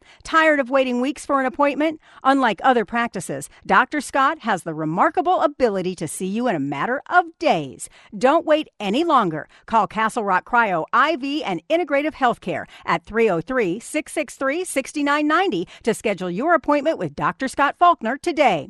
Tired 0.23 0.59
of 0.59 0.69
waiting 0.69 1.01
weeks 1.01 1.25
for 1.25 1.39
an 1.39 1.45
appointment? 1.45 1.99
Unlike 2.23 2.61
other 2.63 2.85
practices, 2.85 3.49
Dr. 3.65 4.01
Scott 4.01 4.39
has 4.39 4.63
the 4.63 4.73
remarkable 4.73 5.41
ability 5.41 5.95
to 5.95 6.07
see 6.07 6.27
you 6.27 6.47
in 6.47 6.55
a 6.55 6.59
matter 6.59 7.01
of 7.09 7.25
days. 7.39 7.89
Don't 8.17 8.45
wait 8.45 8.67
any 8.79 9.03
longer. 9.03 9.47
Call 9.65 9.87
Castle 9.87 10.23
Rock 10.23 10.45
Cryo 10.45 10.85
IV 10.93 11.43
and 11.45 11.61
Integrative 11.69 12.13
Healthcare 12.13 12.65
at 12.85 13.03
303 13.03 13.79
663 13.79 14.63
6990 14.63 15.67
to 15.83 15.93
schedule 15.93 16.29
your 16.29 16.53
appointment 16.53 16.97
with 16.97 17.15
Dr. 17.15 17.47
Scott 17.47 17.75
Faulkner 17.77 18.17
today. 18.17 18.69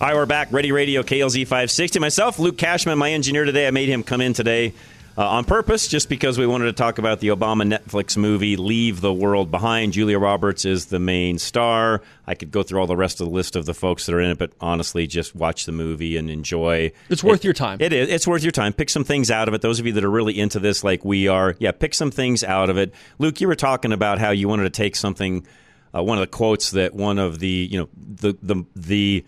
Right, 0.00 0.14
we're 0.14 0.26
back. 0.26 0.52
Ready 0.52 0.70
Radio 0.70 1.02
KLZ 1.02 1.42
560. 1.42 1.98
Myself, 1.98 2.38
Luke 2.38 2.56
Cashman, 2.56 2.98
my 2.98 3.10
engineer 3.10 3.44
today. 3.44 3.66
I 3.66 3.72
made 3.72 3.88
him 3.88 4.04
come 4.04 4.20
in 4.20 4.32
today 4.32 4.72
uh, 5.18 5.28
on 5.28 5.44
purpose, 5.44 5.88
just 5.88 6.08
because 6.08 6.38
we 6.38 6.46
wanted 6.46 6.66
to 6.66 6.72
talk 6.72 6.98
about 6.98 7.18
the 7.18 7.28
Obama 7.28 7.68
Netflix 7.68 8.16
movie 8.16 8.56
"Leave 8.56 9.00
the 9.00 9.12
World 9.12 9.50
Behind." 9.50 9.92
Julia 9.92 10.16
Roberts 10.16 10.64
is 10.64 10.86
the 10.86 11.00
main 11.00 11.38
star. 11.38 12.02
I 12.24 12.36
could 12.36 12.52
go 12.52 12.62
through 12.62 12.78
all 12.80 12.86
the 12.86 12.96
rest 12.96 13.20
of 13.20 13.26
the 13.26 13.34
list 13.34 13.56
of 13.56 13.66
the 13.66 13.74
folks 13.74 14.06
that 14.06 14.14
are 14.14 14.20
in 14.20 14.30
it, 14.30 14.38
but 14.38 14.52
honestly, 14.60 15.08
just 15.08 15.34
watch 15.34 15.66
the 15.66 15.72
movie 15.72 16.16
and 16.16 16.30
enjoy. 16.30 16.92
It's 17.08 17.24
worth 17.24 17.40
it, 17.40 17.44
your 17.44 17.52
time. 17.52 17.78
It 17.80 17.92
is. 17.92 18.08
It's 18.08 18.28
worth 18.28 18.44
your 18.44 18.52
time. 18.52 18.72
Pick 18.72 18.88
some 18.88 19.02
things 19.02 19.28
out 19.28 19.48
of 19.48 19.54
it. 19.54 19.60
Those 19.60 19.80
of 19.80 19.86
you 19.86 19.92
that 19.94 20.04
are 20.04 20.10
really 20.10 20.38
into 20.38 20.60
this, 20.60 20.84
like 20.84 21.04
we 21.04 21.26
are, 21.26 21.56
yeah, 21.58 21.72
pick 21.72 21.94
some 21.94 22.12
things 22.12 22.44
out 22.44 22.70
of 22.70 22.78
it. 22.78 22.94
Luke, 23.18 23.40
you 23.40 23.48
were 23.48 23.56
talking 23.56 23.92
about 23.92 24.20
how 24.20 24.30
you 24.30 24.46
wanted 24.46 24.64
to 24.64 24.70
take 24.70 24.94
something. 24.94 25.44
Uh, 25.92 26.00
one 26.00 26.18
of 26.18 26.22
the 26.22 26.28
quotes 26.28 26.70
that 26.72 26.94
one 26.94 27.18
of 27.18 27.40
the 27.40 27.68
you 27.68 27.80
know 27.80 27.88
the 27.96 28.36
the 28.40 28.64
the 28.76 29.24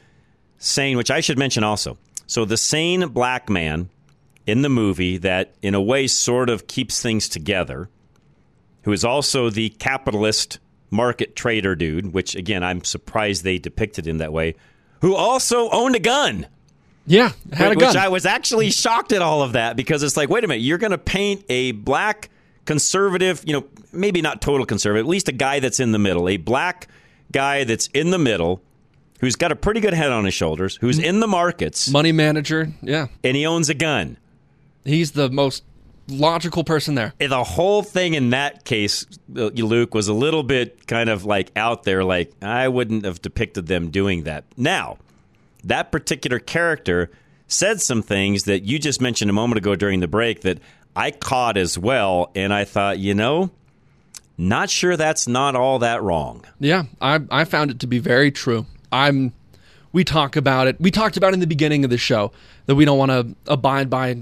saying, 0.59 0.97
which 0.97 1.11
I 1.11 1.19
should 1.19 1.39
mention 1.39 1.65
also. 1.65 1.99
So 2.29 2.45
the 2.45 2.57
sane 2.57 3.09
black 3.09 3.51
man 3.51 3.89
in 4.51 4.63
the 4.63 4.69
movie 4.69 5.17
that, 5.19 5.55
in 5.63 5.75
a 5.75 5.81
way, 5.81 6.07
sort 6.07 6.51
of 6.51 6.67
keeps 6.67 7.01
things 7.01 7.29
together, 7.29 7.89
who 8.83 8.93
is 8.93 9.05
also 9.05 9.51
the 9.51 9.71
capitalist 9.71 10.59
market 10.91 11.37
trader 11.37 11.75
dude, 11.77 12.13
which, 12.13 12.35
again, 12.35 12.65
I'm 12.65 12.83
surprised 12.83 13.45
they 13.45 13.59
depicted 13.59 14.07
him 14.07 14.19
that 14.19 14.33
way, 14.33 14.57
who 15.03 15.15
also 15.15 15.71
owned 15.71 15.95
a 15.95 16.01
gun. 16.01 16.47
Yeah, 17.07 17.33
had 17.53 17.73
a 17.73 17.77
gun. 17.77 17.89
Which 17.89 17.97
I 17.97 18.09
was 18.09 18.27
actually 18.27 18.71
shocked 18.71 19.13
at 19.13 19.23
all 19.23 19.43
of 19.43 19.53
that 19.53 19.77
because 19.77 20.03
it's 20.03 20.17
like, 20.17 20.29
wait 20.29 20.45
a 20.45 20.49
minute, 20.49 20.63
you're 20.63 20.79
going 20.79 20.91
to 20.91 20.99
paint 20.99 21.45
a 21.49 21.73
black 21.73 22.29
conservative, 22.67 23.43
you 23.47 23.53
know, 23.53 23.65
maybe 23.93 24.21
not 24.21 24.41
total 24.41 24.67
conservative, 24.67 25.07
at 25.07 25.09
least 25.09 25.29
a 25.29 25.33
guy 25.33 25.61
that's 25.61 25.81
in 25.81 25.93
the 25.93 25.99
middle, 25.99 26.29
a 26.29 26.37
black 26.37 26.89
guy 27.33 27.65
that's 27.65 27.87
in 27.89 28.11
the 28.11 28.19
middle 28.19 28.63
who's 29.21 29.37
got 29.37 29.53
a 29.53 29.57
pretty 29.57 29.81
good 29.81 29.95
head 29.95 30.13
on 30.13 30.25
his 30.25 30.35
shoulders, 30.35 30.77
who's 30.81 30.99
mm-hmm. 30.99 31.07
in 31.07 31.21
the 31.21 31.27
markets, 31.27 31.89
money 31.91 32.13
manager, 32.13 32.69
yeah, 32.83 33.07
and 33.25 33.37
he 33.37 33.47
owns 33.47 33.69
a 33.69 33.75
gun. 33.75 34.17
He's 34.85 35.13
the 35.13 35.31
most 35.31 35.65
logical 36.09 36.65
person 36.65 36.95
there. 36.95 37.15
The 37.19 37.45
whole 37.45 37.83
thing 37.83 38.15
in 38.15 38.31
that 38.31 38.65
case, 38.65 39.07
uh, 39.37 39.47
Luke, 39.47 39.95
was 39.95 40.09
a 40.09 40.15
little 40.15 40.43
bit 40.43 40.87
kind 40.87 41.09
of 41.09 41.25
like 41.25 41.53
out 41.57 41.85
there. 41.85 42.05
Like 42.05 42.33
I 42.43 42.69
wouldn't 42.69 43.05
have 43.05 43.23
depicted 43.23 43.67
them 43.67 43.91
doing 43.91 44.25
that. 44.25 44.45
Now, 44.57 44.99
that 45.65 45.93
particular 45.93 46.39
character 46.39 47.11
said 47.47 47.81
some 47.81 48.03
things 48.03 48.45
that 48.45 48.63
you 48.63 48.79
just 48.79 49.01
mentioned 49.01 49.31
a 49.31 49.35
moment 49.35 49.59
ago 49.59 49.75
during 49.77 50.01
the 50.01 50.09
break 50.09 50.43
that 50.43 50.59
I 50.95 51.11
caught 51.11 51.57
as 51.57 51.79
well, 51.79 52.31
and 52.35 52.53
I 52.53 52.65
thought, 52.65 52.99
you 52.99 53.15
know, 53.15 53.51
not 54.37 54.71
sure 54.71 54.97
that's 54.97 55.29
not 55.29 55.55
all 55.55 55.81
that 55.81 56.03
wrong. 56.03 56.45
Yeah, 56.59 56.85
I 57.01 57.21
I 57.31 57.45
found 57.45 57.71
it 57.71 57.81
to 57.81 57.87
be 57.87 57.99
very 57.99 58.31
true. 58.31 58.67
I'm. 58.91 59.33
We 59.93 60.05
talk 60.05 60.37
about 60.37 60.69
it. 60.69 60.81
We 60.81 60.93
talked 60.93 61.17
about 61.17 61.35
in 61.35 61.41
the 61.41 61.49
beginning 61.49 61.83
of 61.83 61.91
the 61.91 61.99
show 61.99 62.31
that 62.67 62.77
we 62.77 62.85
don't 62.85 62.97
want 62.97 63.11
to 63.11 63.35
abide 63.53 63.91
by 63.91 64.19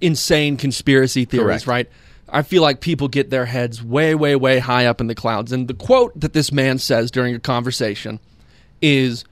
insane 0.00 0.56
conspiracy 0.56 1.24
theories, 1.24 1.64
Correct. 1.64 1.66
right? 1.66 1.88
I 2.28 2.42
feel 2.42 2.62
like 2.62 2.80
people 2.80 3.08
get 3.08 3.30
their 3.30 3.46
heads 3.46 3.82
way, 3.82 4.14
way, 4.14 4.34
way 4.36 4.58
high 4.58 4.86
up 4.86 5.00
in 5.00 5.06
the 5.06 5.14
clouds. 5.14 5.52
And 5.52 5.68
the 5.68 5.74
quote 5.74 6.18
that 6.18 6.32
this 6.32 6.50
man 6.50 6.78
says 6.78 7.10
during 7.10 7.34
a 7.34 7.40
conversation 7.40 8.18
is 8.82 9.24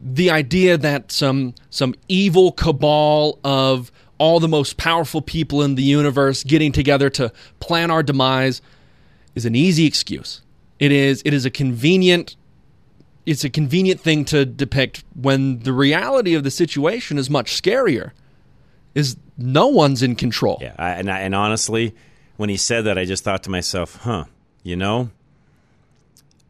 the 0.00 0.30
idea 0.30 0.76
that 0.78 1.12
some 1.12 1.54
some 1.70 1.94
evil 2.08 2.52
cabal 2.52 3.38
of 3.44 3.92
all 4.18 4.40
the 4.40 4.48
most 4.48 4.76
powerful 4.76 5.20
people 5.20 5.62
in 5.62 5.74
the 5.74 5.82
universe 5.82 6.44
getting 6.44 6.72
together 6.72 7.10
to 7.10 7.32
plan 7.60 7.90
our 7.90 8.02
demise 8.02 8.62
is 9.34 9.44
an 9.44 9.54
easy 9.54 9.86
excuse. 9.86 10.42
It 10.78 10.92
is 10.92 11.22
it 11.24 11.34
is 11.34 11.44
a 11.44 11.50
convenient 11.50 12.36
it's 13.26 13.44
a 13.44 13.50
convenient 13.50 14.00
thing 14.00 14.24
to 14.26 14.44
depict 14.44 15.04
when 15.14 15.60
the 15.60 15.72
reality 15.72 16.34
of 16.34 16.42
the 16.42 16.50
situation 16.50 17.18
is 17.18 17.30
much 17.30 17.60
scarier. 17.60 18.10
Is 18.94 19.16
no 19.38 19.68
one's 19.68 20.02
in 20.02 20.16
control. 20.16 20.58
Yeah, 20.60 20.74
I, 20.78 20.90
and 20.90 21.10
I, 21.10 21.20
and 21.20 21.34
honestly, 21.34 21.94
when 22.36 22.50
he 22.50 22.56
said 22.56 22.82
that, 22.84 22.98
I 22.98 23.04
just 23.04 23.24
thought 23.24 23.42
to 23.44 23.50
myself, 23.50 23.96
"Huh, 23.96 24.24
you 24.62 24.76
know, 24.76 25.10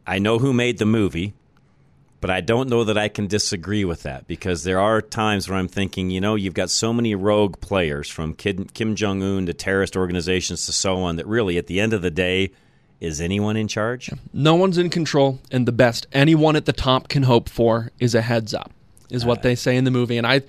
I 0.05 0.19
know 0.19 0.39
who 0.39 0.53
made 0.53 0.77
the 0.77 0.85
movie, 0.85 1.33
but 2.23 2.29
I 2.29 2.41
don't 2.41 2.69
know 2.69 2.83
that 2.85 2.97
I 2.97 3.07
can 3.07 3.27
disagree 3.27 3.83
with 3.83 4.03
that 4.03 4.27
because 4.27 4.63
there 4.63 4.79
are 4.79 5.01
times 5.01 5.49
where 5.49 5.57
I'm 5.57 5.67
thinking, 5.67 6.09
you 6.09 6.21
know, 6.21 6.35
you've 6.35 6.53
got 6.53 6.69
so 6.69 6.93
many 6.93 7.15
rogue 7.15 7.59
players 7.59 8.09
from 8.09 8.33
Kim, 8.33 8.65
Kim 8.65 8.95
Jong 8.95 9.21
Un 9.21 9.45
to 9.45 9.53
terrorist 9.53 9.97
organizations 9.97 10.65
to 10.65 10.71
so 10.71 10.97
on 10.97 11.17
that 11.17 11.27
really, 11.27 11.57
at 11.57 11.67
the 11.67 11.79
end 11.79 11.93
of 11.93 12.01
the 12.01 12.11
day, 12.11 12.51
is 13.01 13.19
anyone 13.19 13.57
in 13.57 13.67
charge? 13.67 14.09
No 14.31 14.55
one's 14.55 14.77
in 14.77 14.89
control, 14.89 15.39
and 15.51 15.67
the 15.67 15.73
best 15.73 16.07
anyone 16.13 16.55
at 16.55 16.65
the 16.65 16.71
top 16.71 17.09
can 17.09 17.23
hope 17.23 17.49
for 17.49 17.91
is 17.99 18.15
a 18.15 18.21
heads 18.21 18.53
up, 18.53 18.71
is 19.09 19.25
what 19.25 19.39
uh, 19.39 19.41
they 19.41 19.55
say 19.55 19.75
in 19.75 19.83
the 19.83 19.91
movie. 19.91 20.17
And 20.17 20.25
I, 20.25 20.43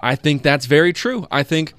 I 0.00 0.16
think 0.16 0.42
that's 0.42 0.66
very 0.66 0.92
true. 0.92 1.26
I 1.30 1.42
think 1.42 1.74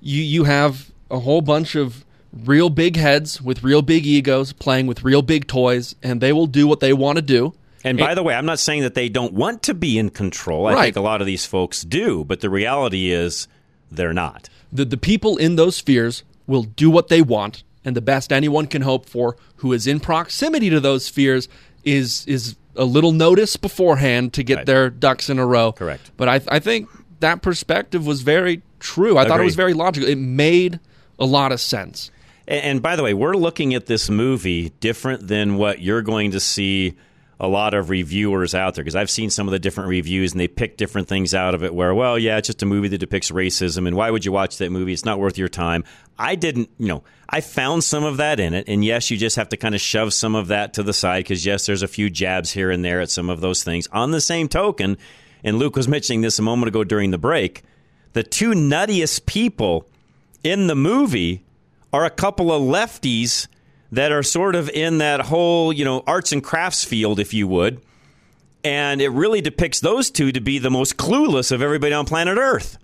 you 0.00 0.22
you 0.22 0.44
have 0.44 0.90
a 1.10 1.18
whole 1.20 1.40
bunch 1.42 1.74
of 1.74 2.04
real 2.32 2.70
big 2.70 2.96
heads 2.96 3.40
with 3.42 3.62
real 3.62 3.82
big 3.82 4.06
egos 4.06 4.52
playing 4.52 4.86
with 4.86 5.04
real 5.04 5.22
big 5.22 5.46
toys, 5.46 5.94
and 6.02 6.20
they 6.20 6.32
will 6.32 6.46
do 6.46 6.66
what 6.66 6.80
they 6.80 6.92
want 6.92 7.16
to 7.16 7.22
do. 7.22 7.54
And 7.84 7.98
by 7.98 8.14
the 8.14 8.22
way, 8.22 8.34
I'm 8.34 8.46
not 8.46 8.58
saying 8.58 8.82
that 8.82 8.94
they 8.94 9.08
don't 9.10 9.34
want 9.34 9.62
to 9.64 9.74
be 9.74 9.98
in 9.98 10.08
control. 10.10 10.66
I 10.66 10.72
Right. 10.72 10.82
think 10.84 10.96
a 10.96 11.00
lot 11.02 11.20
of 11.20 11.26
these 11.26 11.44
folks 11.44 11.82
do, 11.82 12.24
but 12.24 12.40
the 12.40 12.48
reality 12.48 13.10
is 13.10 13.46
they're 13.90 14.14
not. 14.14 14.48
the, 14.72 14.84
the 14.84 14.96
people 14.96 15.36
in 15.36 15.56
those 15.56 15.76
spheres 15.76 16.24
will 16.46 16.62
do 16.64 16.90
what 16.90 17.08
they 17.08 17.22
want, 17.22 17.62
and 17.84 17.94
the 17.94 18.00
best 18.00 18.32
anyone 18.32 18.66
can 18.66 18.82
hope 18.82 19.06
for 19.08 19.36
who 19.56 19.72
is 19.72 19.86
in 19.86 20.00
proximity 20.00 20.70
to 20.70 20.80
those 20.80 21.04
spheres 21.04 21.48
is 21.84 22.24
is 22.26 22.56
a 22.76 22.84
little 22.84 23.12
notice 23.12 23.56
beforehand 23.56 24.32
to 24.32 24.42
get 24.42 24.66
their 24.66 24.90
ducks 24.90 25.30
in 25.30 25.38
a 25.38 25.46
row. 25.46 25.70
Correct. 25.72 26.10
But 26.16 26.28
I, 26.28 26.40
I 26.48 26.58
think 26.58 26.88
that 27.24 27.40
perspective 27.40 28.06
was 28.06 28.20
very 28.20 28.60
true. 28.80 29.16
I 29.16 29.26
thought 29.26 29.40
it 29.40 29.44
was 29.44 29.56
very 29.56 29.72
logical. 29.72 30.08
It 30.08 30.18
made 30.18 30.78
a 31.18 31.24
lot 31.24 31.52
of 31.52 31.60
sense. 31.60 32.10
And, 32.46 32.62
and 32.62 32.82
by 32.82 32.96
the 32.96 33.02
way, 33.02 33.14
we're 33.14 33.34
looking 33.34 33.74
at 33.74 33.86
this 33.86 34.10
movie 34.10 34.70
different 34.80 35.26
than 35.26 35.56
what 35.56 35.80
you're 35.80 36.02
going 36.02 36.32
to 36.32 36.40
see 36.40 36.94
a 37.40 37.48
lot 37.48 37.74
of 37.74 37.90
reviewers 37.90 38.54
out 38.54 38.74
there 38.74 38.84
because 38.84 38.94
I've 38.94 39.10
seen 39.10 39.28
some 39.30 39.48
of 39.48 39.52
the 39.52 39.58
different 39.58 39.88
reviews 39.88 40.32
and 40.32 40.40
they 40.40 40.46
pick 40.46 40.76
different 40.76 41.08
things 41.08 41.34
out 41.34 41.54
of 41.54 41.64
it 41.64 41.74
where, 41.74 41.94
well, 41.94 42.18
yeah, 42.18 42.36
it's 42.36 42.46
just 42.46 42.62
a 42.62 42.66
movie 42.66 42.88
that 42.88 42.98
depicts 42.98 43.30
racism 43.30 43.88
and 43.88 43.96
why 43.96 44.10
would 44.10 44.24
you 44.24 44.30
watch 44.30 44.58
that 44.58 44.70
movie? 44.70 44.92
It's 44.92 45.04
not 45.04 45.18
worth 45.18 45.36
your 45.36 45.48
time. 45.48 45.82
I 46.18 46.36
didn't, 46.36 46.70
you 46.78 46.86
know, 46.86 47.02
I 47.28 47.40
found 47.40 47.82
some 47.82 48.04
of 48.04 48.18
that 48.18 48.38
in 48.38 48.54
it. 48.54 48.68
And 48.68 48.84
yes, 48.84 49.10
you 49.10 49.16
just 49.16 49.36
have 49.36 49.48
to 49.48 49.56
kind 49.56 49.74
of 49.74 49.80
shove 49.80 50.12
some 50.12 50.34
of 50.34 50.48
that 50.48 50.74
to 50.74 50.82
the 50.82 50.92
side 50.92 51.24
because, 51.24 51.44
yes, 51.44 51.66
there's 51.66 51.82
a 51.82 51.88
few 51.88 52.08
jabs 52.08 52.52
here 52.52 52.70
and 52.70 52.84
there 52.84 53.00
at 53.00 53.10
some 53.10 53.30
of 53.30 53.40
those 53.40 53.64
things. 53.64 53.88
On 53.88 54.12
the 54.12 54.20
same 54.20 54.46
token, 54.46 54.96
and 55.44 55.58
Luke 55.58 55.76
was 55.76 55.86
mentioning 55.86 56.22
this 56.22 56.38
a 56.38 56.42
moment 56.42 56.68
ago 56.68 56.82
during 56.82 57.10
the 57.10 57.18
break, 57.18 57.62
the 58.14 58.22
two 58.22 58.52
nuttiest 58.52 59.26
people 59.26 59.86
in 60.42 60.66
the 60.66 60.74
movie 60.74 61.44
are 61.92 62.04
a 62.04 62.10
couple 62.10 62.50
of 62.50 62.62
lefties 62.62 63.46
that 63.92 64.10
are 64.10 64.22
sort 64.22 64.56
of 64.56 64.68
in 64.70 64.98
that 64.98 65.20
whole, 65.20 65.72
you 65.72 65.84
know, 65.84 66.02
arts 66.06 66.32
and 66.32 66.42
crafts 66.42 66.82
field, 66.82 67.20
if 67.20 67.32
you 67.32 67.46
would. 67.46 67.80
And 68.64 69.00
it 69.02 69.10
really 69.10 69.42
depicts 69.42 69.80
those 69.80 70.10
two 70.10 70.32
to 70.32 70.40
be 70.40 70.58
the 70.58 70.70
most 70.70 70.96
clueless 70.96 71.52
of 71.52 71.62
everybody 71.62 71.92
on 71.92 72.06
planet 72.06 72.38
Earth. 72.38 72.78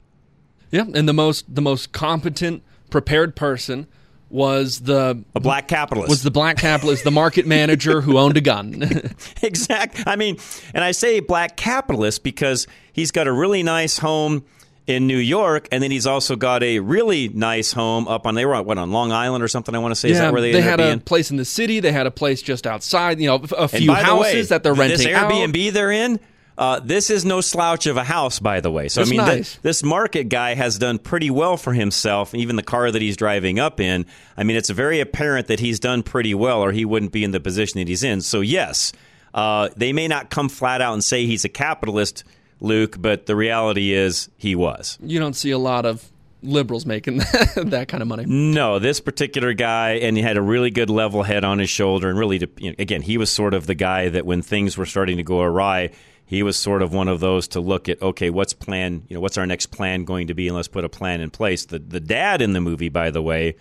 Yeah, 0.70 0.84
and 0.94 1.08
the 1.08 1.12
most 1.12 1.52
the 1.52 1.62
most 1.62 1.90
competent, 1.90 2.62
prepared 2.90 3.34
person 3.34 3.88
was 4.30 4.80
the 4.80 5.22
A 5.34 5.40
black 5.40 5.68
capitalist. 5.68 6.08
was 6.08 6.22
the 6.22 6.30
black 6.30 6.56
capitalist, 6.56 7.04
the 7.04 7.10
market 7.10 7.46
manager 7.46 8.00
who 8.00 8.16
owned 8.16 8.36
a 8.36 8.40
gun. 8.40 8.82
exact. 9.42 10.04
I 10.06 10.16
mean, 10.16 10.38
and 10.72 10.82
I 10.82 10.92
say 10.92 11.20
black 11.20 11.56
capitalist 11.56 12.22
because 12.22 12.66
he's 12.92 13.10
got 13.10 13.26
a 13.26 13.32
really 13.32 13.62
nice 13.62 13.98
home 13.98 14.44
in 14.86 15.06
New 15.06 15.18
York, 15.18 15.68
and 15.70 15.82
then 15.82 15.90
he's 15.90 16.06
also 16.06 16.36
got 16.36 16.62
a 16.62 16.80
really 16.80 17.28
nice 17.28 17.72
home 17.72 18.08
up 18.08 18.26
on 18.26 18.34
they 18.34 18.44
were 18.44 18.54
on, 18.54 18.64
what 18.64 18.78
on 18.78 18.90
Long 18.90 19.12
Island 19.12 19.44
or 19.44 19.48
something. 19.48 19.74
I 19.74 19.78
want 19.78 19.92
to 19.92 19.96
say 19.96 20.10
is 20.10 20.18
that 20.18 20.32
where 20.32 20.40
they, 20.40 20.52
they 20.52 20.62
had 20.62 20.80
a 20.80 20.88
being? 20.88 21.00
place 21.00 21.30
in 21.30 21.36
the 21.36 21.44
city. 21.44 21.80
They 21.80 21.92
had 21.92 22.06
a 22.06 22.10
place 22.10 22.42
just 22.42 22.66
outside. 22.66 23.20
You 23.20 23.28
know, 23.28 23.44
a 23.56 23.68
few 23.68 23.92
houses 23.92 24.34
way, 24.34 24.42
that 24.42 24.62
they're 24.62 24.74
renting 24.74 24.98
This 24.98 25.06
out. 25.08 25.30
Airbnb 25.30 25.72
they're 25.72 25.92
in. 25.92 26.20
Uh, 26.61 26.78
this 26.78 27.08
is 27.08 27.24
no 27.24 27.40
slouch 27.40 27.86
of 27.86 27.96
a 27.96 28.04
house, 28.04 28.38
by 28.38 28.61
the 28.61 28.70
way. 28.70 28.86
So 28.88 29.00
It's 29.00 29.11
I 29.11 29.16
mean, 29.16 29.24
th- 29.24 29.62
this 29.62 29.82
market 29.82 30.24
guy 30.24 30.54
has 30.54 30.76
done 30.76 30.98
pretty 30.98 31.30
well 31.30 31.56
for 31.56 31.72
himself. 31.72 32.34
Even 32.34 32.56
the 32.56 32.62
car 32.62 32.90
that 32.90 33.00
he's 33.00 33.16
driving 33.16 33.58
up 33.58 33.80
in. 33.80 34.04
I 34.36 34.44
mean, 34.44 34.58
it's 34.58 34.68
very 34.68 35.00
apparent 35.00 35.46
that 35.46 35.58
he's 35.58 35.80
done 35.80 36.02
pretty 36.02 36.34
well, 36.34 36.62
or 36.62 36.70
he 36.70 36.84
wouldn't 36.84 37.12
be 37.12 37.24
in 37.24 37.30
the 37.30 37.40
position 37.40 37.80
that 37.80 37.88
he's 37.88 38.02
in. 38.02 38.20
So 38.20 38.42
yes, 38.42 38.92
uh, 39.32 39.70
they 39.74 39.94
may 39.94 40.06
not 40.06 40.28
come 40.28 40.50
flat 40.50 40.82
out 40.82 40.92
and 40.92 41.02
say 41.02 41.24
he's 41.24 41.46
a 41.46 41.48
capitalist, 41.48 42.24
Luke, 42.61 42.96
but 43.00 43.24
the 43.24 43.34
reality 43.36 43.94
is 43.94 44.28
he 44.36 44.54
was. 44.54 44.98
You 45.02 45.18
don't 45.18 45.32
see 45.32 45.52
a 45.52 45.58
lot 45.58 45.86
of 45.86 46.04
liberals 46.42 46.84
making 46.84 47.18
that, 47.18 47.52
that 47.68 47.88
kind 47.88 48.02
of 48.02 48.08
money. 48.08 48.24
No, 48.26 48.78
this 48.78 49.00
particular 49.00 49.54
guy, 49.54 49.92
and 49.92 50.14
he 50.14 50.22
had 50.22 50.36
a 50.36 50.42
really 50.42 50.70
good 50.70 50.90
level 50.90 51.22
head 51.22 51.42
on 51.42 51.58
his 51.58 51.70
shoulder, 51.70 52.11
and 52.11 52.18
really, 52.18 52.38
to, 52.40 52.48
you 52.58 52.70
know, 52.70 52.76
again, 52.78 53.00
he 53.00 53.16
was 53.16 53.30
sort 53.30 53.54
of 53.54 53.66
the 53.66 53.74
guy 53.74 54.11
that 54.11 54.26
when 54.26 54.42
things 54.42 54.76
were 54.76 54.84
starting 54.86 55.16
to 55.16 55.22
go 55.22 55.40
awry, 55.40 55.90
he 56.30 56.44
was 56.44 56.56
sort 56.56 56.80
of 56.80 56.94
one 56.94 57.08
of 57.08 57.18
those 57.18 57.48
to 57.48 57.60
look 57.60 57.88
at, 57.88 58.00
okay, 58.00 58.30
what's 58.30 58.52
plan, 58.52 59.02
you 59.08 59.14
know, 59.14 59.20
what's 59.20 59.36
our 59.36 59.46
next 59.46 59.66
plan 59.66 60.04
going 60.04 60.28
to 60.28 60.34
be, 60.34 60.46
and 60.46 60.54
let's 60.54 60.68
put 60.68 60.84
a 60.84 60.88
plan 60.88 61.20
in 61.20 61.28
place. 61.28 61.64
The 61.64 61.80
the 61.80 61.98
dad 61.98 62.40
in 62.40 62.52
the 62.52 62.60
movie, 62.60 62.88
by 62.88 63.10
the 63.10 63.20
way, 63.20 63.56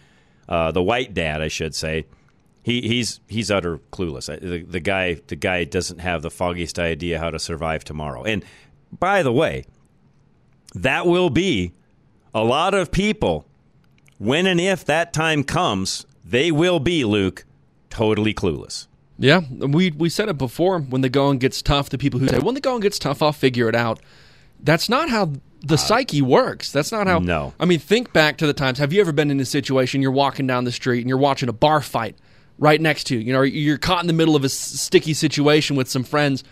uh, 0.48 0.72
the 0.72 0.84
white 0.84 1.16
dad, 1.16 1.42
I 1.42 1.48
should 1.48 1.74
say, 1.74 2.06
he 2.62 2.82
he's 2.82 3.22
he's 3.28 3.50
utter 3.50 3.80
clueless. 3.92 4.28
The, 4.28 4.62
the 4.62 4.80
guy 4.80 5.16
the 5.26 5.36
guy 5.36 5.64
doesn't 5.64 5.98
have 5.98 6.22
the 6.22 6.30
foggiest 6.30 6.78
idea 6.78 7.18
how 7.18 7.32
to 7.32 7.40
survive 7.40 7.84
tomorrow. 7.84 8.24
And 8.24 8.46
by 8.92 9.24
the 9.24 9.34
way, 9.34 9.66
that 10.76 11.08
will 11.08 11.32
be 11.32 11.74
a 12.36 12.44
lot 12.44 12.76
of 12.76 12.92
people 12.92 13.48
when 14.20 14.46
and 14.46 14.62
if 14.62 14.86
that 14.86 15.12
time 15.12 15.44
comes, 15.44 16.06
they 16.24 16.52
will 16.52 16.80
be, 16.80 17.04
Luke, 17.04 17.46
totally 17.90 18.36
clueless. 18.36 18.86
Yeah, 19.20 19.42
we 19.50 19.92
we 19.92 20.10
said 20.10 20.30
it 20.30 20.38
before. 20.38 20.80
When 20.80 21.02
the 21.02 21.10
going 21.10 21.40
gets 21.40 21.62
tough, 21.62 21.90
the 21.90 21.98
people 21.98 22.20
who 22.20 22.28
say, 22.30 22.40
"When 22.40 22.56
the 22.56 22.62
going 22.62 22.80
gets 22.80 22.98
tough, 22.98 23.22
I'll 23.22 23.34
figure 23.34 23.68
it 23.68 23.76
out." 23.76 24.00
That's 24.62 24.88
not 24.90 25.10
how 25.10 25.34
the 25.62 25.78
psyche 25.78 26.22
works. 26.22 26.72
That's 26.72 26.92
not 26.92 27.06
how. 27.08 27.18
Uh, 27.18 27.22
no. 27.22 27.54
I 27.60 27.66
mean, 27.66 27.80
think 27.80 28.14
back 28.14 28.38
to 28.38 28.48
the 28.48 28.54
times. 28.54 28.78
Have 28.80 28.94
you 28.94 29.02
ever 29.02 29.12
been 29.12 29.30
in 29.30 29.40
a 29.40 29.46
situation? 29.46 30.02
You're 30.02 30.12
walking 30.12 30.48
down 30.48 30.64
the 30.64 30.72
street 30.72 31.02
and 31.02 31.10
you're 31.10 31.18
watching 31.18 31.50
a 31.50 31.54
bar 31.54 31.82
fight 31.82 32.16
right 32.58 32.80
next 32.80 33.06
to 33.08 33.16
you. 33.16 33.22
You 33.22 33.34
know, 33.34 33.42
you're 33.42 33.78
caught 33.78 34.02
in 34.02 34.08
the 34.08 34.14
middle 34.14 34.36
of 34.38 34.44
a 34.44 34.46
s- 34.46 34.54
sticky 34.54 35.14
situation 35.14 35.76
with 35.76 35.90
some 35.90 36.04
friends 36.04 36.44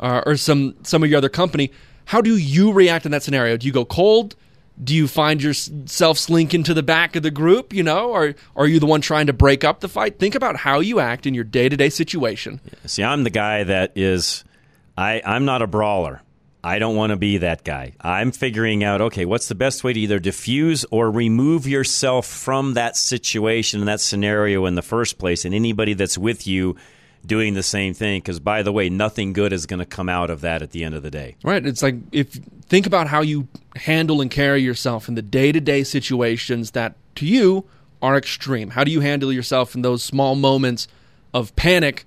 uh, 0.00 0.22
or 0.26 0.36
some 0.36 0.74
some 0.82 1.04
of 1.04 1.08
your 1.10 1.18
other 1.18 1.28
company. 1.28 1.70
How 2.06 2.20
do 2.20 2.36
you 2.36 2.72
react 2.72 3.04
in 3.06 3.12
that 3.12 3.22
scenario? 3.22 3.56
Do 3.56 3.66
you 3.68 3.72
go 3.72 3.84
cold? 3.84 4.34
Do 4.82 4.94
you 4.94 5.08
find 5.08 5.42
yourself 5.42 6.18
slinking 6.18 6.64
to 6.64 6.74
the 6.74 6.82
back 6.82 7.16
of 7.16 7.22
the 7.22 7.30
group, 7.30 7.72
you 7.72 7.82
know, 7.82 8.10
or, 8.10 8.34
are 8.54 8.66
you 8.66 8.78
the 8.78 8.86
one 8.86 9.00
trying 9.00 9.26
to 9.28 9.32
break 9.32 9.64
up 9.64 9.80
the 9.80 9.88
fight? 9.88 10.18
Think 10.18 10.34
about 10.34 10.56
how 10.56 10.80
you 10.80 11.00
act 11.00 11.26
in 11.26 11.32
your 11.34 11.44
day 11.44 11.68
to 11.68 11.76
day 11.76 11.88
situation. 11.88 12.60
See, 12.84 13.02
I'm 13.02 13.24
the 13.24 13.30
guy 13.30 13.64
that 13.64 13.92
is, 13.96 14.44
I, 14.96 15.22
I'm 15.24 15.44
not 15.46 15.62
a 15.62 15.66
brawler. 15.66 16.20
I 16.62 16.80
don't 16.80 16.96
want 16.96 17.10
to 17.10 17.16
be 17.16 17.38
that 17.38 17.62
guy. 17.62 17.92
I'm 18.00 18.32
figuring 18.32 18.82
out, 18.82 19.00
okay, 19.00 19.24
what's 19.24 19.46
the 19.46 19.54
best 19.54 19.84
way 19.84 19.92
to 19.92 20.00
either 20.00 20.18
diffuse 20.18 20.84
or 20.90 21.10
remove 21.10 21.66
yourself 21.66 22.26
from 22.26 22.74
that 22.74 22.96
situation 22.96 23.80
and 23.80 23.88
that 23.88 24.00
scenario 24.00 24.66
in 24.66 24.74
the 24.74 24.82
first 24.82 25.16
place, 25.16 25.44
and 25.44 25.54
anybody 25.54 25.94
that's 25.94 26.18
with 26.18 26.46
you 26.46 26.76
doing 27.26 27.54
the 27.54 27.62
same 27.62 27.92
thing. 27.94 28.20
Because, 28.20 28.38
by 28.40 28.62
the 28.62 28.72
way, 28.72 28.88
nothing 28.88 29.32
good 29.32 29.52
is 29.52 29.66
going 29.66 29.80
to 29.80 29.86
come 29.86 30.08
out 30.08 30.30
of 30.30 30.40
that 30.42 30.62
at 30.62 30.70
the 30.70 30.84
end 30.84 30.94
of 30.94 31.02
the 31.02 31.10
day. 31.10 31.36
Right. 31.42 31.64
It's 31.66 31.82
like 31.82 31.96
if 32.12 32.38
think 32.68 32.86
about 32.86 33.08
how 33.08 33.20
you 33.22 33.48
handle 33.76 34.20
and 34.20 34.30
carry 34.30 34.62
yourself 34.62 35.08
in 35.08 35.14
the 35.14 35.22
day 35.22 35.52
to 35.52 35.60
day 35.60 35.84
situations 35.84 36.72
that 36.72 36.94
to 37.16 37.26
you 37.26 37.64
are 38.02 38.16
extreme. 38.16 38.70
How 38.70 38.84
do 38.84 38.90
you 38.90 39.00
handle 39.00 39.32
yourself 39.32 39.74
in 39.74 39.82
those 39.82 40.04
small 40.04 40.34
moments 40.34 40.86
of 41.32 41.54
panic? 41.56 42.04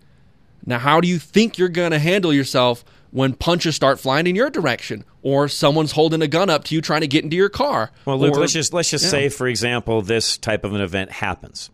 Now, 0.65 0.77
how 0.79 1.01
do 1.01 1.07
you 1.07 1.17
think 1.19 1.57
you're 1.57 1.69
going 1.69 1.91
to 1.91 1.99
handle 1.99 2.31
yourself 2.33 2.83
when 3.11 3.33
punches 3.33 3.75
start 3.75 3.99
flying 3.99 4.27
in 4.27 4.35
your 4.35 4.51
direction, 4.51 5.03
or 5.23 5.47
someone's 5.47 5.93
holding 5.93 6.21
a 6.21 6.27
gun 6.27 6.47
up 6.49 6.63
to 6.65 6.75
you 6.75 6.81
trying 6.81 7.01
to 7.01 7.07
get 7.07 7.23
into 7.23 7.35
your 7.35 7.49
car? 7.49 7.89
Well, 8.05 8.19
Luke, 8.19 8.35
Or- 8.35 8.41
let's 8.41 8.53
just 8.53 8.71
let's 8.71 8.91
just 8.91 9.05
Yeah. 9.05 9.09
say, 9.11 9.29
for 9.29 9.47
example, 9.47 10.03
this 10.03 10.37
type 10.37 10.63
of 10.63 10.73
an 10.75 10.81
event 10.81 11.09
happens, 11.13 11.71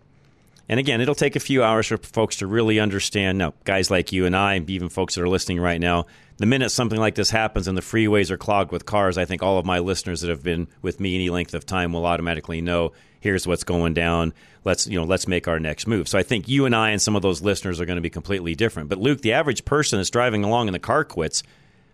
and 0.67 0.79
again, 0.79 1.01
it'll 1.01 1.15
take 1.15 1.35
a 1.35 1.39
few 1.39 1.63
hours 1.63 1.87
for 1.87 1.97
folks 1.97 2.37
to 2.37 2.47
really 2.47 2.79
understand. 2.79 3.37
No, 3.37 3.53
guys 3.63 3.91
like 3.91 4.11
you 4.11 4.25
and 4.25 4.35
I, 4.35 4.57
even 4.67 4.89
folks 4.89 5.15
that 5.15 5.21
are 5.21 5.29
listening 5.29 5.59
right 5.59 5.79
now, 5.79 6.05
the 6.37 6.45
minute 6.45 6.69
something 6.69 6.99
like 6.99 7.15
this 7.15 7.29
happens 7.29 7.67
and 7.67 7.77
the 7.77 7.81
freeways 7.81 8.31
are 8.31 8.37
clogged 8.37 8.71
with 8.71 8.85
cars, 8.85 9.17
I 9.17 9.25
think 9.25 9.43
all 9.43 9.57
of 9.57 9.65
my 9.65 9.79
listeners 9.79 10.21
that 10.21 10.29
have 10.29 10.43
been 10.43 10.67
with 10.81 10.99
me 10.99 11.15
any 11.15 11.29
length 11.29 11.53
of 11.53 11.65
time 11.65 11.93
will 11.93 12.05
automatically 12.05 12.61
know 12.61 12.93
here's 13.19 13.47
what's 13.47 13.63
going 13.63 13.93
down. 13.93 14.33
Let's 14.63 14.87
you 14.87 14.99
know, 14.99 15.05
let's 15.05 15.27
make 15.27 15.47
our 15.47 15.59
next 15.59 15.87
move. 15.87 16.07
So 16.07 16.17
I 16.17 16.23
think 16.23 16.47
you 16.47 16.65
and 16.65 16.75
I 16.75 16.89
and 16.89 17.01
some 17.01 17.15
of 17.15 17.21
those 17.21 17.41
listeners 17.41 17.79
are 17.79 17.85
going 17.85 17.97
to 17.97 18.01
be 18.01 18.09
completely 18.09 18.55
different. 18.55 18.89
But 18.89 18.97
Luke, 18.97 19.21
the 19.21 19.33
average 19.33 19.65
person 19.65 19.99
that's 19.99 20.09
driving 20.09 20.43
along 20.43 20.67
and 20.67 20.75
the 20.75 20.79
car 20.79 21.03
quits. 21.03 21.43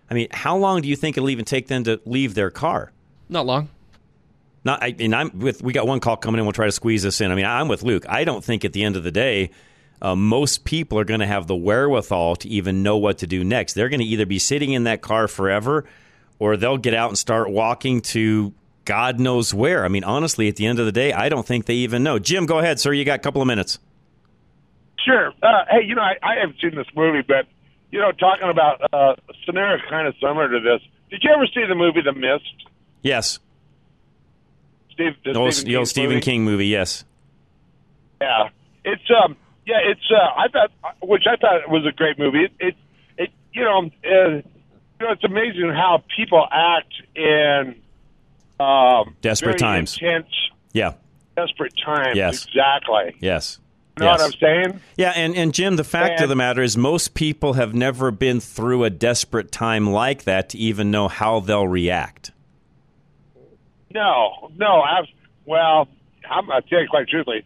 I 0.09 0.13
mean, 0.13 0.27
how 0.31 0.57
long 0.57 0.81
do 0.81 0.89
you 0.89 0.95
think 0.95 1.17
it'll 1.17 1.29
even 1.29 1.45
take 1.45 1.67
them 1.67 1.85
to 1.85 2.01
leave 2.05 2.33
their 2.35 2.51
car? 2.51 2.91
Not 3.29 3.45
long. 3.45 3.69
Not, 4.63 4.83
I, 4.83 4.95
and 4.99 5.15
I'm 5.15 5.39
with. 5.39 5.63
We 5.63 5.73
got 5.73 5.87
one 5.87 5.99
call 5.99 6.17
coming 6.17 6.39
in. 6.39 6.45
We'll 6.45 6.53
try 6.53 6.67
to 6.67 6.71
squeeze 6.71 7.03
this 7.03 7.19
in. 7.21 7.31
I 7.31 7.35
mean, 7.35 7.45
I'm 7.45 7.67
with 7.67 7.83
Luke. 7.83 8.05
I 8.07 8.23
don't 8.23 8.43
think 8.43 8.63
at 8.63 8.73
the 8.73 8.83
end 8.83 8.95
of 8.95 9.03
the 9.03 9.11
day, 9.11 9.49
uh, 10.01 10.15
most 10.15 10.65
people 10.65 10.99
are 10.99 11.03
going 11.03 11.19
to 11.19 11.27
have 11.27 11.47
the 11.47 11.55
wherewithal 11.55 12.35
to 12.37 12.49
even 12.49 12.83
know 12.83 12.97
what 12.97 13.19
to 13.19 13.27
do 13.27 13.43
next. 13.43 13.73
They're 13.73 13.89
going 13.89 14.01
to 14.01 14.05
either 14.05 14.25
be 14.25 14.39
sitting 14.39 14.73
in 14.73 14.83
that 14.83 15.01
car 15.01 15.27
forever 15.27 15.85
or 16.39 16.57
they'll 16.57 16.77
get 16.77 16.93
out 16.93 17.09
and 17.09 17.17
start 17.17 17.51
walking 17.51 18.01
to 18.01 18.53
God 18.85 19.19
knows 19.19 19.53
where. 19.53 19.85
I 19.85 19.89
mean, 19.89 20.03
honestly, 20.03 20.47
at 20.47 20.55
the 20.55 20.65
end 20.65 20.79
of 20.79 20.85
the 20.85 20.91
day, 20.91 21.13
I 21.13 21.29
don't 21.29 21.45
think 21.45 21.65
they 21.65 21.75
even 21.75 22.01
know. 22.03 22.17
Jim, 22.17 22.47
go 22.47 22.59
ahead, 22.59 22.79
sir. 22.79 22.93
You 22.93 23.05
got 23.05 23.19
a 23.19 23.21
couple 23.21 23.41
of 23.41 23.47
minutes. 23.47 23.77
Sure. 25.05 25.33
Uh, 25.41 25.65
hey, 25.69 25.85
you 25.85 25.95
know, 25.95 26.01
I, 26.01 26.15
I 26.23 26.35
haven't 26.39 26.59
seen 26.61 26.75
this 26.75 26.87
movie, 26.95 27.21
but 27.27 27.45
you 27.91 27.99
know, 27.99 28.11
talking 28.11 28.49
about 28.49 28.81
uh, 28.93 29.15
a 29.29 29.33
scenario 29.45 29.81
kind 29.89 30.07
of 30.07 30.15
similar 30.19 30.49
to 30.49 30.59
this. 30.59 30.81
Did 31.09 31.21
you 31.23 31.31
ever 31.31 31.45
see 31.47 31.65
the 31.67 31.75
movie 31.75 32.01
The 32.01 32.13
Mist? 32.13 32.65
Yes. 33.01 33.39
Steve, 35.09 35.33
the 35.33 35.39
old, 35.39 35.53
Stephen 35.53 35.71
the 35.71 35.75
old 35.77 35.81
King 35.83 35.89
Stephen 35.89 36.09
movie? 36.09 36.21
King 36.21 36.43
movie, 36.45 36.67
yes. 36.67 37.03
Yeah, 38.21 38.49
it's 38.85 39.01
um, 39.23 39.35
yeah, 39.65 39.77
it's 39.83 40.11
uh, 40.11 40.39
I 40.39 40.47
thought, 40.47 40.71
which 41.01 41.23
I 41.27 41.35
thought 41.37 41.69
was 41.69 41.85
a 41.85 41.91
great 41.91 42.19
movie. 42.19 42.45
It, 42.45 42.51
it, 42.59 42.75
it 43.17 43.29
you 43.53 43.63
know, 43.63 43.79
uh, 44.05 44.27
you 44.35 44.43
know, 44.99 45.11
it's 45.11 45.23
amazing 45.23 45.69
how 45.69 46.03
people 46.15 46.45
act 46.51 46.93
in 47.15 47.75
um, 48.59 49.15
Desperate 49.21 49.57
times. 49.57 49.97
intense, 49.99 50.27
Yeah. 50.73 50.93
desperate 51.35 51.73
times. 51.83 52.15
Yes. 52.15 52.45
exactly. 52.45 53.15
Yes. 53.19 53.59
You 53.97 54.05
know 54.05 54.11
yes. 54.11 54.19
what 54.21 54.25
I'm 54.25 54.39
saying? 54.39 54.79
Yeah, 54.97 55.13
and, 55.15 55.35
and 55.35 55.53
Jim, 55.53 55.75
the 55.75 55.83
fact 55.83 56.21
of 56.21 56.29
the 56.29 56.35
matter 56.35 56.61
is, 56.61 56.77
most 56.77 57.13
people 57.13 57.53
have 57.53 57.73
never 57.73 58.09
been 58.11 58.39
through 58.39 58.83
a 58.83 58.89
desperate 58.89 59.51
time 59.51 59.89
like 59.89 60.23
that 60.23 60.49
to 60.49 60.57
even 60.57 60.91
know 60.91 61.07
how 61.07 61.39
they'll 61.41 61.67
react. 61.67 62.30
No, 63.93 64.51
no. 64.57 64.81
I've, 64.81 65.05
well, 65.45 65.87
I'm 66.29 66.47
gonna 66.47 66.61
tell 66.61 66.81
you 66.81 66.87
quite 66.89 67.07
truthfully, 67.07 67.43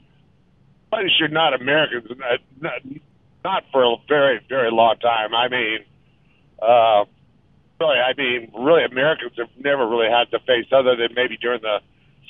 but 0.91 1.01
you're 1.19 1.29
not 1.29 1.53
Americans, 1.59 2.09
uh, 2.11 2.37
not, 2.59 2.73
not 3.43 3.63
for 3.71 3.83
a 3.83 3.95
very, 4.07 4.39
very 4.49 4.71
long 4.71 4.97
time. 4.97 5.33
I 5.33 5.47
mean, 5.49 5.79
uh, 6.61 7.05
really, 7.79 7.97
I 7.99 8.13
mean, 8.17 8.51
really, 8.57 8.83
Americans 8.85 9.33
have 9.37 9.49
never 9.57 9.87
really 9.87 10.09
had 10.09 10.31
to 10.31 10.39
face 10.39 10.65
other 10.71 10.95
than 10.95 11.09
maybe 11.15 11.37
during 11.37 11.61
the 11.61 11.79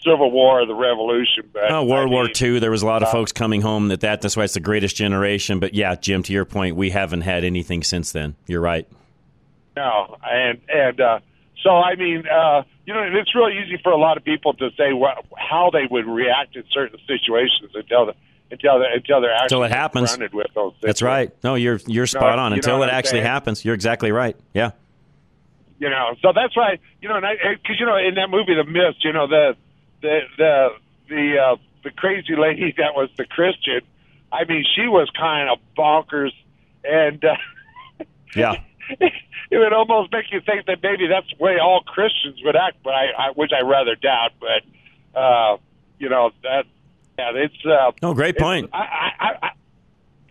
Civil 0.04 0.30
War 0.32 0.62
or 0.62 0.66
the 0.66 0.76
Revolution. 0.76 1.50
But 1.52 1.72
Oh, 1.72 1.84
World 1.84 2.10
I 2.10 2.14
War 2.14 2.24
mean, 2.26 2.34
II, 2.40 2.60
there 2.60 2.70
was 2.72 2.84
a 2.84 2.86
lot 2.86 3.02
of 3.02 3.08
uh, 3.10 3.12
folks 3.12 3.32
coming 3.32 3.62
home 3.62 3.88
that, 3.88 4.02
that 4.02 4.22
that's 4.22 4.38
why 4.38 4.44
it's 4.44 4.54
the 4.54 4.60
greatest 4.60 4.96
generation. 4.96 5.60
But 5.60 5.74
yeah, 5.74 5.96
Jim, 5.96 6.22
to 6.24 6.34
your 6.34 6.46
point, 6.46 6.76
we 6.76 6.92
haven't 6.92 7.22
had 7.22 7.44
anything 7.44 7.82
since 7.84 8.12
then. 8.12 8.36
You're 8.46 8.62
right. 8.62 8.88
No, 9.76 10.18
and 10.24 10.62
and 10.70 11.02
uh, 11.02 11.20
so 11.66 11.72
I 11.72 11.96
mean, 11.96 12.24
uh, 12.28 12.62
you 12.86 12.94
know, 12.94 13.02
it's 13.02 13.34
really 13.34 13.58
easy 13.58 13.78
for 13.82 13.92
a 13.92 13.98
lot 13.98 14.18
of 14.18 14.24
people 14.24 14.54
to 14.54 14.70
say 14.78 14.94
what, 14.94 15.26
how 15.36 15.72
they 15.74 15.88
would 15.90 16.06
react 16.06 16.56
in 16.56 16.64
certain 16.72 17.00
situations 17.08 17.72
until 17.74 18.06
the 18.06 18.14
until 18.52 18.78
the, 18.78 18.86
until 18.94 19.22
they're 19.22 19.32
actually 19.34 19.46
Until 19.46 19.64
it 19.64 19.72
happens. 19.72 20.12
confronted 20.12 20.36
with 20.36 20.48
those. 20.54 20.74
That's 20.80 21.02
right. 21.02 21.32
No, 21.44 21.56
you're 21.56 21.80
you're 21.88 22.06
spot 22.06 22.38
on. 22.38 22.52
you 22.52 22.58
Until 22.58 22.84
it 22.84 22.90
actually 22.92 23.22
saying? 23.22 23.26
happens, 23.26 23.66
you're 23.66 23.74
exactly 23.74 24.12
right. 24.12 24.38
Yeah. 24.54 24.72
You 25.80 25.90
know, 25.90 26.16
so 26.22 26.32
that's 26.34 26.56
why 26.56 26.78
you 27.02 27.10
know, 27.10 27.20
because 27.20 27.80
you 27.80 27.86
know, 27.88 27.98
in 27.98 28.14
that 28.16 28.30
movie, 28.30 28.54
The 28.54 28.64
Mist, 28.64 29.04
you 29.04 29.12
know, 29.12 29.26
the 29.28 29.58
the 30.04 30.20
the 30.38 30.68
the 31.10 31.38
uh, 31.40 31.56
the 31.84 31.90
crazy 31.92 32.36
lady 32.38 32.72
that 32.78 32.94
was 32.96 33.10
the 33.18 33.26
Christian. 33.26 33.82
I 34.32 34.46
mean, 34.46 34.64
she 34.76 34.88
was 34.88 35.10
kind 35.18 35.50
of 35.50 35.58
bonkers, 35.76 36.32
and 36.84 37.26
uh, 37.26 37.36
Yeah. 38.36 38.56
it 39.00 39.58
would 39.58 39.74
almost 39.74 40.12
make 40.12 40.26
you 40.32 40.42
think 40.42 40.66
that 40.68 40.80
maybe 40.84 41.08
that's 41.08 41.28
the 41.38 41.44
way 41.44 41.58
all 41.60 41.82
Christians 41.82 42.40
would 42.44 42.56
act, 42.56 42.78
but 42.84 42.94
I, 42.94 43.06
I 43.18 43.32
which 43.36 43.52
I 43.58 43.62
rather 43.62 43.96
doubt. 43.96 44.32
But 44.40 45.20
uh, 45.20 45.58
you 46.00 46.10
know 46.10 46.32
that 46.44 46.66
yeah, 47.18 47.32
it's 47.36 47.66
uh, 47.66 47.92
No, 48.02 48.14
great 48.14 48.38
point. 48.38 48.70
I, 48.74 48.78
I, 49.20 49.30
I, 49.48 49.50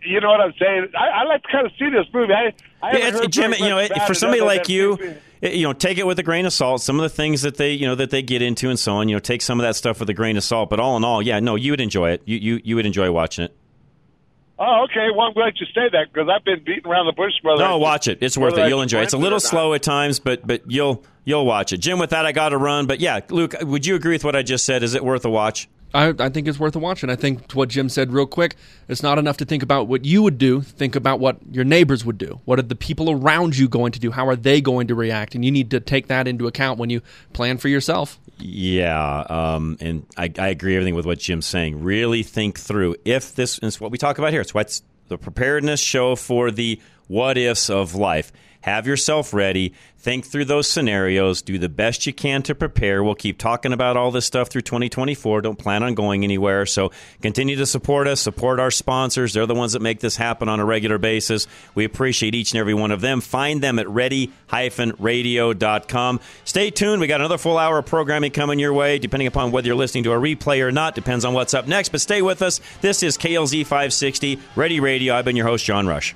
you 0.03 0.19
know 0.21 0.29
what 0.29 0.41
I'm 0.41 0.53
saying? 0.59 0.89
I, 0.97 1.21
I 1.21 1.23
like 1.23 1.41
to 1.43 1.51
kind 1.51 1.65
of 1.65 1.71
see 1.79 1.89
this 1.89 2.05
movie. 2.13 2.31
I, 2.33 2.53
I 2.81 2.97
Yeah, 2.97 3.07
it's, 3.07 3.27
Jim, 3.35 3.53
you 3.53 3.69
know, 3.69 3.79
it, 3.79 3.91
for 4.03 4.13
somebody 4.13 4.41
like 4.41 4.69
you, 4.69 4.93
it- 5.41 5.53
you 5.53 5.63
know, 5.63 5.73
take 5.73 5.97
it 5.97 6.05
with 6.07 6.17
a 6.19 6.23
grain 6.23 6.45
of 6.45 6.53
salt. 6.53 6.81
Some 6.81 6.99
of 6.99 7.03
the 7.03 7.09
things 7.09 7.41
that 7.43 7.57
they, 7.57 7.73
you 7.73 7.85
know, 7.87 7.95
that 7.95 8.09
they 8.09 8.21
get 8.21 8.41
into 8.41 8.69
and 8.69 8.79
so 8.79 8.93
on, 8.95 9.09
you 9.09 9.15
know, 9.15 9.19
take 9.19 9.41
some 9.41 9.59
of 9.59 9.63
that 9.63 9.75
stuff 9.75 9.99
with 9.99 10.09
a 10.09 10.13
grain 10.13 10.37
of 10.37 10.43
salt. 10.43 10.69
But 10.69 10.79
all 10.79 10.95
in 10.97 11.03
all, 11.03 11.21
yeah, 11.21 11.39
no, 11.39 11.55
you 11.55 11.71
would 11.71 11.81
enjoy 11.81 12.11
it. 12.11 12.21
You 12.25 12.37
you, 12.37 12.61
you 12.63 12.75
would 12.75 12.85
enjoy 12.85 13.11
watching 13.11 13.45
it. 13.45 13.55
Oh, 14.57 14.85
okay. 14.85 15.07
Well, 15.13 15.27
I'm 15.27 15.33
glad 15.33 15.53
you 15.59 15.65
say 15.67 15.89
that 15.91 16.13
because 16.13 16.29
I've 16.33 16.45
been 16.45 16.63
beating 16.63 16.85
around 16.89 17.07
the 17.07 17.11
bush. 17.11 17.33
brother. 17.43 17.63
No, 17.63 17.77
watch 17.77 18.07
it. 18.07 18.19
It's 18.21 18.37
worth 18.37 18.57
it. 18.57 18.69
You'll 18.69 18.81
enjoy 18.81 18.99
it. 19.01 19.03
It's 19.03 19.13
a 19.13 19.17
little 19.17 19.39
slow 19.39 19.73
at 19.73 19.83
times, 19.83 20.19
but 20.19 20.45
but 20.47 20.69
you'll 20.71 21.03
you'll 21.25 21.45
watch 21.45 21.73
it. 21.73 21.77
Jim, 21.77 21.99
with 21.99 22.11
that, 22.11 22.25
I 22.25 22.31
got 22.31 22.49
to 22.49 22.57
run. 22.57 22.85
But 22.85 22.99
yeah, 23.01 23.19
Luke, 23.29 23.53
would 23.61 23.85
you 23.85 23.95
agree 23.95 24.13
with 24.13 24.23
what 24.23 24.35
I 24.35 24.43
just 24.43 24.63
said? 24.65 24.81
Is 24.83 24.93
it 24.93 25.03
worth 25.03 25.25
a 25.25 25.29
watch? 25.29 25.67
I, 25.95 26.13
I 26.19 26.29
think 26.29 26.47
it's 26.47 26.59
worth 26.59 26.75
a 26.75 26.79
watch. 26.79 27.03
And 27.03 27.11
I 27.11 27.15
think 27.15 27.53
what 27.53 27.69
Jim 27.69 27.89
said 27.89 28.11
real 28.11 28.27
quick, 28.27 28.55
it's 28.87 29.01
not 29.01 29.17
enough 29.17 29.37
to 29.37 29.45
think 29.45 29.63
about 29.63 29.87
what 29.87 30.05
you 30.05 30.21
would 30.21 30.37
do. 30.37 30.61
Think 30.61 30.95
about 30.95 31.19
what 31.19 31.37
your 31.51 31.63
neighbors 31.63 32.03
would 32.05 32.17
do. 32.17 32.41
What 32.45 32.59
are 32.59 32.63
the 32.63 32.75
people 32.75 33.09
around 33.09 33.57
you 33.57 33.69
going 33.69 33.91
to 33.93 33.99
do? 33.99 34.11
How 34.11 34.27
are 34.27 34.35
they 34.35 34.61
going 34.61 34.87
to 34.87 34.95
react? 34.95 35.35
And 35.35 35.45
you 35.45 35.51
need 35.51 35.71
to 35.71 35.79
take 35.79 36.07
that 36.07 36.27
into 36.27 36.47
account 36.47 36.79
when 36.79 36.89
you 36.89 37.01
plan 37.33 37.57
for 37.57 37.69
yourself. 37.69 38.19
Yeah, 38.37 39.19
um, 39.29 39.77
and 39.79 40.05
I, 40.17 40.31
I 40.37 40.49
agree 40.49 40.75
everything 40.75 40.95
with 40.95 41.05
what 41.05 41.19
Jim's 41.19 41.45
saying. 41.45 41.81
Really 41.81 42.21
think 42.21 42.59
through 42.59 42.97
if 43.05 43.33
this 43.33 43.59
is 43.59 43.79
what 43.79 43.91
we 43.91 43.97
talk 43.97 44.17
about 44.17 44.31
here. 44.31 44.41
It's 44.41 44.53
what's 44.53 44.83
the 45.07 45.17
preparedness 45.17 45.79
show 45.79 46.15
for 46.15 46.51
the 46.51 46.81
what 47.07 47.37
ifs 47.37 47.69
of 47.69 47.95
life. 47.95 48.33
Have 48.65 48.85
yourself 48.87 49.31
ready. 49.31 49.73
Think 49.99 50.25
through 50.25 50.45
those 50.45 50.67
scenarios. 50.67 51.43
Do 51.43 51.59
the 51.59 51.69
best 51.69 52.07
you 52.07 52.13
can 52.13 52.41
to 52.43 52.55
prepare. 52.55 53.03
We'll 53.03 53.13
keep 53.13 53.37
talking 53.37 53.73
about 53.73 53.95
all 53.95 54.09
this 54.09 54.25
stuff 54.25 54.47
through 54.49 54.63
2024. 54.63 55.41
Don't 55.41 55.59
plan 55.59 55.83
on 55.83 55.93
going 55.93 56.23
anywhere. 56.23 56.65
So 56.65 56.91
continue 57.21 57.57
to 57.57 57.67
support 57.67 58.07
us, 58.07 58.21
support 58.21 58.59
our 58.59 58.71
sponsors. 58.71 59.33
They're 59.33 59.45
the 59.45 59.53
ones 59.53 59.73
that 59.73 59.83
make 59.83 59.99
this 59.99 60.15
happen 60.15 60.49
on 60.49 60.59
a 60.59 60.65
regular 60.65 60.97
basis. 60.97 61.45
We 61.75 61.85
appreciate 61.85 62.33
each 62.33 62.53
and 62.53 62.59
every 62.59 62.73
one 62.73 62.89
of 62.89 63.01
them. 63.01 63.21
Find 63.21 63.61
them 63.61 63.77
at 63.77 63.87
ready-radio.com. 63.87 64.29
Stay 66.43 66.71
tuned. 66.71 67.01
We 67.01 67.05
got 67.05 67.21
another 67.21 67.37
full 67.37 67.59
hour 67.59 67.77
of 67.77 67.85
programming 67.85 68.31
coming 68.31 68.57
your 68.57 68.73
way, 68.73 68.97
depending 68.97 69.27
upon 69.27 69.51
whether 69.51 69.67
you're 69.67 69.75
listening 69.75 70.05
to 70.05 70.11
a 70.11 70.19
replay 70.19 70.61
or 70.61 70.71
not. 70.71 70.95
Depends 70.95 71.23
on 71.23 71.35
what's 71.35 71.53
up 71.53 71.67
next. 71.67 71.89
But 71.89 72.01
stay 72.01 72.23
with 72.23 72.41
us. 72.41 72.59
This 72.81 73.03
is 73.03 73.15
KLZ 73.15 73.61
560 73.61 74.39
Ready 74.55 74.79
Radio. 74.79 75.13
I've 75.13 75.25
been 75.25 75.35
your 75.35 75.45
host, 75.45 75.65
John 75.65 75.85
Rush. 75.85 76.15